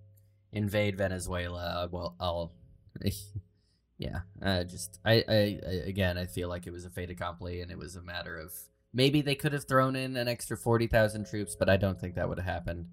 invade 0.50 0.96
Venezuela, 0.96 1.90
well, 1.92 2.16
I'll. 2.18 2.52
yeah, 3.98 4.20
uh, 4.40 4.64
just 4.64 4.98
I, 5.04 5.22
I, 5.28 5.60
I 5.66 5.72
again, 5.84 6.16
I 6.16 6.24
feel 6.24 6.48
like 6.48 6.66
it 6.66 6.72
was 6.72 6.86
a 6.86 6.90
fait 6.90 7.10
accompli, 7.10 7.60
and 7.60 7.70
it 7.70 7.76
was 7.76 7.96
a 7.96 8.02
matter 8.02 8.38
of 8.38 8.54
maybe 8.94 9.20
they 9.20 9.34
could 9.34 9.52
have 9.52 9.68
thrown 9.68 9.94
in 9.94 10.16
an 10.16 10.26
extra 10.26 10.56
forty 10.56 10.86
thousand 10.86 11.26
troops, 11.26 11.54
but 11.54 11.68
I 11.68 11.76
don't 11.76 12.00
think 12.00 12.14
that 12.14 12.30
would 12.30 12.38
have 12.38 12.48
happened. 12.48 12.86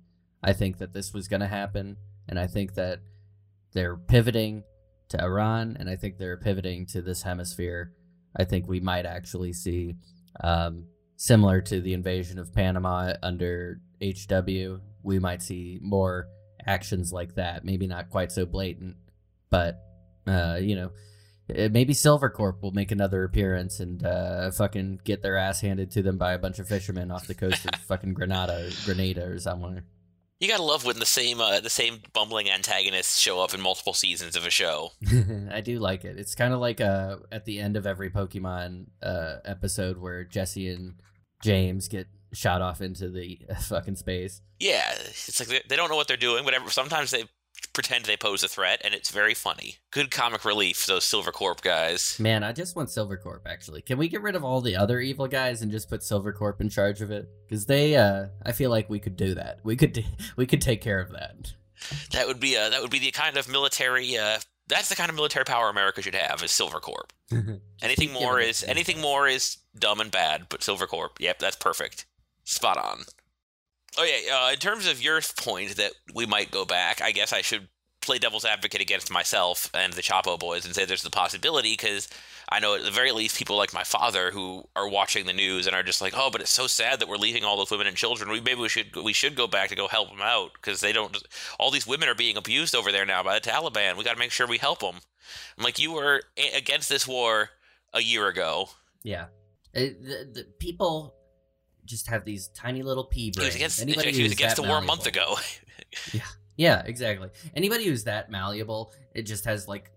I 0.43 0.51
think 0.51 0.80
that 0.80 0.91
this 0.91 1.13
was 1.13 1.30
going 1.30 1.39
to 1.39 1.47
happen, 1.47 1.95
and 2.27 2.38
I 2.38 2.47
think 2.47 2.73
that 2.73 2.99
they're 3.71 3.95
pivoting 3.95 4.63
to 5.07 5.23
Iran, 5.23 5.77
and 5.80 5.89
I 5.89 5.95
think 5.95 6.17
they're 6.17 6.36
pivoting 6.36 6.88
to 6.88 7.01
this 7.01 7.21
hemisphere. 7.21 7.93
I 8.36 8.43
think 8.43 8.67
we 8.67 8.82
might 8.82 9.05
actually 9.05 9.53
see, 9.53 9.95
um, 10.43 10.88
similar 11.15 11.61
to 11.61 11.80
the 11.80 11.93
invasion 11.93 12.38
of 12.38 12.53
Panama 12.53 13.13
under 13.23 13.80
HW, 14.01 14.82
we 15.03 15.19
might 15.19 15.41
see 15.41 15.79
more 15.81 16.27
actions 16.65 17.11
like 17.11 17.35
that. 17.35 17.65
Maybe 17.65 17.87
not 17.87 18.09
quite 18.09 18.31
so 18.31 18.45
blatant, 18.45 18.97
but 19.49 19.79
uh, 20.27 20.59
you 20.61 20.75
know, 20.75 20.91
eh, 21.53 21.69
maybe 21.69 21.93
Silvercorp 21.93 22.61
will 22.61 22.71
make 22.71 22.91
another 22.91 23.23
appearance 23.23 23.79
and 23.79 24.03
uh, 24.03 24.51
fucking 24.51 25.01
get 25.03 25.21
their 25.21 25.37
ass 25.37 25.61
handed 25.61 25.91
to 25.91 26.01
them 26.01 26.17
by 26.17 26.33
a 26.33 26.39
bunch 26.39 26.59
of 26.59 26.67
fishermen 26.67 27.11
off 27.11 27.27
the 27.27 27.33
coast 27.33 27.65
of 27.65 27.79
fucking 27.87 28.13
Grenada, 28.13 28.69
Grenada 28.85 29.25
or 29.25 29.39
somewhere. 29.39 29.85
You 30.39 30.47
gotta 30.47 30.63
love 30.63 30.85
when 30.85 30.99
the 30.99 31.05
same 31.05 31.41
uh, 31.41 31.59
the 31.59 31.69
same 31.69 31.99
bumbling 32.13 32.49
antagonists 32.49 33.19
show 33.19 33.41
up 33.41 33.53
in 33.53 33.59
multiple 33.59 33.93
seasons 33.93 34.37
of 34.37 34.45
a 34.45 34.49
show. 34.49 34.91
I 35.51 35.59
do 35.59 35.79
like 35.79 36.05
it. 36.05 36.17
It's 36.17 36.33
kind 36.33 36.53
of 36.53 36.61
like 36.61 36.79
uh, 36.79 37.17
at 37.29 37.43
the 37.43 37.59
end 37.59 37.75
of 37.75 37.85
every 37.85 38.09
Pokemon 38.09 38.85
uh, 39.03 39.37
episode 39.43 39.97
where 39.97 40.23
Jesse 40.23 40.69
and 40.69 40.93
James 41.43 41.89
get 41.89 42.07
shot 42.34 42.61
off 42.61 42.82
into 42.82 43.09
the 43.09 43.39
fucking 43.61 43.95
space. 43.95 44.41
Yeah, 44.59 44.91
it's 44.93 45.39
like 45.39 45.49
they, 45.49 45.61
they 45.67 45.75
don't 45.75 45.89
know 45.89 45.95
what 45.95 46.07
they're 46.07 46.17
doing, 46.17 46.43
but 46.45 46.53
sometimes 46.71 47.11
they 47.11 47.25
pretend 47.73 48.05
they 48.05 48.17
pose 48.17 48.43
a 48.43 48.47
threat, 48.47 48.82
and 48.84 48.93
it's 48.93 49.09
very 49.11 49.34
funny. 49.34 49.77
Good 49.91 50.11
comic 50.11 50.45
relief, 50.45 50.86
those 50.86 51.05
Silvercorp 51.05 51.61
guys. 51.61 52.17
Man, 52.19 52.43
I 52.43 52.51
just 52.51 52.75
want 52.75 52.89
Silvercorp. 52.89 53.41
Actually, 53.45 53.82
can 53.82 53.97
we 53.97 54.07
get 54.07 54.21
rid 54.21 54.36
of 54.36 54.43
all 54.43 54.61
the 54.61 54.75
other 54.75 54.99
evil 54.99 55.27
guys 55.27 55.61
and 55.61 55.71
just 55.71 55.89
put 55.89 56.01
Silvercorp 56.01 56.61
in 56.61 56.69
charge 56.69 57.01
of 57.01 57.11
it? 57.11 57.30
Because 57.47 57.65
they, 57.65 57.95
uh, 57.95 58.27
I 58.45 58.51
feel 58.51 58.69
like 58.69 58.89
we 58.89 58.99
could 58.99 59.15
do 59.15 59.36
that. 59.36 59.59
We 59.63 59.75
could, 59.75 60.05
we 60.36 60.45
could 60.45 60.61
take 60.61 60.82
care 60.82 60.99
of 60.99 61.11
that. 61.11 61.53
That 62.11 62.27
would 62.27 62.39
be 62.39 62.57
uh, 62.57 62.69
that 62.69 62.82
would 62.82 62.91
be 62.91 62.99
the 62.99 63.11
kind 63.11 63.38
of 63.38 63.47
military. 63.47 64.17
Uh, 64.17 64.39
that's 64.67 64.89
the 64.89 64.95
kind 64.95 65.09
of 65.09 65.15
military 65.15 65.45
power 65.45 65.69
America 65.69 66.01
should 66.01 66.15
have 66.15 66.43
is 66.43 66.51
Silvercorp. 66.51 67.11
Anything 67.82 68.11
more 68.11 68.39
is 68.39 68.63
anything 68.63 68.99
more 68.99 69.27
is 69.27 69.57
dumb 69.77 69.99
and 69.99 70.11
bad, 70.11 70.47
but 70.49 70.61
Silvercorp, 70.61 71.11
yep, 71.19 71.39
that's 71.39 71.55
perfect. 71.55 72.05
Spot 72.49 72.77
on. 72.77 73.03
Oh 73.95 74.03
yeah, 74.03 74.35
uh, 74.35 74.51
in 74.51 74.57
terms 74.57 74.87
of 74.87 75.03
your 75.03 75.21
point 75.37 75.75
that 75.75 75.91
we 76.15 76.25
might 76.25 76.49
go 76.49 76.65
back, 76.65 76.99
I 76.99 77.11
guess 77.11 77.31
I 77.31 77.41
should 77.41 77.67
play 78.01 78.17
devil's 78.17 78.43
advocate 78.43 78.81
against 78.81 79.11
myself 79.11 79.69
and 79.71 79.93
the 79.93 80.01
Chapo 80.01 80.39
boys 80.39 80.65
and 80.65 80.73
say 80.73 80.83
there's 80.83 81.03
the 81.03 81.11
possibility 81.11 81.73
because 81.73 82.07
I 82.49 82.59
know 82.59 82.73
at 82.73 82.83
the 82.83 82.89
very 82.89 83.11
least 83.11 83.37
people 83.37 83.55
like 83.55 83.71
my 83.71 83.83
father 83.83 84.31
who 84.31 84.63
are 84.75 84.89
watching 84.89 85.27
the 85.27 85.33
news 85.33 85.67
and 85.67 85.75
are 85.75 85.83
just 85.83 86.01
like, 86.01 86.13
oh, 86.15 86.31
but 86.31 86.41
it's 86.41 86.49
so 86.49 86.65
sad 86.65 86.99
that 86.99 87.07
we're 87.07 87.17
leaving 87.17 87.43
all 87.43 87.55
those 87.55 87.69
women 87.69 87.85
and 87.85 87.95
children. 87.95 88.31
We 88.31 88.41
maybe 88.41 88.61
we 88.61 88.69
should 88.69 88.95
we 88.95 89.13
should 89.13 89.35
go 89.35 89.45
back 89.45 89.69
to 89.69 89.75
go 89.75 89.87
help 89.87 90.09
them 90.09 90.21
out 90.23 90.53
because 90.53 90.79
they 90.79 90.91
don't. 90.91 91.15
All 91.59 91.69
these 91.69 91.85
women 91.85 92.09
are 92.09 92.15
being 92.15 92.35
abused 92.35 92.73
over 92.73 92.91
there 92.91 93.05
now 93.05 93.21
by 93.21 93.37
the 93.37 93.47
Taliban. 93.47 93.95
We 93.95 94.03
got 94.03 94.13
to 94.13 94.19
make 94.19 94.31
sure 94.31 94.47
we 94.47 94.57
help 94.57 94.79
them. 94.79 94.95
I'm 95.55 95.63
like, 95.63 95.77
you 95.77 95.91
were 95.91 96.23
against 96.55 96.89
this 96.89 97.07
war 97.07 97.51
a 97.93 98.01
year 98.01 98.27
ago. 98.27 98.69
yeah, 99.03 99.25
Uh, 99.75 99.93
the, 100.01 100.27
the 100.33 100.47
people 100.57 101.13
just 101.89 102.07
have 102.07 102.23
these 102.23 102.47
tiny 102.49 102.83
little 102.83 103.03
pea 103.03 103.25
He 103.25 103.31
brains. 103.31 103.47
was 103.47 103.55
against, 103.55 103.81
Anybody 103.81 104.11
he 104.11 104.23
was 104.23 104.31
against 104.31 104.55
the 104.55 104.63
war 104.63 104.77
a 104.77 104.81
month 104.81 105.05
ago. 105.07 105.35
Yeah, 106.55 106.83
exactly. 106.85 107.29
Anybody 107.55 107.85
who's 107.85 108.03
that 108.03 108.29
malleable, 108.29 108.91
it 109.15 109.21
just 109.21 109.45
has 109.45 109.65
like 109.69 109.91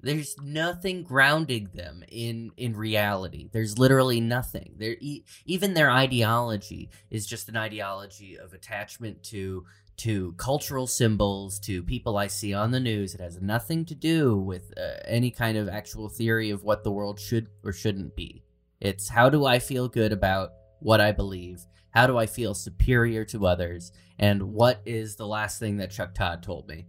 there's 0.00 0.34
nothing 0.42 1.02
grounding 1.02 1.68
them 1.74 2.02
in 2.08 2.50
in 2.56 2.74
reality. 2.74 3.50
There's 3.52 3.78
literally 3.78 4.18
nothing. 4.18 4.74
There 4.78 4.96
e- 5.00 5.24
even 5.44 5.74
their 5.74 5.90
ideology 5.90 6.88
is 7.10 7.26
just 7.26 7.50
an 7.50 7.58
ideology 7.58 8.38
of 8.38 8.54
attachment 8.54 9.22
to 9.24 9.66
to 9.98 10.32
cultural 10.38 10.86
symbols, 10.86 11.58
to 11.60 11.82
people 11.82 12.16
I 12.16 12.28
see 12.28 12.54
on 12.54 12.70
the 12.70 12.80
news. 12.80 13.14
It 13.14 13.20
has 13.20 13.40
nothing 13.42 13.84
to 13.86 13.94
do 13.94 14.34
with 14.38 14.72
uh, 14.78 15.00
any 15.04 15.30
kind 15.30 15.58
of 15.58 15.68
actual 15.68 16.08
theory 16.08 16.48
of 16.50 16.64
what 16.64 16.84
the 16.84 16.90
world 16.90 17.20
should 17.20 17.48
or 17.62 17.72
shouldn't 17.74 18.16
be. 18.16 18.42
It's 18.80 19.10
how 19.10 19.28
do 19.28 19.44
I 19.44 19.58
feel 19.58 19.88
good 19.88 20.12
about 20.12 20.52
what 20.80 21.00
I 21.00 21.12
believe? 21.12 21.64
How 21.90 22.06
do 22.06 22.18
I 22.18 22.26
feel 22.26 22.54
superior 22.54 23.24
to 23.26 23.46
others? 23.46 23.92
And 24.18 24.52
what 24.54 24.80
is 24.84 25.16
the 25.16 25.26
last 25.26 25.58
thing 25.58 25.78
that 25.78 25.90
Chuck 25.90 26.14
Todd 26.14 26.42
told 26.42 26.68
me? 26.68 26.86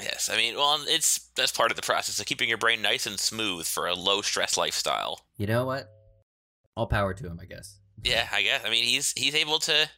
Yes, 0.00 0.30
I 0.32 0.36
mean, 0.36 0.54
well, 0.54 0.78
it's 0.86 1.30
that's 1.34 1.50
part 1.52 1.70
of 1.72 1.76
the 1.76 1.82
process 1.82 2.20
of 2.20 2.26
keeping 2.26 2.48
your 2.48 2.58
brain 2.58 2.80
nice 2.82 3.06
and 3.06 3.18
smooth 3.18 3.66
for 3.66 3.86
a 3.88 3.94
low 3.94 4.22
stress 4.22 4.56
lifestyle. 4.56 5.20
You 5.38 5.46
know 5.46 5.64
what? 5.64 5.88
All 6.76 6.86
power 6.86 7.12
to 7.14 7.26
him, 7.26 7.38
I 7.42 7.46
guess. 7.46 7.78
Yeah, 8.04 8.28
I 8.32 8.42
guess. 8.42 8.62
I 8.64 8.70
mean, 8.70 8.84
he's 8.84 9.12
he's 9.16 9.34
able 9.34 9.58
to. 9.60 9.88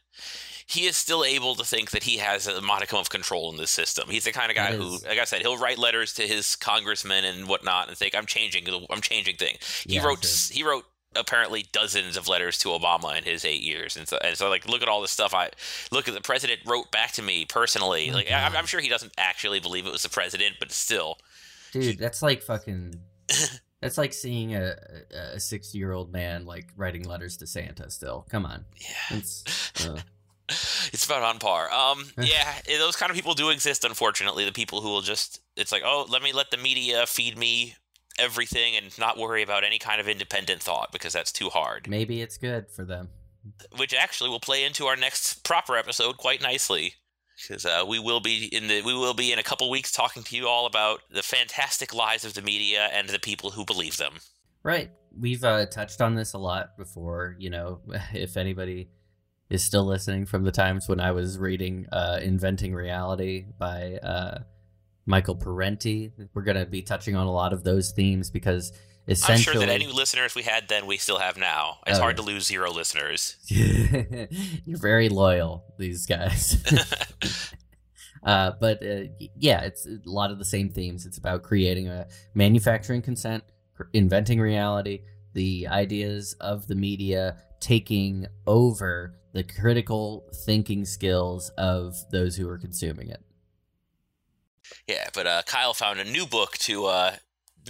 He 0.65 0.85
is 0.85 0.95
still 0.97 1.23
able 1.25 1.53
to 1.55 1.65
think 1.65 1.91
that 1.91 2.03
he 2.03 2.17
has 2.17 2.47
a 2.47 2.61
modicum 2.61 2.97
of 2.97 3.09
control 3.09 3.51
in 3.51 3.57
this 3.57 3.69
system. 3.69 4.09
He's 4.09 4.23
the 4.23 4.31
kind 4.31 4.49
of 4.49 4.55
guy 4.55 4.73
who, 4.73 4.97
like 5.07 5.19
I 5.19 5.25
said, 5.25 5.41
he'll 5.41 5.57
write 5.57 5.77
letters 5.77 6.13
to 6.13 6.23
his 6.25 6.55
congressmen 6.55 7.25
and 7.25 7.47
whatnot 7.47 7.89
and 7.89 7.97
think, 7.97 8.15
"I'm 8.15 8.25
changing. 8.25 8.65
I'm 8.89 9.01
changing 9.01 9.35
things." 9.35 9.83
He 9.87 9.95
Yeah, 9.95 10.05
wrote. 10.05 10.23
sure. 10.25 10.55
He 10.55 10.63
wrote 10.63 10.85
apparently 11.15 11.65
dozens 11.71 12.15
of 12.17 12.27
letters 12.27 12.57
to 12.59 12.69
Obama 12.69 13.17
in 13.17 13.23
his 13.23 13.43
eight 13.45 13.61
years, 13.61 13.97
and 13.97 14.07
so, 14.07 14.17
and 14.23 14.37
so 14.37 14.49
like 14.49 14.67
look 14.67 14.81
at 14.81 14.87
all 14.87 15.01
the 15.01 15.07
stuff 15.07 15.33
I 15.33 15.49
look 15.91 16.07
at. 16.07 16.13
The 16.13 16.21
president 16.21 16.61
wrote 16.65 16.91
back 16.91 17.11
to 17.13 17.21
me 17.21 17.45
personally. 17.45 18.09
Oh, 18.11 18.15
like 18.15 18.31
I. 18.31 18.47
I'm 18.47 18.65
sure 18.65 18.79
he 18.79 18.89
doesn't 18.89 19.13
actually 19.17 19.59
believe 19.59 19.85
it 19.85 19.91
was 19.91 20.03
the 20.03 20.09
president, 20.09 20.55
but 20.59 20.71
still, 20.71 21.17
Dude, 21.71 21.97
that's 21.97 22.21
like 22.21 22.41
fucking. 22.41 22.95
That's 23.81 23.97
like 23.97 24.13
seeing 24.13 24.53
a 24.53 24.75
a 25.33 25.39
sixty 25.39 25.79
year 25.79 25.91
old 25.91 26.13
man 26.13 26.45
like 26.45 26.67
writing 26.77 27.03
letters 27.03 27.37
to 27.37 27.47
Santa. 27.47 27.89
Still, 27.89 28.27
come 28.29 28.45
on. 28.45 28.63
yeah. 28.77 29.17
It's 29.17 29.43
uh, 29.87 29.97
it's 30.49 31.05
about 31.05 31.23
on 31.23 31.39
par. 31.39 31.71
Um, 31.71 32.05
yeah, 32.21 32.53
those 32.77 32.95
kind 32.95 33.09
of 33.09 33.15
people 33.15 33.33
do 33.33 33.49
exist. 33.49 33.83
Unfortunately, 33.83 34.45
the 34.45 34.51
people 34.51 34.81
who 34.81 34.89
will 34.89 35.01
just 35.01 35.41
it's 35.55 35.71
like, 35.71 35.81
oh, 35.83 36.05
let 36.09 36.21
me 36.21 36.31
let 36.31 36.51
the 36.51 36.57
media 36.57 37.07
feed 37.07 37.37
me 37.39 37.75
everything 38.19 38.75
and 38.75 38.97
not 38.99 39.17
worry 39.17 39.43
about 39.43 39.63
any 39.63 39.79
kind 39.79 39.99
of 39.99 40.07
independent 40.07 40.61
thought 40.61 40.91
because 40.91 41.13
that's 41.13 41.31
too 41.31 41.49
hard. 41.49 41.87
maybe 41.89 42.21
it's 42.21 42.37
good 42.37 42.69
for 42.69 42.85
them. 42.85 43.09
Which 43.77 43.93
actually 43.93 44.29
will 44.29 44.39
play 44.39 44.63
into 44.63 44.85
our 44.85 44.95
next 44.95 45.43
proper 45.43 45.75
episode 45.75 46.17
quite 46.17 46.41
nicely. 46.41 46.93
Because 47.47 47.65
uh, 47.65 47.83
we 47.87 47.97
will 47.97 48.19
be 48.19 48.45
in 48.55 48.67
the 48.67 48.83
we 48.83 48.93
will 48.93 49.15
be 49.15 49.31
in 49.31 49.39
a 49.39 49.43
couple 49.43 49.67
weeks 49.71 49.91
talking 49.91 50.21
to 50.21 50.35
you 50.35 50.47
all 50.47 50.67
about 50.67 50.99
the 51.09 51.23
fantastic 51.23 51.91
lies 51.91 52.23
of 52.23 52.35
the 52.35 52.43
media 52.43 52.89
and 52.93 53.09
the 53.09 53.17
people 53.17 53.49
who 53.49 53.65
believe 53.65 53.97
them. 53.97 54.13
Right. 54.61 54.91
We've 55.17 55.43
uh, 55.43 55.65
touched 55.65 56.01
on 56.01 56.13
this 56.13 56.33
a 56.33 56.37
lot 56.37 56.77
before. 56.77 57.35
You 57.39 57.49
know, 57.49 57.79
if 58.13 58.37
anybody 58.37 58.89
is 59.49 59.63
still 59.63 59.85
listening 59.85 60.25
from 60.25 60.43
the 60.43 60.51
times 60.51 60.87
when 60.87 60.99
I 60.99 61.11
was 61.11 61.37
reading 61.37 61.85
uh, 61.91 62.19
Inventing 62.21 62.73
Reality 62.73 63.45
by 63.57 63.97
uh, 64.03 64.39
Michael 65.11 65.35
Parenti, 65.35 66.09
we're 66.33 66.41
going 66.41 66.55
to 66.55 66.65
be 66.65 66.81
touching 66.81 67.17
on 67.17 67.27
a 67.27 67.31
lot 67.31 67.51
of 67.51 67.65
those 67.65 67.91
themes 67.91 68.29
because 68.29 68.71
I'm 69.27 69.37
sure 69.37 69.55
that 69.55 69.67
any 69.67 69.87
listeners 69.87 70.35
we 70.35 70.43
had 70.43 70.69
then 70.69 70.87
we 70.87 70.95
still 70.95 71.19
have 71.19 71.35
now. 71.35 71.79
It's 71.85 71.99
Oh, 71.99 72.01
hard 72.01 72.15
to 72.15 72.21
lose 72.21 72.47
zero 72.47 72.71
listeners. 72.71 73.35
You're 73.47 74.77
very 74.77 75.09
loyal, 75.09 75.65
these 75.77 76.05
guys. 76.05 76.63
uh, 78.23 78.53
but 78.61 78.81
uh, 78.81 79.01
yeah, 79.35 79.63
it's 79.63 79.85
a 79.85 79.99
lot 80.05 80.31
of 80.31 80.39
the 80.39 80.45
same 80.45 80.69
themes. 80.69 81.05
It's 81.05 81.17
about 81.17 81.43
creating 81.43 81.89
a 81.89 82.07
manufacturing 82.33 83.01
consent, 83.01 83.43
inventing 83.91 84.39
reality, 84.39 85.01
the 85.33 85.67
ideas 85.67 86.37
of 86.39 86.67
the 86.67 86.75
media 86.75 87.35
taking 87.59 88.27
over 88.47 89.19
the 89.33 89.43
critical 89.43 90.25
thinking 90.45 90.85
skills 90.85 91.49
of 91.57 91.95
those 92.11 92.37
who 92.37 92.47
are 92.47 92.57
consuming 92.57 93.09
it. 93.09 93.21
Yeah, 94.87 95.07
but 95.13 95.27
uh, 95.27 95.41
Kyle 95.45 95.73
found 95.73 95.99
a 95.99 96.03
new 96.03 96.25
book 96.25 96.57
to 96.59 96.85
uh, 96.85 97.15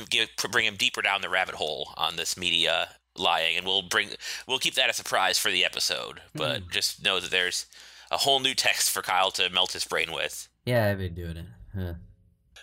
give, 0.10 0.30
bring 0.52 0.66
him 0.66 0.76
deeper 0.76 1.02
down 1.02 1.22
the 1.22 1.30
rabbit 1.30 1.56
hole 1.56 1.94
on 1.98 2.16
this 2.16 2.38
media 2.38 2.90
lying, 3.18 3.58
and 3.58 3.66
we'll 3.66 3.82
bring 3.82 4.10
we'll 4.48 4.60
keep 4.60 4.76
that 4.76 4.90
a 4.90 4.94
surprise 4.94 5.38
for 5.38 5.52
the 5.52 5.66
episode. 5.66 6.22
But 6.34 6.70
just 6.70 7.04
know 7.04 7.20
that 7.20 7.32
there's 7.32 7.66
a 8.10 8.18
whole 8.18 8.40
new 8.40 8.54
text 8.54 8.90
for 8.90 9.02
Kyle 9.02 9.32
to 9.32 9.50
melt 9.50 9.74
his 9.74 9.86
brain 9.86 10.12
with. 10.12 10.48
Yeah, 10.66 10.90
I've 10.90 10.98
been 10.98 11.16
doing 11.16 11.38
it. 11.38 11.46
Huh. 11.76 11.94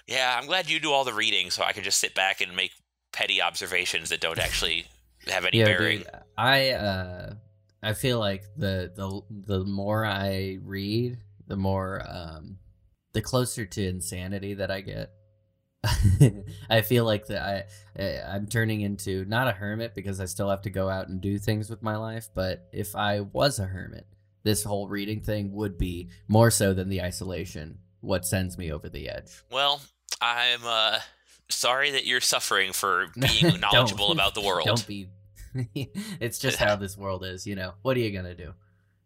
Yeah, 0.07 0.39
I'm 0.39 0.47
glad 0.47 0.71
you 0.71 0.81
do 0.81 0.93
all 0.93 1.05
the 1.05 1.13
reading, 1.13 1.51
so 1.51 1.63
I 1.63 1.73
can 1.73 1.85
just 1.85 2.01
sit 2.01 2.15
back 2.15 2.41
and 2.41 2.57
make 2.57 2.73
petty 3.13 3.43
observations 3.43 4.09
that 4.09 4.21
don't 4.21 4.39
actually 4.39 4.87
have 5.27 5.45
any 5.45 5.59
yeah, 5.59 5.65
bearing. 5.65 5.99
dude, 5.99 6.11
I 6.37 6.71
uh, 6.71 7.35
I 7.83 7.93
feel 7.95 8.19
like 8.19 8.45
the 8.57 8.93
the 8.95 9.23
the 9.31 9.65
more 9.65 10.05
I 10.05 10.59
read, 10.63 11.19
the 11.47 11.57
more 11.57 12.03
um, 12.09 12.59
the 13.19 13.23
closer 13.23 13.67
to 13.67 13.85
insanity 13.85 14.55
that 14.55 14.71
I 14.71 14.81
get. 14.81 15.11
I 16.71 16.83
feel 16.83 17.05
like 17.05 17.27
that 17.27 17.69
I 17.99 18.03
I- 18.03 18.35
I'm 18.35 18.47
turning 18.47 18.81
into 18.81 19.25
not 19.25 19.49
a 19.49 19.53
hermit 19.53 19.95
because 19.95 20.21
I 20.21 20.27
still 20.27 20.51
have 20.51 20.63
to 20.63 20.71
go 20.71 20.89
out 20.89 21.09
and 21.09 21.21
do 21.21 21.37
things 21.39 21.69
with 21.69 21.83
my 21.83 21.97
life, 21.97 22.29
but 22.33 22.69
if 22.73 22.95
I 22.95 23.21
was 23.21 23.59
a 23.59 23.65
hermit, 23.65 24.07
this 24.45 24.63
whole 24.63 24.89
reading 24.89 25.21
thing 25.21 25.53
would 25.53 25.79
be 25.79 26.11
more 26.29 26.51
so 26.53 26.75
than 26.75 26.89
the 26.89 27.03
isolation 27.03 27.79
what 28.01 28.25
sends 28.25 28.57
me 28.57 28.71
over 28.73 28.89
the 28.89 29.09
edge. 29.09 29.43
Well, 29.51 29.81
I'm 30.21 30.61
uh, 30.65 31.01
sorry 31.49 31.91
that 31.93 32.07
you're 32.07 32.21
suffering 32.21 32.73
for 32.73 33.07
being 33.19 33.59
knowledgeable 33.59 34.13
about 34.13 34.35
the 34.35 34.43
world. 34.43 34.67
Don't 34.67 34.87
be. 34.87 35.09
it's 35.75 36.39
just 36.39 36.59
how 36.59 36.77
this 36.77 36.97
world 36.97 37.25
is, 37.25 37.49
you 37.49 37.57
know. 37.57 37.75
What 37.83 37.97
are 37.97 38.01
you 38.01 38.13
gonna 38.13 38.37
do? 38.37 38.55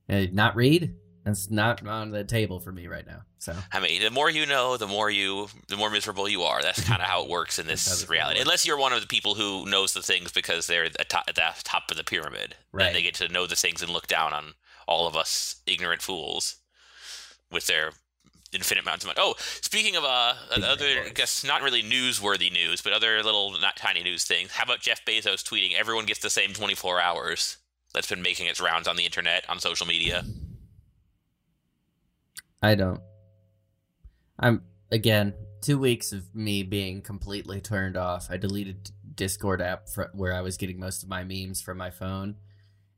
Uh, 0.08 0.26
not 0.32 0.54
read? 0.54 0.96
That's 1.24 1.50
not 1.50 1.86
on 1.86 2.10
the 2.10 2.24
table 2.24 2.58
for 2.58 2.72
me 2.72 2.88
right 2.88 3.06
now. 3.06 3.20
So 3.38 3.54
I 3.72 3.78
mean, 3.80 4.02
the 4.02 4.10
more 4.10 4.28
you 4.28 4.44
know, 4.44 4.76
the 4.76 4.88
more 4.88 5.08
you, 5.10 5.48
the 5.68 5.76
more 5.76 5.88
miserable 5.90 6.28
you 6.28 6.42
are. 6.42 6.62
That's 6.62 6.82
kind 6.82 7.00
of 7.00 7.06
how 7.08 7.22
it 7.24 7.30
works 7.36 7.58
in 7.58 7.66
this 7.66 8.06
reality. 8.08 8.38
works. 8.38 8.42
Unless 8.46 8.66
you're 8.66 8.76
one 8.78 8.92
of 8.92 9.00
the 9.00 9.06
people 9.06 9.34
who 9.34 9.64
knows 9.66 9.92
the 9.92 10.02
things 10.02 10.32
because 10.32 10.66
they're 10.66 10.84
at, 10.84 11.08
top, 11.08 11.24
at 11.28 11.36
the 11.36 11.42
top 11.62 11.90
of 11.90 11.96
the 11.96 12.04
pyramid, 12.04 12.56
Right. 12.72 12.86
then 12.86 12.94
they 12.94 13.02
get 13.02 13.14
to 13.16 13.28
know 13.28 13.46
the 13.46 13.54
things 13.56 13.82
and 13.82 13.92
look 13.92 14.06
down 14.08 14.32
on 14.32 14.54
all 14.88 15.06
of 15.06 15.14
us 15.16 15.56
ignorant 15.66 16.02
fools 16.02 16.56
with 17.50 17.66
their 17.66 17.92
infinite 18.52 18.82
amounts 18.82 19.04
of 19.04 19.08
money. 19.08 19.18
Oh, 19.20 19.34
speaking 19.38 19.94
of 19.96 20.04
uh, 20.04 20.34
Big 20.54 20.64
other, 20.64 20.86
I 21.06 21.08
guess 21.14 21.44
not 21.44 21.62
really 21.62 21.82
newsworthy 21.82 22.52
news, 22.52 22.82
but 22.82 22.92
other 22.92 23.22
little 23.22 23.52
not 23.60 23.76
tiny 23.76 24.02
news 24.02 24.24
things. 24.24 24.50
How 24.50 24.64
about 24.64 24.80
Jeff 24.80 25.04
Bezos 25.04 25.42
tweeting, 25.42 25.74
"Everyone 25.74 26.04
gets 26.04 26.20
the 26.20 26.30
same 26.30 26.52
24 26.52 27.00
hours." 27.00 27.58
That's 27.94 28.08
been 28.08 28.22
making 28.22 28.46
its 28.46 28.60
rounds 28.60 28.88
on 28.88 28.96
the 28.96 29.04
internet, 29.04 29.48
on 29.48 29.60
social 29.60 29.86
media. 29.86 30.24
I 32.62 32.74
don't. 32.74 33.00
I'm 34.38 34.62
again 34.90 35.34
two 35.60 35.78
weeks 35.78 36.12
of 36.12 36.34
me 36.34 36.62
being 36.62 37.02
completely 37.02 37.60
turned 37.60 37.96
off. 37.96 38.28
I 38.30 38.36
deleted 38.36 38.90
Discord 39.14 39.60
app 39.60 39.86
where 40.14 40.32
I 40.34 40.40
was 40.40 40.56
getting 40.56 40.78
most 40.80 41.02
of 41.02 41.08
my 41.08 41.24
memes 41.24 41.60
from 41.62 41.78
my 41.78 41.90
phone, 41.90 42.36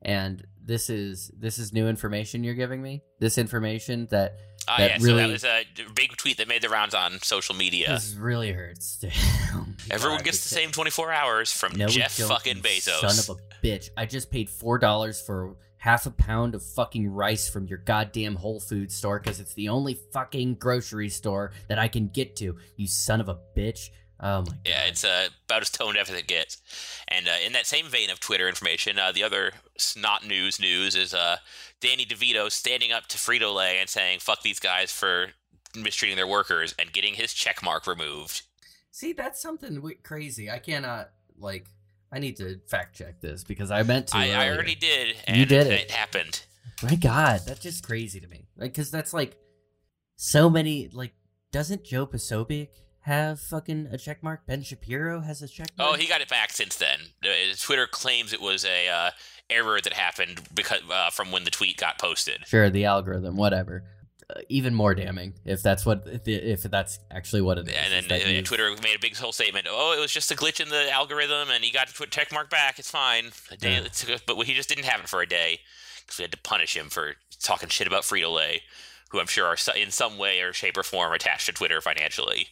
and 0.02 0.44
this 0.62 0.88
is 0.90 1.30
this 1.36 1.58
is 1.58 1.72
new 1.72 1.88
information 1.88 2.44
you're 2.44 2.54
giving 2.54 2.82
me. 2.82 3.02
This 3.20 3.38
information 3.38 4.06
that 4.10 4.36
Ah, 4.66 4.78
That 4.78 4.90
yeah. 4.92 4.98
So 4.98 5.06
that 5.08 5.12
really- 5.14 5.32
was 5.32 5.44
a 5.44 5.64
big 5.94 6.16
tweet 6.16 6.38
that 6.38 6.48
made 6.48 6.62
the 6.62 6.70
rounds 6.70 6.94
on 6.94 7.18
social 7.20 7.54
media. 7.54 7.88
this 7.88 8.14
really 8.14 8.50
hurts. 8.50 9.04
Oh 9.52 9.66
Everyone 9.90 10.18
God, 10.20 10.24
gets 10.24 10.42
the 10.42 10.54
same 10.54 10.70
24 10.70 11.12
hours 11.12 11.52
from 11.52 11.76
No, 11.76 11.86
Jeff 11.86 12.12
fucking 12.12 12.62
Bezos. 12.62 13.00
Son 13.10 13.34
of 13.34 13.38
a 13.40 13.66
bitch. 13.66 13.90
I 13.94 14.06
just 14.06 14.30
paid 14.30 14.48
four 14.48 14.78
dollars 14.78 15.20
for 15.20 15.56
half 15.84 16.06
a 16.06 16.10
pound 16.10 16.54
of 16.54 16.64
fucking 16.64 17.06
rice 17.06 17.46
from 17.46 17.66
your 17.66 17.76
goddamn 17.76 18.36
Whole 18.36 18.58
Foods 18.58 18.94
store 18.94 19.20
because 19.20 19.38
it's 19.38 19.52
the 19.52 19.68
only 19.68 19.92
fucking 20.14 20.54
grocery 20.54 21.10
store 21.10 21.52
that 21.68 21.78
I 21.78 21.88
can 21.88 22.08
get 22.08 22.36
to. 22.36 22.56
You 22.76 22.86
son 22.86 23.20
of 23.20 23.28
a 23.28 23.38
bitch. 23.54 23.90
Oh 24.18 24.40
my 24.40 24.44
god. 24.44 24.58
yeah, 24.64 24.84
it's 24.86 25.04
uh, 25.04 25.28
about 25.44 25.60
as 25.60 25.68
toned 25.68 25.98
as 25.98 26.08
it 26.08 26.26
gets. 26.26 26.62
And 27.08 27.28
uh, 27.28 27.32
in 27.44 27.52
that 27.52 27.66
same 27.66 27.84
vein 27.84 28.08
of 28.08 28.18
Twitter 28.18 28.48
information, 28.48 28.98
uh, 28.98 29.12
the 29.12 29.22
other 29.22 29.52
snot 29.76 30.26
news 30.26 30.58
news 30.58 30.96
is 30.96 31.12
uh, 31.12 31.36
Danny 31.80 32.06
DeVito 32.06 32.50
standing 32.50 32.90
up 32.90 33.06
to 33.08 33.18
Frito 33.18 33.54
Lay 33.54 33.78
and 33.78 33.90
saying 33.90 34.20
"fuck 34.20 34.40
these 34.40 34.58
guys" 34.58 34.90
for 34.90 35.32
mistreating 35.76 36.16
their 36.16 36.26
workers 36.26 36.74
and 36.78 36.94
getting 36.94 37.12
his 37.12 37.34
check 37.34 37.62
mark 37.62 37.86
removed. 37.86 38.40
See, 38.90 39.12
that's 39.12 39.42
something 39.42 39.74
w- 39.74 39.98
crazy. 40.02 40.50
I 40.50 40.60
cannot 40.60 41.10
like. 41.36 41.66
I 42.14 42.20
need 42.20 42.36
to 42.36 42.60
fact 42.68 42.96
check 42.96 43.20
this 43.20 43.42
because 43.42 43.72
I 43.72 43.82
meant 43.82 44.06
to. 44.08 44.16
I, 44.16 44.28
I 44.30 44.50
already 44.50 44.76
did, 44.76 45.16
and 45.26 45.36
You 45.36 45.46
did 45.46 45.66
it. 45.66 45.72
it. 45.72 45.90
happened. 45.90 46.44
My 46.82 46.94
God, 46.94 47.40
that's 47.44 47.60
just 47.60 47.84
crazy 47.84 48.20
to 48.20 48.28
me. 48.28 48.46
Like, 48.56 48.72
because 48.72 48.90
that's 48.92 49.12
like 49.12 49.36
so 50.16 50.48
many. 50.48 50.88
Like, 50.92 51.12
doesn't 51.50 51.82
Joe 51.84 52.06
Posobiec 52.06 52.68
have 53.00 53.40
fucking 53.40 53.88
a 53.90 53.98
check 53.98 54.22
mark? 54.22 54.46
Ben 54.46 54.62
Shapiro 54.62 55.20
has 55.22 55.42
a 55.42 55.48
check 55.48 55.68
mark. 55.76 55.90
Oh, 55.90 55.96
he 55.96 56.06
got 56.06 56.20
it 56.20 56.28
back 56.28 56.52
since 56.52 56.76
then. 56.76 56.98
Uh, 57.24 57.28
Twitter 57.60 57.88
claims 57.88 58.32
it 58.32 58.40
was 58.40 58.64
a 58.64 58.88
uh, 58.88 59.10
error 59.50 59.80
that 59.82 59.92
happened 59.92 60.40
because 60.54 60.82
uh, 60.88 61.10
from 61.10 61.32
when 61.32 61.42
the 61.42 61.50
tweet 61.50 61.78
got 61.78 61.98
posted. 61.98 62.46
Sure, 62.46 62.70
the 62.70 62.84
algorithm, 62.84 63.36
whatever. 63.36 63.82
Even 64.48 64.74
more 64.74 64.94
damning 64.94 65.34
if 65.44 65.62
that's 65.62 65.84
what 65.84 66.04
if 66.26 66.62
that's 66.62 66.98
actually 67.10 67.42
what 67.42 67.58
it 67.58 67.68
is. 67.68 67.74
And 67.74 68.06
then 68.10 68.36
uh, 68.38 68.42
Twitter 68.42 68.70
made 68.82 68.96
a 68.96 68.98
big 68.98 69.16
whole 69.16 69.32
statement. 69.32 69.66
Oh, 69.68 69.94
it 69.96 70.00
was 70.00 70.12
just 70.12 70.30
a 70.30 70.34
glitch 70.34 70.60
in 70.60 70.68
the 70.70 70.90
algorithm, 70.90 71.50
and 71.50 71.62
he 71.62 71.70
got 71.70 71.88
the 71.88 72.06
check 72.06 72.32
mark 72.32 72.48
back. 72.50 72.78
It's 72.78 72.90
fine. 72.90 73.26
A 73.50 73.56
day, 73.56 73.72
Yeah. 73.72 73.78
it's- 73.80 74.22
but 74.26 74.36
he 74.46 74.54
just 74.54 74.68
didn't 74.68 74.84
have 74.86 75.00
it 75.00 75.08
for 75.08 75.20
a 75.20 75.26
day 75.28 75.60
because 76.00 76.18
we 76.18 76.22
had 76.22 76.32
to 76.32 76.38
punish 76.38 76.76
him 76.76 76.88
for 76.88 77.14
talking 77.40 77.68
shit 77.68 77.86
about 77.86 78.02
Frito 78.04 78.34
Lay, 78.34 78.62
who 79.10 79.20
I'm 79.20 79.26
sure 79.26 79.46
are 79.46 79.56
in 79.76 79.90
some 79.90 80.16
way 80.18 80.40
or 80.40 80.52
shape 80.52 80.76
or 80.78 80.82
form 80.82 81.12
attached 81.12 81.46
to 81.46 81.52
Twitter 81.52 81.80
financially. 81.80 82.48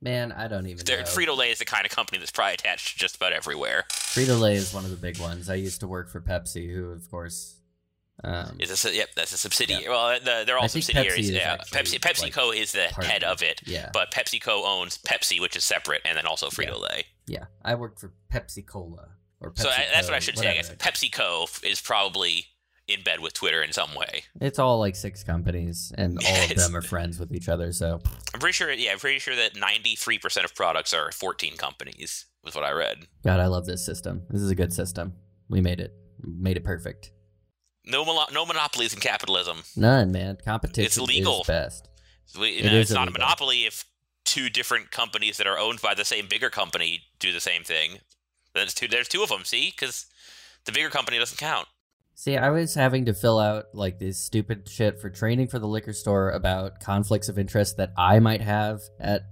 Man, 0.00 0.30
I 0.32 0.46
don't 0.48 0.66
even 0.66 0.84
know. 0.86 1.02
Frito 1.04 1.36
Lay 1.36 1.50
is 1.50 1.58
the 1.58 1.64
kind 1.64 1.86
of 1.86 1.90
company 1.90 2.18
that's 2.18 2.30
probably 2.30 2.54
attached 2.54 2.92
to 2.92 2.98
just 2.98 3.16
about 3.16 3.32
everywhere. 3.32 3.84
Frito 3.90 4.38
Lay 4.38 4.54
is 4.56 4.74
one 4.74 4.84
of 4.84 4.90
the 4.90 4.96
big 4.96 5.18
ones. 5.18 5.48
I 5.48 5.54
used 5.54 5.80
to 5.80 5.88
work 5.88 6.10
for 6.10 6.20
Pepsi, 6.20 6.72
who, 6.72 6.90
of 6.90 7.10
course, 7.10 7.54
um, 8.24 8.56
Is 8.58 8.70
this? 8.70 8.94
Yep, 8.94 9.10
that's 9.14 9.32
a 9.32 9.36
subsidiary. 9.36 9.88
Well, 9.88 10.18
the, 10.20 10.44
they're 10.46 10.56
all 10.56 10.64
I 10.64 10.68
subsidiaries. 10.68 11.30
Pepsi 11.30 11.34
yeah, 11.34 11.56
Pepsi 11.58 11.92
like, 11.92 12.32
PepsiCo 12.34 12.56
is 12.56 12.72
the 12.72 12.86
head 13.04 13.22
of 13.22 13.42
it, 13.42 13.60
yeah, 13.66 13.90
but 13.92 14.10
PepsiCo 14.10 14.64
owns 14.64 14.98
Pepsi, 14.98 15.40
which 15.40 15.54
is 15.54 15.64
separate, 15.64 16.00
and 16.04 16.16
then 16.16 16.26
also 16.26 16.48
Frito 16.48 16.80
Lay. 16.80 17.04
yeah. 17.26 17.44
I 17.64 17.74
worked 17.74 18.00
for 18.00 18.12
Pepsi 18.32 18.66
Cola 18.66 19.08
or 19.40 19.52
Pepsi 19.52 19.62
So 19.62 19.68
I, 19.68 19.86
that's 19.92 20.08
what 20.08 20.16
I 20.16 20.20
should 20.20 20.38
say. 20.38 20.50
I 20.50 20.54
guess 20.54 20.70
whatever. 20.70 20.90
PepsiCo 20.92 21.64
is 21.64 21.80
probably 21.80 22.46
in 22.88 23.02
bed 23.02 23.20
with 23.20 23.34
Twitter 23.34 23.62
in 23.62 23.72
some 23.72 23.94
way. 23.94 24.22
It's 24.40 24.58
all 24.58 24.78
like 24.78 24.96
six 24.96 25.22
companies, 25.22 25.92
and 25.96 26.18
all 26.26 26.44
of 26.44 26.56
them 26.56 26.74
are 26.74 26.82
friends 26.82 27.18
with 27.18 27.32
each 27.34 27.48
other. 27.48 27.70
So 27.72 28.00
I'm 28.32 28.40
pretty 28.40 28.54
sure. 28.54 28.72
Yeah, 28.72 28.92
I'm 28.92 28.98
pretty 28.98 29.18
sure 29.18 29.36
that 29.36 29.56
93 29.56 30.18
percent 30.18 30.44
of 30.44 30.54
products 30.54 30.94
are 30.94 31.12
14 31.12 31.56
companies. 31.56 32.26
Was 32.44 32.54
what 32.54 32.64
I 32.64 32.70
read. 32.70 32.98
God, 33.24 33.40
I 33.40 33.46
love 33.48 33.66
this 33.66 33.84
system. 33.84 34.22
This 34.30 34.40
is 34.40 34.50
a 34.50 34.54
good 34.54 34.72
system. 34.72 35.14
We 35.48 35.60
made 35.60 35.80
it. 35.80 35.92
Made 36.22 36.56
it 36.56 36.64
perfect. 36.64 37.10
No, 37.86 38.04
no 38.32 38.44
monopolies 38.44 38.92
in 38.92 39.00
capitalism. 39.00 39.58
None, 39.76 40.10
man. 40.10 40.38
Competition 40.44 40.86
it's 40.86 40.98
legal. 40.98 41.42
is 41.42 41.46
best. 41.46 41.88
It 42.38 42.66
is 42.66 42.72
it's 42.72 42.90
not 42.90 43.08
a 43.08 43.12
monopoly 43.12 43.58
if 43.64 43.84
two 44.24 44.50
different 44.50 44.90
companies 44.90 45.36
that 45.36 45.46
are 45.46 45.58
owned 45.58 45.80
by 45.80 45.94
the 45.94 46.04
same 46.04 46.26
bigger 46.28 46.50
company 46.50 47.04
do 47.20 47.32
the 47.32 47.40
same 47.40 47.62
thing. 47.62 48.00
There's 48.54 48.74
two. 48.74 48.88
There's 48.88 49.08
two 49.08 49.22
of 49.22 49.28
them. 49.28 49.44
See, 49.44 49.70
because 49.70 50.06
the 50.64 50.72
bigger 50.72 50.90
company 50.90 51.18
doesn't 51.18 51.38
count. 51.38 51.68
See, 52.14 52.36
I 52.36 52.48
was 52.48 52.74
having 52.74 53.04
to 53.04 53.14
fill 53.14 53.38
out 53.38 53.66
like 53.74 53.98
this 53.98 54.18
stupid 54.18 54.68
shit 54.68 54.98
for 55.00 55.10
training 55.10 55.48
for 55.48 55.58
the 55.58 55.68
liquor 55.68 55.92
store 55.92 56.30
about 56.30 56.80
conflicts 56.80 57.28
of 57.28 57.38
interest 57.38 57.76
that 57.76 57.92
I 57.96 58.18
might 58.20 58.40
have 58.40 58.80
at 58.98 59.22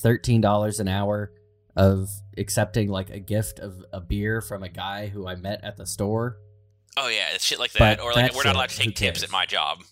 thirteen 0.00 0.40
dollars 0.40 0.80
an 0.80 0.88
hour 0.88 1.32
of 1.76 2.08
accepting 2.36 2.88
like 2.88 3.10
a 3.10 3.20
gift 3.20 3.58
of 3.58 3.82
a 3.92 4.00
beer 4.00 4.40
from 4.40 4.62
a 4.62 4.68
guy 4.68 5.06
who 5.06 5.26
I 5.26 5.36
met 5.36 5.64
at 5.64 5.76
the 5.76 5.86
store. 5.86 6.36
Oh 6.96 7.08
yeah, 7.08 7.28
it's 7.34 7.44
shit 7.44 7.58
like 7.58 7.72
But 7.72 7.78
that. 7.98 8.00
or 8.00 8.12
like 8.12 8.34
we're 8.34 8.44
not 8.44 8.54
allowed 8.56 8.68
to 8.70 8.76
take 8.76 8.94
tips 8.96 9.22
at 9.22 9.30
my 9.30 9.46
job. 9.46 9.82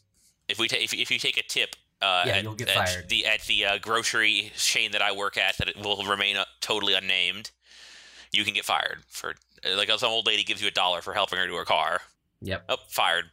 If 0.48 0.59
we 0.59 0.68
ta- 0.68 0.76
if, 0.78 0.92
if 0.92 1.11
you 1.11 1.18
take 1.18 1.36
a 1.38 1.42
tip, 1.42 1.76
uh, 2.03 2.24
Yeah, 2.26 2.36
at, 2.36 2.42
you'll 2.42 2.55
get 2.55 2.68
at 2.68 2.74
fired. 2.88 3.09
The 3.09 3.26
at 3.26 3.40
the 3.42 3.64
uh, 3.64 3.78
grocery 3.78 4.53
chain 4.57 4.92
that 4.92 5.01
I 5.03 5.12
work 5.12 5.36
at, 5.38 5.57
that 5.59 5.68
it 5.68 5.76
will 5.76 6.05
remain 6.05 6.36
uh, 6.36 6.44
totally 6.61 6.94
unnamed. 6.94 7.51
You 8.32 8.44
can 8.44 8.53
get 8.55 8.64
fired 8.64 8.98
for 9.09 9.34
uh, 9.64 9.76
like 9.76 9.90
some 9.90 10.11
old 10.11 10.26
lady 10.26 10.42
gives 10.42 10.61
you 10.61 10.68
a 10.68 10.72
dollar 10.72 11.01
for 11.03 11.14
helping 11.14 11.38
her 11.38 11.46
to 11.46 11.55
her 11.55 11.64
car. 11.64 12.01
Yep, 12.42 12.64
Oh, 12.68 12.76
fired. 12.88 13.26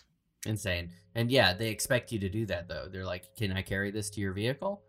insane. 0.45 0.89
And 1.15 1.31
yeah, 1.31 1.53
they 1.53 1.69
expect 1.69 2.11
you 2.11 2.19
to 2.19 2.29
do 2.29 2.45
that 2.47 2.67
though. 2.67 2.87
They're 2.91 3.05
like, 3.05 3.35
"Can 3.37 3.51
I 3.51 3.61
carry 3.63 3.91
this 3.91 4.09
to 4.11 4.21
your 4.21 4.33
vehicle?" 4.33 4.81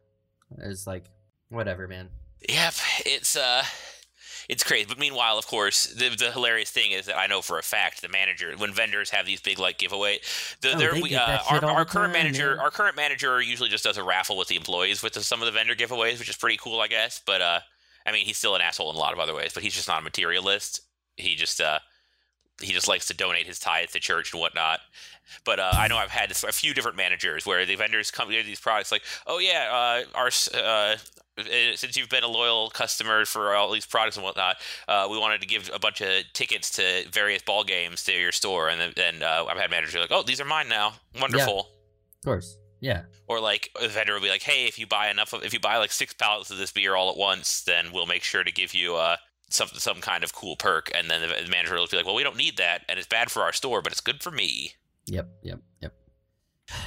It's 0.58 0.86
like, 0.86 1.04
whatever, 1.48 1.88
man. 1.88 2.08
Yep, 2.48 2.74
it's 3.06 3.34
uh, 3.36 3.64
it's 4.48 4.64
crazy. 4.64 4.86
But 4.88 4.98
meanwhile, 4.98 5.38
of 5.38 5.46
course, 5.46 5.84
the, 5.84 6.08
the 6.16 6.32
hilarious 6.32 6.70
thing 6.70 6.92
is 6.92 7.06
that 7.06 7.18
I 7.18 7.26
know 7.26 7.42
for 7.42 7.58
a 7.58 7.62
fact 7.62 8.00
the 8.02 8.08
manager 8.08 8.52
when 8.56 8.72
vendors 8.72 9.10
have 9.10 9.26
these 9.26 9.40
big 9.40 9.58
like 9.58 9.78
giveaway, 9.78 10.20
the, 10.62 10.72
Oh, 10.72 10.78
they 10.78 11.00
get 11.02 11.20
uh, 11.20 11.38
our, 11.50 11.64
our 11.64 11.84
current 11.84 12.12
time, 12.14 12.22
manager 12.24 12.50
man. 12.56 12.58
our 12.60 12.70
current 12.70 12.96
manager 12.96 13.40
usually 13.40 13.68
just 13.68 13.84
does 13.84 13.98
a 13.98 14.02
raffle 14.02 14.36
with 14.36 14.48
the 14.48 14.56
employees 14.56 15.02
with 15.02 15.12
the, 15.12 15.20
some 15.22 15.42
of 15.42 15.46
the 15.46 15.52
vendor 15.52 15.74
giveaways, 15.74 16.18
which 16.18 16.28
is 16.30 16.36
pretty 16.36 16.56
cool, 16.56 16.80
I 16.80 16.88
guess. 16.88 17.20
But 17.26 17.42
uh, 17.42 17.60
I 18.06 18.12
mean, 18.12 18.24
he's 18.24 18.38
still 18.38 18.54
an 18.54 18.62
asshole 18.62 18.90
in 18.90 18.96
a 18.96 18.98
lot 18.98 19.12
of 19.12 19.18
other 19.18 19.34
ways, 19.34 19.52
but 19.52 19.62
he's 19.62 19.74
just 19.74 19.88
not 19.88 20.00
a 20.00 20.04
materialist. 20.04 20.80
He 21.16 21.34
just 21.34 21.60
uh. 21.60 21.78
He 22.60 22.72
just 22.72 22.88
likes 22.88 23.06
to 23.06 23.14
donate 23.14 23.46
his 23.46 23.60
tithe 23.60 23.90
to 23.90 24.00
church 24.00 24.32
and 24.32 24.40
whatnot. 24.40 24.80
But 25.44 25.60
uh, 25.60 25.70
I 25.74 25.86
know 25.86 25.96
I've 25.96 26.10
had 26.10 26.32
a 26.32 26.50
few 26.50 26.74
different 26.74 26.96
managers 26.96 27.46
where 27.46 27.64
the 27.64 27.76
vendors 27.76 28.10
come 28.10 28.26
with 28.26 28.46
these 28.46 28.58
products 28.58 28.90
like, 28.90 29.02
oh 29.28 29.38
yeah, 29.38 29.68
uh, 29.70 30.18
our 30.18 30.30
uh, 30.54 30.96
since 31.74 31.96
you've 31.96 32.08
been 32.08 32.24
a 32.24 32.28
loyal 32.28 32.70
customer 32.70 33.24
for 33.24 33.54
all 33.54 33.70
these 33.70 33.86
products 33.86 34.16
and 34.16 34.24
whatnot, 34.24 34.56
uh, 34.88 35.06
we 35.10 35.18
wanted 35.18 35.40
to 35.40 35.46
give 35.46 35.70
a 35.72 35.78
bunch 35.78 36.00
of 36.00 36.24
tickets 36.32 36.70
to 36.72 37.08
various 37.10 37.42
ball 37.42 37.64
games 37.64 38.04
to 38.04 38.12
your 38.12 38.32
store. 38.32 38.68
And 38.68 38.92
then 38.94 39.22
uh, 39.22 39.44
I've 39.48 39.58
had 39.58 39.70
managers 39.70 39.94
like, 39.94 40.12
oh, 40.12 40.22
these 40.22 40.40
are 40.40 40.44
mine 40.44 40.68
now. 40.68 40.94
Wonderful. 41.20 41.60
Of 41.60 42.24
course, 42.24 42.56
yeah. 42.80 43.02
Or 43.26 43.40
like 43.40 43.70
a 43.80 43.88
vendor 43.88 44.14
will 44.14 44.20
be 44.20 44.28
like, 44.28 44.42
hey, 44.42 44.66
if 44.66 44.78
you 44.78 44.86
buy 44.86 45.10
enough 45.10 45.32
of, 45.32 45.44
if 45.44 45.52
you 45.52 45.60
buy 45.60 45.76
like 45.76 45.92
six 45.92 46.14
pallets 46.14 46.50
of 46.50 46.58
this 46.58 46.72
beer 46.72 46.94
all 46.94 47.10
at 47.10 47.16
once, 47.16 47.62
then 47.62 47.92
we'll 47.92 48.06
make 48.06 48.22
sure 48.22 48.44
to 48.44 48.52
give 48.52 48.74
you 48.74 48.96
uh, 48.96 49.16
some 49.50 49.68
some 49.68 50.00
kind 50.00 50.24
of 50.24 50.34
cool 50.34 50.56
perk. 50.56 50.90
And 50.94 51.10
then 51.10 51.20
the 51.20 51.28
the 51.28 51.50
manager 51.50 51.74
will 51.76 51.86
be 51.86 51.96
like, 51.96 52.06
well, 52.06 52.14
we 52.14 52.24
don't 52.24 52.36
need 52.36 52.56
that, 52.56 52.82
and 52.88 52.98
it's 52.98 53.08
bad 53.08 53.30
for 53.30 53.42
our 53.42 53.52
store, 53.52 53.82
but 53.82 53.92
it's 53.92 54.00
good 54.00 54.22
for 54.22 54.30
me. 54.30 54.72
Yep, 55.06 55.28
yep, 55.42 55.60
yep. 55.80 55.94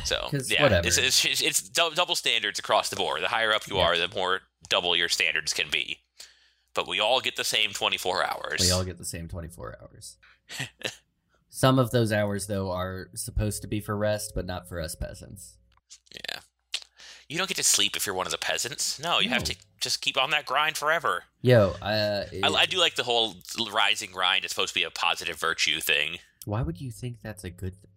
So 0.03 0.29
yeah, 0.47 0.63
whatever. 0.63 0.87
it's, 0.87 0.97
it's 0.97 1.25
it's 1.25 1.41
it's 1.41 1.61
double 1.69 2.15
standards 2.15 2.59
across 2.59 2.89
the 2.89 2.95
board. 2.95 3.21
The 3.21 3.27
higher 3.27 3.53
up 3.53 3.67
you 3.67 3.77
Yeah. 3.77 3.83
are, 3.83 3.97
the 3.97 4.07
more 4.13 4.41
double 4.69 4.95
your 4.95 5.09
standards 5.09 5.53
can 5.53 5.69
be. 5.71 5.97
But 6.73 6.87
we 6.87 6.99
all 6.99 7.19
get 7.19 7.35
the 7.35 7.43
same 7.43 7.71
twenty 7.71 7.97
four 7.97 8.23
hours. 8.23 8.61
We 8.61 8.71
all 8.71 8.83
get 8.83 8.97
the 8.97 9.05
same 9.05 9.27
24 9.27 9.77
hours. 9.81 10.17
Some 11.49 11.79
of 11.79 11.91
those 11.91 12.13
hours, 12.13 12.47
though, 12.47 12.71
are 12.71 13.09
supposed 13.13 13.61
to 13.63 13.67
be 13.67 13.81
for 13.81 13.97
rest, 13.97 14.31
but 14.33 14.45
not 14.45 14.69
for 14.69 14.79
us 14.79 14.95
peasants. 14.95 15.57
yeah. 16.13 16.39
You 17.27 17.37
don't 17.37 17.47
get 17.47 17.57
to 17.57 17.63
sleep 17.63 17.95
if 17.95 18.05
you're 18.05 18.15
one 18.15 18.25
of 18.25 18.31
the 18.31 18.37
peasants. 18.37 18.99
No, 19.01 19.19
you 19.19 19.29
have 19.29 19.43
to 19.45 19.55
just 19.79 20.01
keep 20.01 20.17
on 20.21 20.31
that 20.31 20.45
grind 20.45 20.77
forever. 20.77 21.23
Yo, 21.41 21.73
uh, 21.81 22.25
I, 22.43 22.47
I 22.47 22.65
do 22.65 22.77
like 22.77 22.95
the 22.95 23.03
whole 23.03 23.35
rising 23.71 24.11
grind 24.11 24.43
is 24.45 24.51
supposed 24.51 24.73
to 24.73 24.79
be 24.79 24.83
a 24.83 24.89
positive 24.91 25.37
virtue 25.37 25.79
thing. 25.79 26.17
why 26.45 26.61
would 26.61 26.79
you 26.81 26.91
think 26.91 27.21
that's 27.21 27.43
a 27.45 27.49
good 27.49 27.73
thing? 27.75 27.91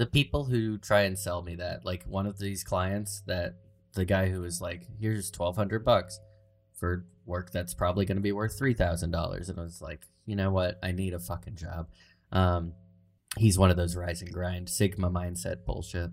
The 0.00 0.06
people 0.06 0.44
who 0.44 0.78
try 0.78 1.02
and 1.02 1.18
sell 1.18 1.42
me 1.42 1.56
that, 1.56 1.84
like 1.84 2.04
one 2.04 2.26
of 2.26 2.38
these 2.38 2.64
clients, 2.64 3.22
that 3.26 3.56
the 3.92 4.06
guy 4.06 4.30
who 4.30 4.40
was 4.40 4.58
like, 4.58 4.86
"Here's 4.98 5.30
twelve 5.30 5.56
hundred 5.56 5.84
bucks 5.84 6.18
for 6.74 7.04
work 7.26 7.52
that's 7.52 7.74
probably 7.74 8.06
going 8.06 8.16
to 8.16 8.22
be 8.22 8.32
worth 8.32 8.56
three 8.56 8.72
thousand 8.72 9.10
dollars," 9.10 9.50
and 9.50 9.60
I 9.60 9.62
was 9.62 9.82
like, 9.82 10.00
"You 10.24 10.36
know 10.36 10.50
what? 10.50 10.78
I 10.82 10.92
need 10.92 11.12
a 11.12 11.18
fucking 11.18 11.56
job." 11.56 11.88
Um, 12.32 12.72
he's 13.36 13.58
one 13.58 13.70
of 13.70 13.76
those 13.76 13.94
rise 13.94 14.22
and 14.22 14.32
grind 14.32 14.70
Sigma 14.70 15.10
mindset 15.10 15.66
bullshit. 15.66 16.10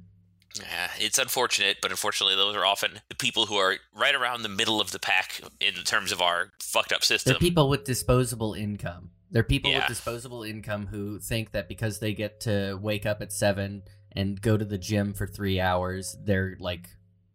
Yeah, 0.59 0.89
it's 0.99 1.17
unfortunate, 1.17 1.77
but 1.81 1.91
unfortunately, 1.91 2.35
those 2.35 2.57
are 2.57 2.65
often 2.65 2.99
the 3.07 3.15
people 3.15 3.45
who 3.45 3.55
are 3.55 3.77
right 3.95 4.15
around 4.15 4.41
the 4.41 4.49
middle 4.49 4.81
of 4.81 4.91
the 4.91 4.99
pack 4.99 5.39
in 5.61 5.73
terms 5.85 6.11
of 6.11 6.21
our 6.21 6.51
fucked 6.61 6.91
up 6.91 7.05
system. 7.05 7.31
They're 7.31 7.39
people 7.39 7.69
with 7.69 7.83
disposable 7.85 8.53
income. 8.53 9.11
They're 9.31 9.43
people 9.43 9.71
with 9.73 9.87
disposable 9.87 10.43
income 10.43 10.87
who 10.87 11.19
think 11.19 11.51
that 11.51 11.67
because 11.67 11.99
they 11.99 12.13
get 12.13 12.41
to 12.41 12.79
wake 12.81 13.05
up 13.05 13.21
at 13.21 13.33
seven 13.33 13.83
and 14.11 14.41
go 14.41 14.57
to 14.57 14.65
the 14.65 14.77
gym 14.77 15.13
for 15.13 15.27
three 15.27 15.59
hours, 15.59 16.17
they're 16.23 16.55
like 16.59 16.89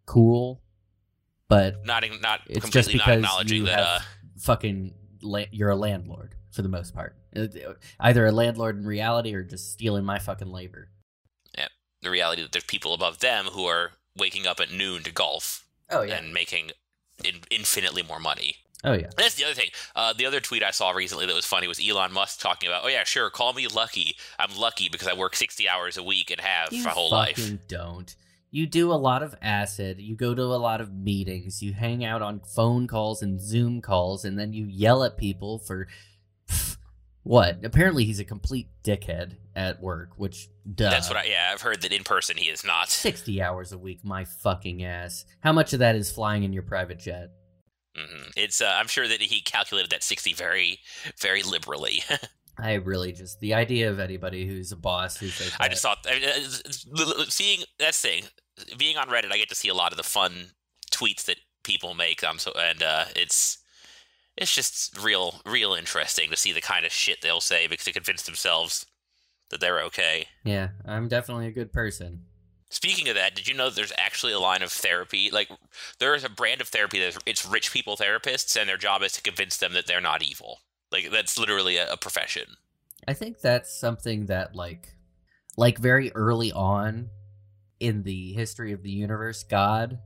cool. 0.07 0.63
But 1.49 1.85
not 1.85 2.03
not 2.21 2.41
it's 2.49 2.69
just 2.71 2.89
completely 2.91 2.95
not 2.99 3.05
because 3.05 3.17
acknowledging 3.19 3.59
you 3.59 3.67
that. 3.67 3.79
have 3.79 3.87
Uh, 3.87 4.01
fucking 4.39 4.95
la- 5.23 5.45
you're 5.51 5.71
a 5.71 5.77
landlord 5.77 6.35
for 6.51 6.63
the 6.63 6.69
most 6.69 6.95
part. 6.95 7.17
Uh, 7.37 7.47
Either 8.01 8.27
a 8.27 8.33
landlord 8.33 8.77
in 8.77 8.87
reality 8.87 9.35
or 9.35 9.43
just 9.43 9.73
stealing 9.73 10.05
my 10.05 10.19
fucking 10.19 10.51
labor. 10.51 10.89
Yeah, 11.57 11.69
the 12.01 12.11
reality 12.11 12.43
that 12.43 12.53
there's 12.53 12.65
people 12.65 12.95
above 12.95 13.19
them 13.19 13.47
who 13.47 13.67
are 13.67 13.93
waking 14.17 14.47
up 14.47 14.61
at 14.61 14.71
noon 14.73 15.03
to 15.03 15.13
golf 15.13 15.67
Oh 15.91 16.03
yeah, 16.03 16.17
and 16.17 16.33
making 16.33 16.71
in, 17.23 17.41
infinitely 17.51 18.03
more 18.03 18.21
money. 18.21 18.57
Oh 18.85 18.95
yeah. 18.95 19.11
That's 19.17 19.37
the 19.37 19.45
other 19.45 19.55
thing. 19.55 19.71
Uh, 19.95 20.13
the 20.13 20.27
other 20.27 20.41
tweet 20.41 20.63
I 20.63 20.73
saw 20.73 20.91
recently 20.91 21.27
that 21.27 21.35
was 21.35 21.47
funny 21.47 21.69
was 21.69 21.81
Elon 21.87 22.13
Musk 22.13 22.41
talking 22.41 22.69
about, 22.69 22.83
"Oh 22.85 22.89
yeah, 22.89 23.05
sure, 23.05 23.31
call 23.31 23.53
me 23.53 23.69
lucky. 23.69 24.17
I'm 24.39 24.57
lucky 24.57 24.89
because 24.89 25.07
I 25.07 25.15
work 25.15 25.37
60 25.37 25.69
hours 25.69 25.97
a 25.97 26.03
week 26.03 26.31
and 26.31 26.41
have 26.41 26.73
You 26.73 26.83
my 26.83 26.91
whole 26.91 27.11
fucking 27.11 27.45
life." 27.45 27.69
don't. 27.69 28.15
You 28.51 28.67
do 28.67 28.93
a 28.93 28.95
lot 28.95 29.23
of 29.23 29.35
acid. 29.41 29.99
You 29.99 30.15
go 30.15 30.35
to 30.35 30.43
a 30.43 30.61
lot 30.61 30.81
of 30.83 30.93
meetings. 30.93 31.63
You 31.63 31.73
hang 31.73 32.05
out 32.05 32.21
on 32.21 32.41
phone 32.41 32.87
calls 32.87 33.23
and 33.23 33.41
Zoom 33.41 33.81
calls, 33.81 34.25
and 34.25 34.39
then 34.39 34.53
you 34.53 34.67
yell 34.67 35.05
at 35.05 35.17
people 35.17 35.59
for 35.59 35.87
pff, 36.51 36.77
what? 37.23 37.65
Apparently, 37.65 38.05
he's 38.05 38.21
a 38.21 38.25
complete 38.25 38.67
dickhead 38.85 39.37
at 39.55 39.81
work. 39.81 40.11
Which, 40.17 40.49
duh. 40.75 40.91
That's 40.91 41.09
what 41.09 41.17
I 41.17 41.25
yeah, 41.25 41.51
I've 41.53 41.63
heard 41.63 41.81
that 41.83 41.93
in 41.93 42.03
person 42.03 42.37
he 42.37 42.51
is 42.51 42.65
not. 42.65 42.91
Sixty 42.91 43.41
hours 43.41 43.73
a 43.73 43.79
week, 43.79 44.05
my 44.05 44.25
fucking 44.25 44.83
ass. 44.83 45.25
How 45.41 45.53
much 45.53 45.73
of 45.73 45.79
that 45.79 45.95
is 45.95 46.11
flying 46.11 46.43
in 46.43 46.53
your 46.53 46.65
private 46.65 46.99
jet? 46.99 47.31
Hmm 47.97 48.31
It's 48.37 48.61
uh, 48.61 48.75
I'm 48.77 48.89
sure 48.89 49.09
that 49.09 49.21
he 49.21 49.41
calculated 49.41 49.91
that 49.91 50.03
60 50.03 50.33
very 50.35 50.81
very 51.21 51.43
liberally. 51.43 52.03
I 52.59 52.75
really 52.75 53.13
just 53.13 53.41
the 53.41 53.55
idea 53.55 53.91
of 53.91 53.99
anybody 53.99 54.47
who's 54.47 54.73
a 54.73 54.77
boss 54.77 55.17
who 55.17 55.29
says 55.29 55.53
I 55.59 55.69
just 55.69 55.83
thought 55.83 56.07
uh, 56.07 57.25
seeing 57.29 57.61
that's 57.79 58.01
thing 58.01 58.25
being 58.77 58.97
on 58.97 59.09
Reddit, 59.09 59.33
I 59.33 59.39
get 59.39 59.49
to 59.49 59.55
see 59.55 59.69
a 59.69 59.75
lot 59.75 59.93
of 59.93 59.97
the 59.97 60.03
fun 60.03 60.51
tweets 60.91 61.25
that 61.25 61.37
people 61.65 61.95
make. 61.95 62.23
Um, 62.23 62.39
so 62.39 62.53
and 62.59 62.83
uh, 62.83 63.05
it's 63.17 63.59
it's 64.37 64.55
just 64.55 65.03
real 65.03 65.41
real 65.47 65.75
interesting 65.75 66.31
to 66.31 66.37
see 66.37 66.53
the 66.53 66.61
kind 66.61 66.85
of 66.85 66.93
shit 66.93 67.23
they'll 67.23 67.41
say 67.41 67.67
because 67.67 67.85
to 67.85 67.93
convince 67.93 68.23
themselves 68.23 68.87
that 69.51 69.61
they're 69.61 69.83
okay. 69.83 70.27
Yeah, 70.45 70.69
I'm 70.87 71.09
definitely 71.09 71.47
a 71.47 71.53
good 71.53 71.73
person. 71.73 72.25
Speaking 72.73 73.11
of 73.11 73.17
that, 73.17 73.35
did 73.35 73.47
you 73.47 73.55
know 73.55 73.69
there's 73.69 73.93
actually 73.99 74.33
a 74.33 74.39
line 74.41 74.63
of 74.63 74.73
therapy? 74.73 75.31
Like, 75.31 75.51
there 75.99 76.15
is 76.15 76.25
a 76.25 76.31
brand 76.31 76.63
of 76.63 76.69
therapy 76.69 77.01
that 77.01 77.19
it's 77.27 77.45
rich 77.45 77.71
people 77.71 77.99
therapists, 77.99 78.59
and 78.59 78.67
their 78.67 78.79
job 78.79 79.03
is 79.03 79.13
to 79.13 79.23
convince 79.23 79.59
them 79.59 79.75
that 79.75 79.87
they're 79.87 80.01
not 80.01 80.23
evil. 80.23 80.61
Like, 80.91 81.11
that's 81.11 81.39
literally 81.39 81.77
a, 81.77 81.93
a 81.93 81.99
profession. 81.99 82.45
I 83.07 83.13
think 83.13 83.41
that's 83.41 83.79
something 83.79 84.27
that 84.27 84.57
like 84.57 84.89
like 85.59 85.77
very 85.79 86.13
early 86.13 86.51
on 86.51 87.11
in 87.79 88.05
the 88.05 88.33
history 88.33 88.73
of 88.73 88.83
the 88.83 88.91
universe, 88.91 89.43
God 89.43 89.99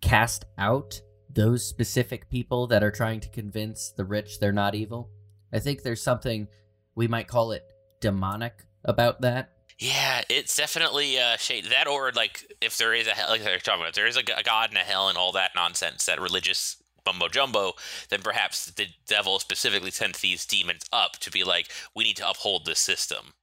cast 0.00 0.46
out 0.56 1.02
those 1.28 1.66
specific 1.66 2.30
people 2.30 2.66
that 2.68 2.82
are 2.82 2.90
trying 2.90 3.20
to 3.20 3.28
convince 3.28 3.90
the 3.90 4.06
rich 4.06 4.40
they're 4.40 4.52
not 4.52 4.74
evil. 4.74 5.10
I 5.52 5.58
think 5.58 5.82
there's 5.82 6.02
something 6.02 6.48
we 6.94 7.08
might 7.08 7.28
call 7.28 7.52
it 7.52 7.64
demonic 8.00 8.64
about 8.84 9.20
that. 9.20 9.50
Yeah, 9.78 10.22
it's 10.30 10.56
definitely 10.56 11.18
uh, 11.18 11.36
shade 11.36 11.66
that, 11.66 11.86
or 11.86 12.10
like 12.12 12.46
if 12.62 12.78
there 12.78 12.94
is 12.94 13.06
a 13.06 13.10
hell, 13.10 13.28
like 13.28 13.44
they're 13.44 13.58
talking 13.58 13.80
about, 13.82 13.90
if 13.90 13.94
there 13.94 14.06
is 14.06 14.16
a, 14.16 14.20
a 14.36 14.42
god 14.42 14.70
and 14.70 14.78
a 14.78 14.82
hell 14.82 15.08
and 15.08 15.18
all 15.18 15.32
that 15.32 15.50
nonsense, 15.54 16.06
that 16.06 16.20
religious 16.20 16.76
mumbo 17.04 17.28
jumbo, 17.28 17.72
then 18.08 18.20
perhaps 18.22 18.66
the 18.70 18.86
devil 19.06 19.38
specifically 19.38 19.90
sent 19.90 20.16
these 20.20 20.46
demons 20.46 20.82
up 20.92 21.12
to 21.20 21.30
be 21.30 21.44
like, 21.44 21.68
we 21.94 22.04
need 22.04 22.16
to 22.16 22.28
uphold 22.28 22.64
this 22.64 22.80
system. 22.80 23.34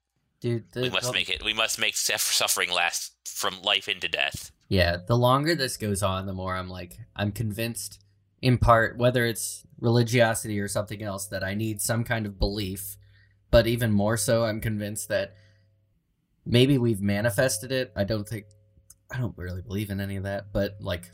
Dude, 0.41 0.65
the, 0.73 0.81
We 0.81 0.89
must 0.89 1.07
the- 1.07 1.13
make 1.13 1.29
it. 1.29 1.43
We 1.43 1.53
must 1.53 1.79
make 1.79 1.95
suffering 1.95 2.71
last 2.71 3.13
from 3.25 3.61
life 3.61 3.87
into 3.87 4.07
death. 4.07 4.51
Yeah, 4.69 4.97
the 5.07 5.17
longer 5.17 5.53
this 5.55 5.77
goes 5.77 6.01
on, 6.01 6.25
the 6.25 6.33
more 6.33 6.55
I'm 6.55 6.67
like, 6.69 6.97
I'm 7.15 7.31
convinced, 7.31 7.99
in 8.41 8.57
part, 8.57 8.97
whether 8.97 9.25
it's 9.25 9.63
religiosity 9.79 10.59
or 10.59 10.67
something 10.67 11.03
else, 11.03 11.27
that 11.27 11.43
I 11.43 11.53
need 11.53 11.79
some 11.79 12.03
kind 12.03 12.25
of 12.25 12.39
belief. 12.39 12.97
But 13.51 13.67
even 13.67 13.91
more 13.91 14.17
so, 14.17 14.45
I'm 14.45 14.59
convinced 14.59 15.09
that 15.09 15.35
maybe 16.45 16.77
we've 16.77 17.01
manifested 17.01 17.71
it. 17.71 17.91
I 17.95 18.03
don't 18.03 18.27
think, 18.27 18.45
I 19.11 19.17
don't 19.17 19.37
really 19.37 19.61
believe 19.61 19.89
in 19.89 19.99
any 19.99 20.15
of 20.17 20.23
that, 20.23 20.51
but 20.51 20.77
like, 20.79 21.11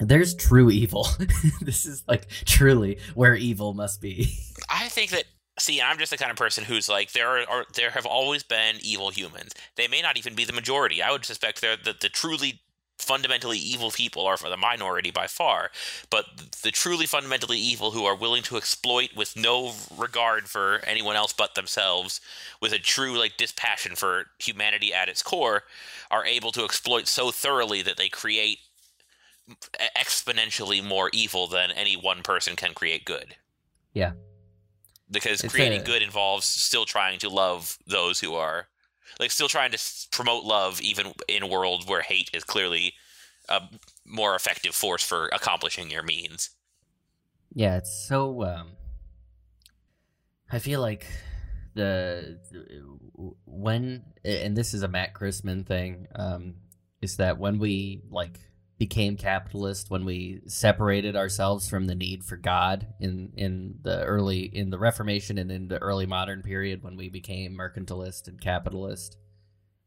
there's 0.00 0.34
true 0.34 0.70
evil. 0.70 1.06
this 1.60 1.86
is 1.86 2.04
like 2.06 2.28
truly 2.44 2.98
where 3.14 3.34
evil 3.34 3.74
must 3.74 4.00
be. 4.00 4.32
I 4.70 4.88
think 4.88 5.10
that. 5.10 5.24
See, 5.58 5.82
I'm 5.82 5.98
just 5.98 6.12
the 6.12 6.16
kind 6.16 6.30
of 6.30 6.36
person 6.36 6.62
who's 6.62 6.88
like 6.88 7.10
there 7.10 7.26
are, 7.26 7.48
are 7.48 7.64
there 7.74 7.90
have 7.90 8.06
always 8.06 8.44
been 8.44 8.76
evil 8.80 9.10
humans. 9.10 9.52
They 9.74 9.88
may 9.88 10.00
not 10.00 10.16
even 10.16 10.36
be 10.36 10.44
the 10.44 10.52
majority. 10.52 11.02
I 11.02 11.10
would 11.10 11.24
suspect 11.24 11.60
they're 11.60 11.76
the, 11.76 11.96
the 12.00 12.08
truly 12.08 12.60
fundamentally 12.98 13.58
evil 13.58 13.90
people 13.90 14.26
are 14.26 14.36
for 14.36 14.48
the 14.48 14.56
minority 14.56 15.10
by 15.10 15.26
far. 15.26 15.70
But 16.10 16.26
the 16.62 16.70
truly 16.70 17.06
fundamentally 17.06 17.58
evil 17.58 17.92
who 17.92 18.04
are 18.04 18.14
willing 18.16 18.42
to 18.44 18.56
exploit 18.56 19.10
with 19.16 19.36
no 19.36 19.72
regard 19.96 20.48
for 20.48 20.80
anyone 20.84 21.16
else 21.16 21.32
but 21.32 21.54
themselves, 21.54 22.20
with 22.60 22.72
a 22.72 22.78
true 22.78 23.16
like 23.18 23.36
dispassion 23.36 23.94
for 23.96 24.26
humanity 24.38 24.92
at 24.92 25.08
its 25.08 25.22
core, 25.22 25.64
are 26.10 26.24
able 26.26 26.52
to 26.52 26.64
exploit 26.64 27.06
so 27.06 27.30
thoroughly 27.30 27.82
that 27.82 27.96
they 27.96 28.08
create 28.08 28.58
exponentially 29.96 30.82
more 30.84 31.08
evil 31.12 31.46
than 31.46 31.70
any 31.70 31.96
one 31.96 32.22
person 32.22 32.54
can 32.56 32.74
create 32.74 33.04
good 33.04 33.34
Yeah. 33.94 34.12
because 35.10 35.42
It's 35.42 35.52
creating 35.52 35.80
a- 35.80 35.84
good 35.84 36.02
involves 36.02 36.44
still 36.46 36.84
trying 36.84 37.18
to 37.20 37.30
love 37.30 37.78
those 37.86 38.20
who 38.20 38.34
are 38.34 38.68
like 39.18 39.30
still 39.30 39.48
trying 39.48 39.70
to 39.70 39.78
promote 40.10 40.44
love 40.44 40.80
even 40.80 41.12
in 41.28 41.42
a 41.42 41.46
world 41.46 41.88
where 41.88 42.02
hate 42.02 42.30
is 42.32 42.44
clearly 42.44 42.94
a 43.48 43.62
more 44.04 44.34
effective 44.34 44.74
force 44.74 45.02
for 45.02 45.28
accomplishing 45.28 45.90
your 45.90 46.02
means 46.02 46.50
Yeah, 47.54 47.76
it's 47.76 48.06
so. 48.06 48.44
Um, 48.44 48.68
I 50.50 50.58
feel 50.58 50.80
like 50.80 51.06
the 51.74 52.38
when 53.46 54.04
and 54.24 54.56
this 54.56 54.74
is 54.74 54.82
a 54.82 54.88
Matt 54.88 55.14
Christman 55.14 55.66
thing. 55.66 56.06
Um, 56.14 56.54
is 57.00 57.16
that 57.16 57.38
when 57.38 57.58
we 57.58 58.02
like 58.10 58.40
became 58.78 59.16
capitalist, 59.16 59.90
when 59.90 60.04
we 60.04 60.40
separated 60.46 61.16
ourselves 61.16 61.68
from 61.68 61.86
the 61.86 61.94
need 61.94 62.24
for 62.24 62.36
God 62.36 62.86
in 63.00 63.32
in 63.36 63.74
the 63.82 64.04
early 64.04 64.42
in 64.42 64.70
the 64.70 64.78
Reformation 64.78 65.36
and 65.36 65.50
in 65.50 65.68
the 65.68 65.78
early 65.78 66.06
modern 66.06 66.42
period, 66.42 66.82
when 66.82 66.96
we 66.96 67.08
became 67.08 67.56
mercantilist 67.56 68.28
and 68.28 68.40
capitalist. 68.40 69.16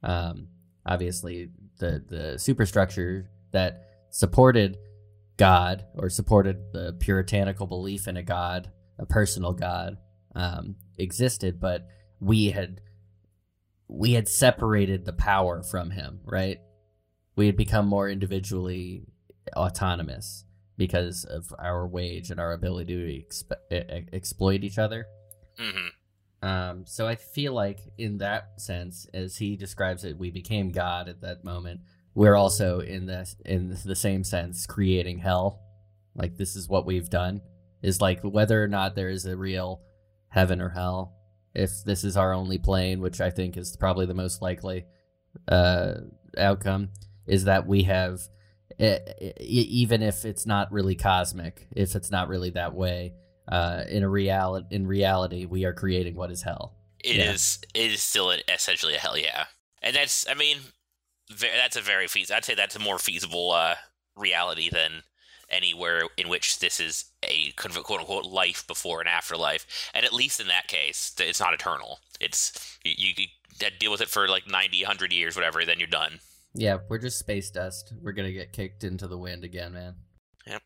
Um, 0.03 0.47
obviously, 0.85 1.49
the 1.79 2.03
the 2.05 2.39
superstructure 2.39 3.29
that 3.51 3.81
supported 4.09 4.77
God 5.37 5.85
or 5.95 6.09
supported 6.09 6.73
the 6.73 6.93
puritanical 6.99 7.67
belief 7.67 8.07
in 8.07 8.17
a 8.17 8.23
God, 8.23 8.71
a 8.99 9.05
personal 9.05 9.53
God, 9.53 9.97
um, 10.35 10.75
existed, 10.97 11.59
but 11.59 11.87
we 12.19 12.51
had 12.51 12.81
we 13.87 14.13
had 14.13 14.27
separated 14.27 15.05
the 15.05 15.13
power 15.13 15.63
from 15.63 15.91
him, 15.91 16.19
right? 16.25 16.59
We 17.35 17.45
had 17.45 17.57
become 17.57 17.87
more 17.87 18.09
individually 18.09 19.03
autonomous 19.55 20.45
because 20.77 21.25
of 21.25 21.53
our 21.59 21.87
wage 21.87 22.31
and 22.31 22.39
our 22.39 22.53
ability 22.53 22.95
to 22.95 23.23
exp- 23.27 24.07
exploit 24.13 24.63
each 24.63 24.77
other. 24.77 25.05
hmm 25.57 25.87
Um, 26.41 26.85
so 26.87 27.07
I 27.07 27.15
feel 27.15 27.53
like, 27.53 27.79
in 27.97 28.17
that 28.17 28.59
sense, 28.59 29.05
as 29.13 29.37
he 29.37 29.55
describes 29.55 30.03
it, 30.03 30.17
we 30.17 30.31
became 30.31 30.71
God 30.71 31.07
at 31.07 31.21
that 31.21 31.43
moment. 31.43 31.81
We're 32.15 32.35
also 32.35 32.79
in 32.79 33.05
the 33.05 33.31
in 33.45 33.77
the 33.85 33.95
same 33.95 34.23
sense 34.23 34.65
creating 34.65 35.19
hell. 35.19 35.61
Like 36.15 36.37
this 36.37 36.55
is 36.55 36.67
what 36.67 36.85
we've 36.85 37.09
done. 37.09 37.41
Is 37.81 38.01
like 38.01 38.21
whether 38.23 38.61
or 38.61 38.67
not 38.67 38.95
there 38.95 39.09
is 39.09 39.25
a 39.25 39.37
real 39.37 39.81
heaven 40.29 40.61
or 40.61 40.69
hell. 40.69 41.13
If 41.53 41.83
this 41.85 42.03
is 42.03 42.17
our 42.17 42.33
only 42.33 42.57
plane, 42.57 43.01
which 43.01 43.21
I 43.21 43.29
think 43.29 43.55
is 43.55 43.77
probably 43.77 44.05
the 44.05 44.13
most 44.13 44.41
likely 44.41 44.85
uh, 45.47 45.93
outcome, 46.37 46.89
is 47.31 47.45
that 47.45 47.65
we 47.65 47.83
have, 47.83 48.19
even 49.39 50.01
if 50.01 50.25
it's 50.25 50.45
not 50.45 50.71
really 50.71 50.95
cosmic, 50.95 51.67
if 51.75 51.95
it's 51.95 52.11
not 52.11 52.27
really 52.27 52.51
that 52.51 52.73
way, 52.73 53.13
uh, 53.47 53.83
in 53.89 54.03
a 54.03 54.09
reality, 54.09 54.67
in 54.71 54.87
reality, 54.87 55.45
we 55.45 55.65
are 55.65 55.73
creating 55.73 56.15
what 56.15 56.31
is 56.31 56.41
hell. 56.41 56.75
It 57.03 57.15
Yeah. 57.15 57.31
is. 57.31 57.59
It 57.73 57.91
is 57.91 58.01
still 58.01 58.31
essentially 58.47 58.95
a 58.95 58.99
hell 58.99 59.17
yeah 59.17 59.45
and 59.81 59.95
that's 59.95 60.27
i 60.29 60.35
mean 60.35 60.57
that's 61.39 61.75
a 61.75 61.81
very 61.81 62.07
feasible 62.07 62.35
i'd 62.37 62.45
say 62.45 62.53
that's 62.53 62.75
a 62.75 62.79
more 62.79 62.99
feasible 62.99 63.51
uh, 63.51 63.75
reality 64.15 64.69
than 64.69 65.01
anywhere 65.49 66.03
in 66.17 66.29
which 66.29 66.59
this 66.59 66.79
is 66.79 67.05
a 67.23 67.51
quote 67.53 67.99
unquote 67.99 68.25
life 68.25 68.65
before 68.67 69.01
an 69.01 69.07
afterlife 69.07 69.65
and 69.95 70.05
at 70.05 70.13
least 70.13 70.39
in 70.39 70.47
that 70.47 70.67
case 70.67 71.13
it's 71.19 71.39
not 71.39 71.53
eternal 71.53 71.99
it's 72.19 72.77
you, 72.83 72.93
you, 72.97 73.13
you 73.17 73.69
deal 73.79 73.91
with 73.91 74.01
it 74.01 74.09
for 74.09 74.27
like 74.27 74.47
90 74.47 74.83
100 74.83 75.11
years 75.11 75.35
whatever 75.35 75.65
then 75.65 75.79
you're 75.79 75.87
done 75.87 76.19
Yeah, 76.53 76.77
we're 76.89 76.97
just 76.99 77.17
space 77.19 77.49
dust. 77.51 77.93
We're 78.01 78.11
gonna 78.11 78.31
get 78.33 78.51
kicked 78.53 78.83
into 78.83 79.07
the 79.07 79.17
wind 79.17 79.43
again, 79.43 79.73
man. 79.73 79.95
Yeah. 80.45 80.59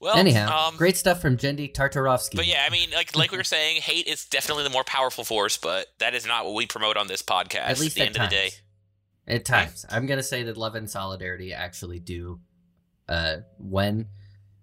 Well 0.00 0.16
Anyhow, 0.16 0.68
um, 0.68 0.76
great 0.76 0.96
stuff 0.98 1.20
from 1.22 1.36
Genndy 1.38 1.72
Tartakovsky. 1.72 2.36
But 2.36 2.46
yeah, 2.46 2.64
I 2.66 2.70
mean, 2.70 2.90
like 2.90 3.16
like 3.16 3.30
we 3.32 3.38
were 3.38 3.44
saying, 3.44 3.80
hate 3.80 4.06
is 4.06 4.26
definitely 4.26 4.64
the 4.64 4.70
more 4.70 4.84
powerful 4.84 5.24
force, 5.24 5.56
but 5.56 5.86
that 5.98 6.14
is 6.14 6.26
not 6.26 6.44
what 6.44 6.54
we 6.54 6.66
promote 6.66 6.96
on 6.96 7.06
this 7.06 7.22
podcast. 7.22 7.60
at 7.60 7.80
least 7.80 7.94
the 7.96 8.02
at 8.02 8.06
end 8.08 8.14
times. 8.16 8.26
of 8.26 8.30
the 8.30 8.36
day, 8.36 8.50
At 9.34 9.44
times, 9.46 9.86
I'm 9.88 10.06
gonna 10.06 10.22
say 10.22 10.42
that 10.44 10.56
love 10.58 10.74
and 10.74 10.88
solidarity 10.90 11.54
actually 11.54 11.98
do, 12.00 12.40
uh, 13.08 13.36
when 13.58 14.08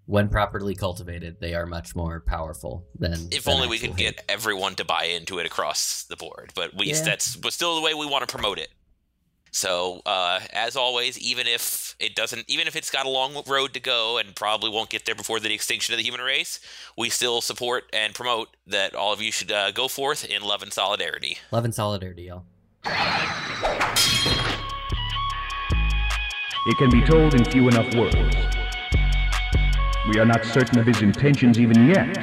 when 0.06 0.28
properly 0.30 0.74
cultivated, 0.74 1.36
they 1.40 1.52
are 1.54 1.66
much 1.66 1.94
more 1.96 2.20
powerful 2.20 2.86
than. 2.98 3.28
if 3.32 3.44
than 3.44 3.54
only 3.54 3.68
we 3.68 3.78
could 3.78 3.90
hate. 3.90 4.16
get 4.16 4.24
everyone 4.28 4.74
to 4.76 4.84
buy 4.84 5.04
into 5.04 5.38
it 5.40 5.44
across 5.46 6.04
the 6.04 6.16
board. 6.16 6.52
But 6.54 6.74
we 6.74 6.86
Yeah. 6.86 7.02
that's 7.02 7.34
but 7.36 7.52
still 7.52 7.74
the 7.74 7.82
way 7.82 7.92
we 7.94 8.06
want 8.06 8.26
to 8.26 8.32
promote 8.32 8.58
it. 8.58 8.68
So 9.50 10.02
uh, 10.06 10.40
as 10.52 10.76
always, 10.76 11.18
even 11.18 11.46
if 11.46 11.96
it 11.98 12.14
doesn't, 12.14 12.44
even 12.48 12.66
if 12.66 12.76
it's 12.76 12.90
got 12.90 13.06
a 13.06 13.08
long 13.08 13.42
road 13.46 13.74
to 13.74 13.80
go 13.80 14.18
and 14.18 14.34
probably 14.34 14.70
won't 14.70 14.90
get 14.90 15.04
there 15.04 15.14
before 15.14 15.40
the 15.40 15.52
extinction 15.52 15.94
of 15.94 15.98
the 15.98 16.04
human 16.04 16.20
race, 16.20 16.60
we 16.96 17.08
still 17.10 17.40
support 17.40 17.84
and 17.92 18.14
promote 18.14 18.56
that 18.66 18.94
all 18.94 19.12
of 19.12 19.20
you 19.20 19.32
should 19.32 19.50
uh, 19.50 19.70
go 19.70 19.88
forth 19.88 20.24
in 20.24 20.42
love 20.42 20.62
and 20.62 20.72
solidarity. 20.72 21.38
love 21.50 21.64
and 21.64 21.74
solidarity, 21.74 22.24
y'all. 22.24 22.44
It 26.66 26.76
can 26.76 26.90
be 26.90 27.02
told 27.02 27.34
in 27.34 27.44
few 27.46 27.68
enough 27.68 27.94
words. 27.94 28.14
We 30.08 30.18
are 30.20 30.26
not 30.26 30.44
certain 30.44 30.78
of 30.78 30.86
his 30.86 31.02
intentions 31.02 31.58
even 31.58 31.88
yet. 31.88 32.16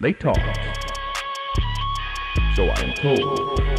They 0.00 0.12
talk. 0.12 0.38
So 2.54 2.68
I 2.68 2.80
am 2.82 2.92
told. 2.92 3.73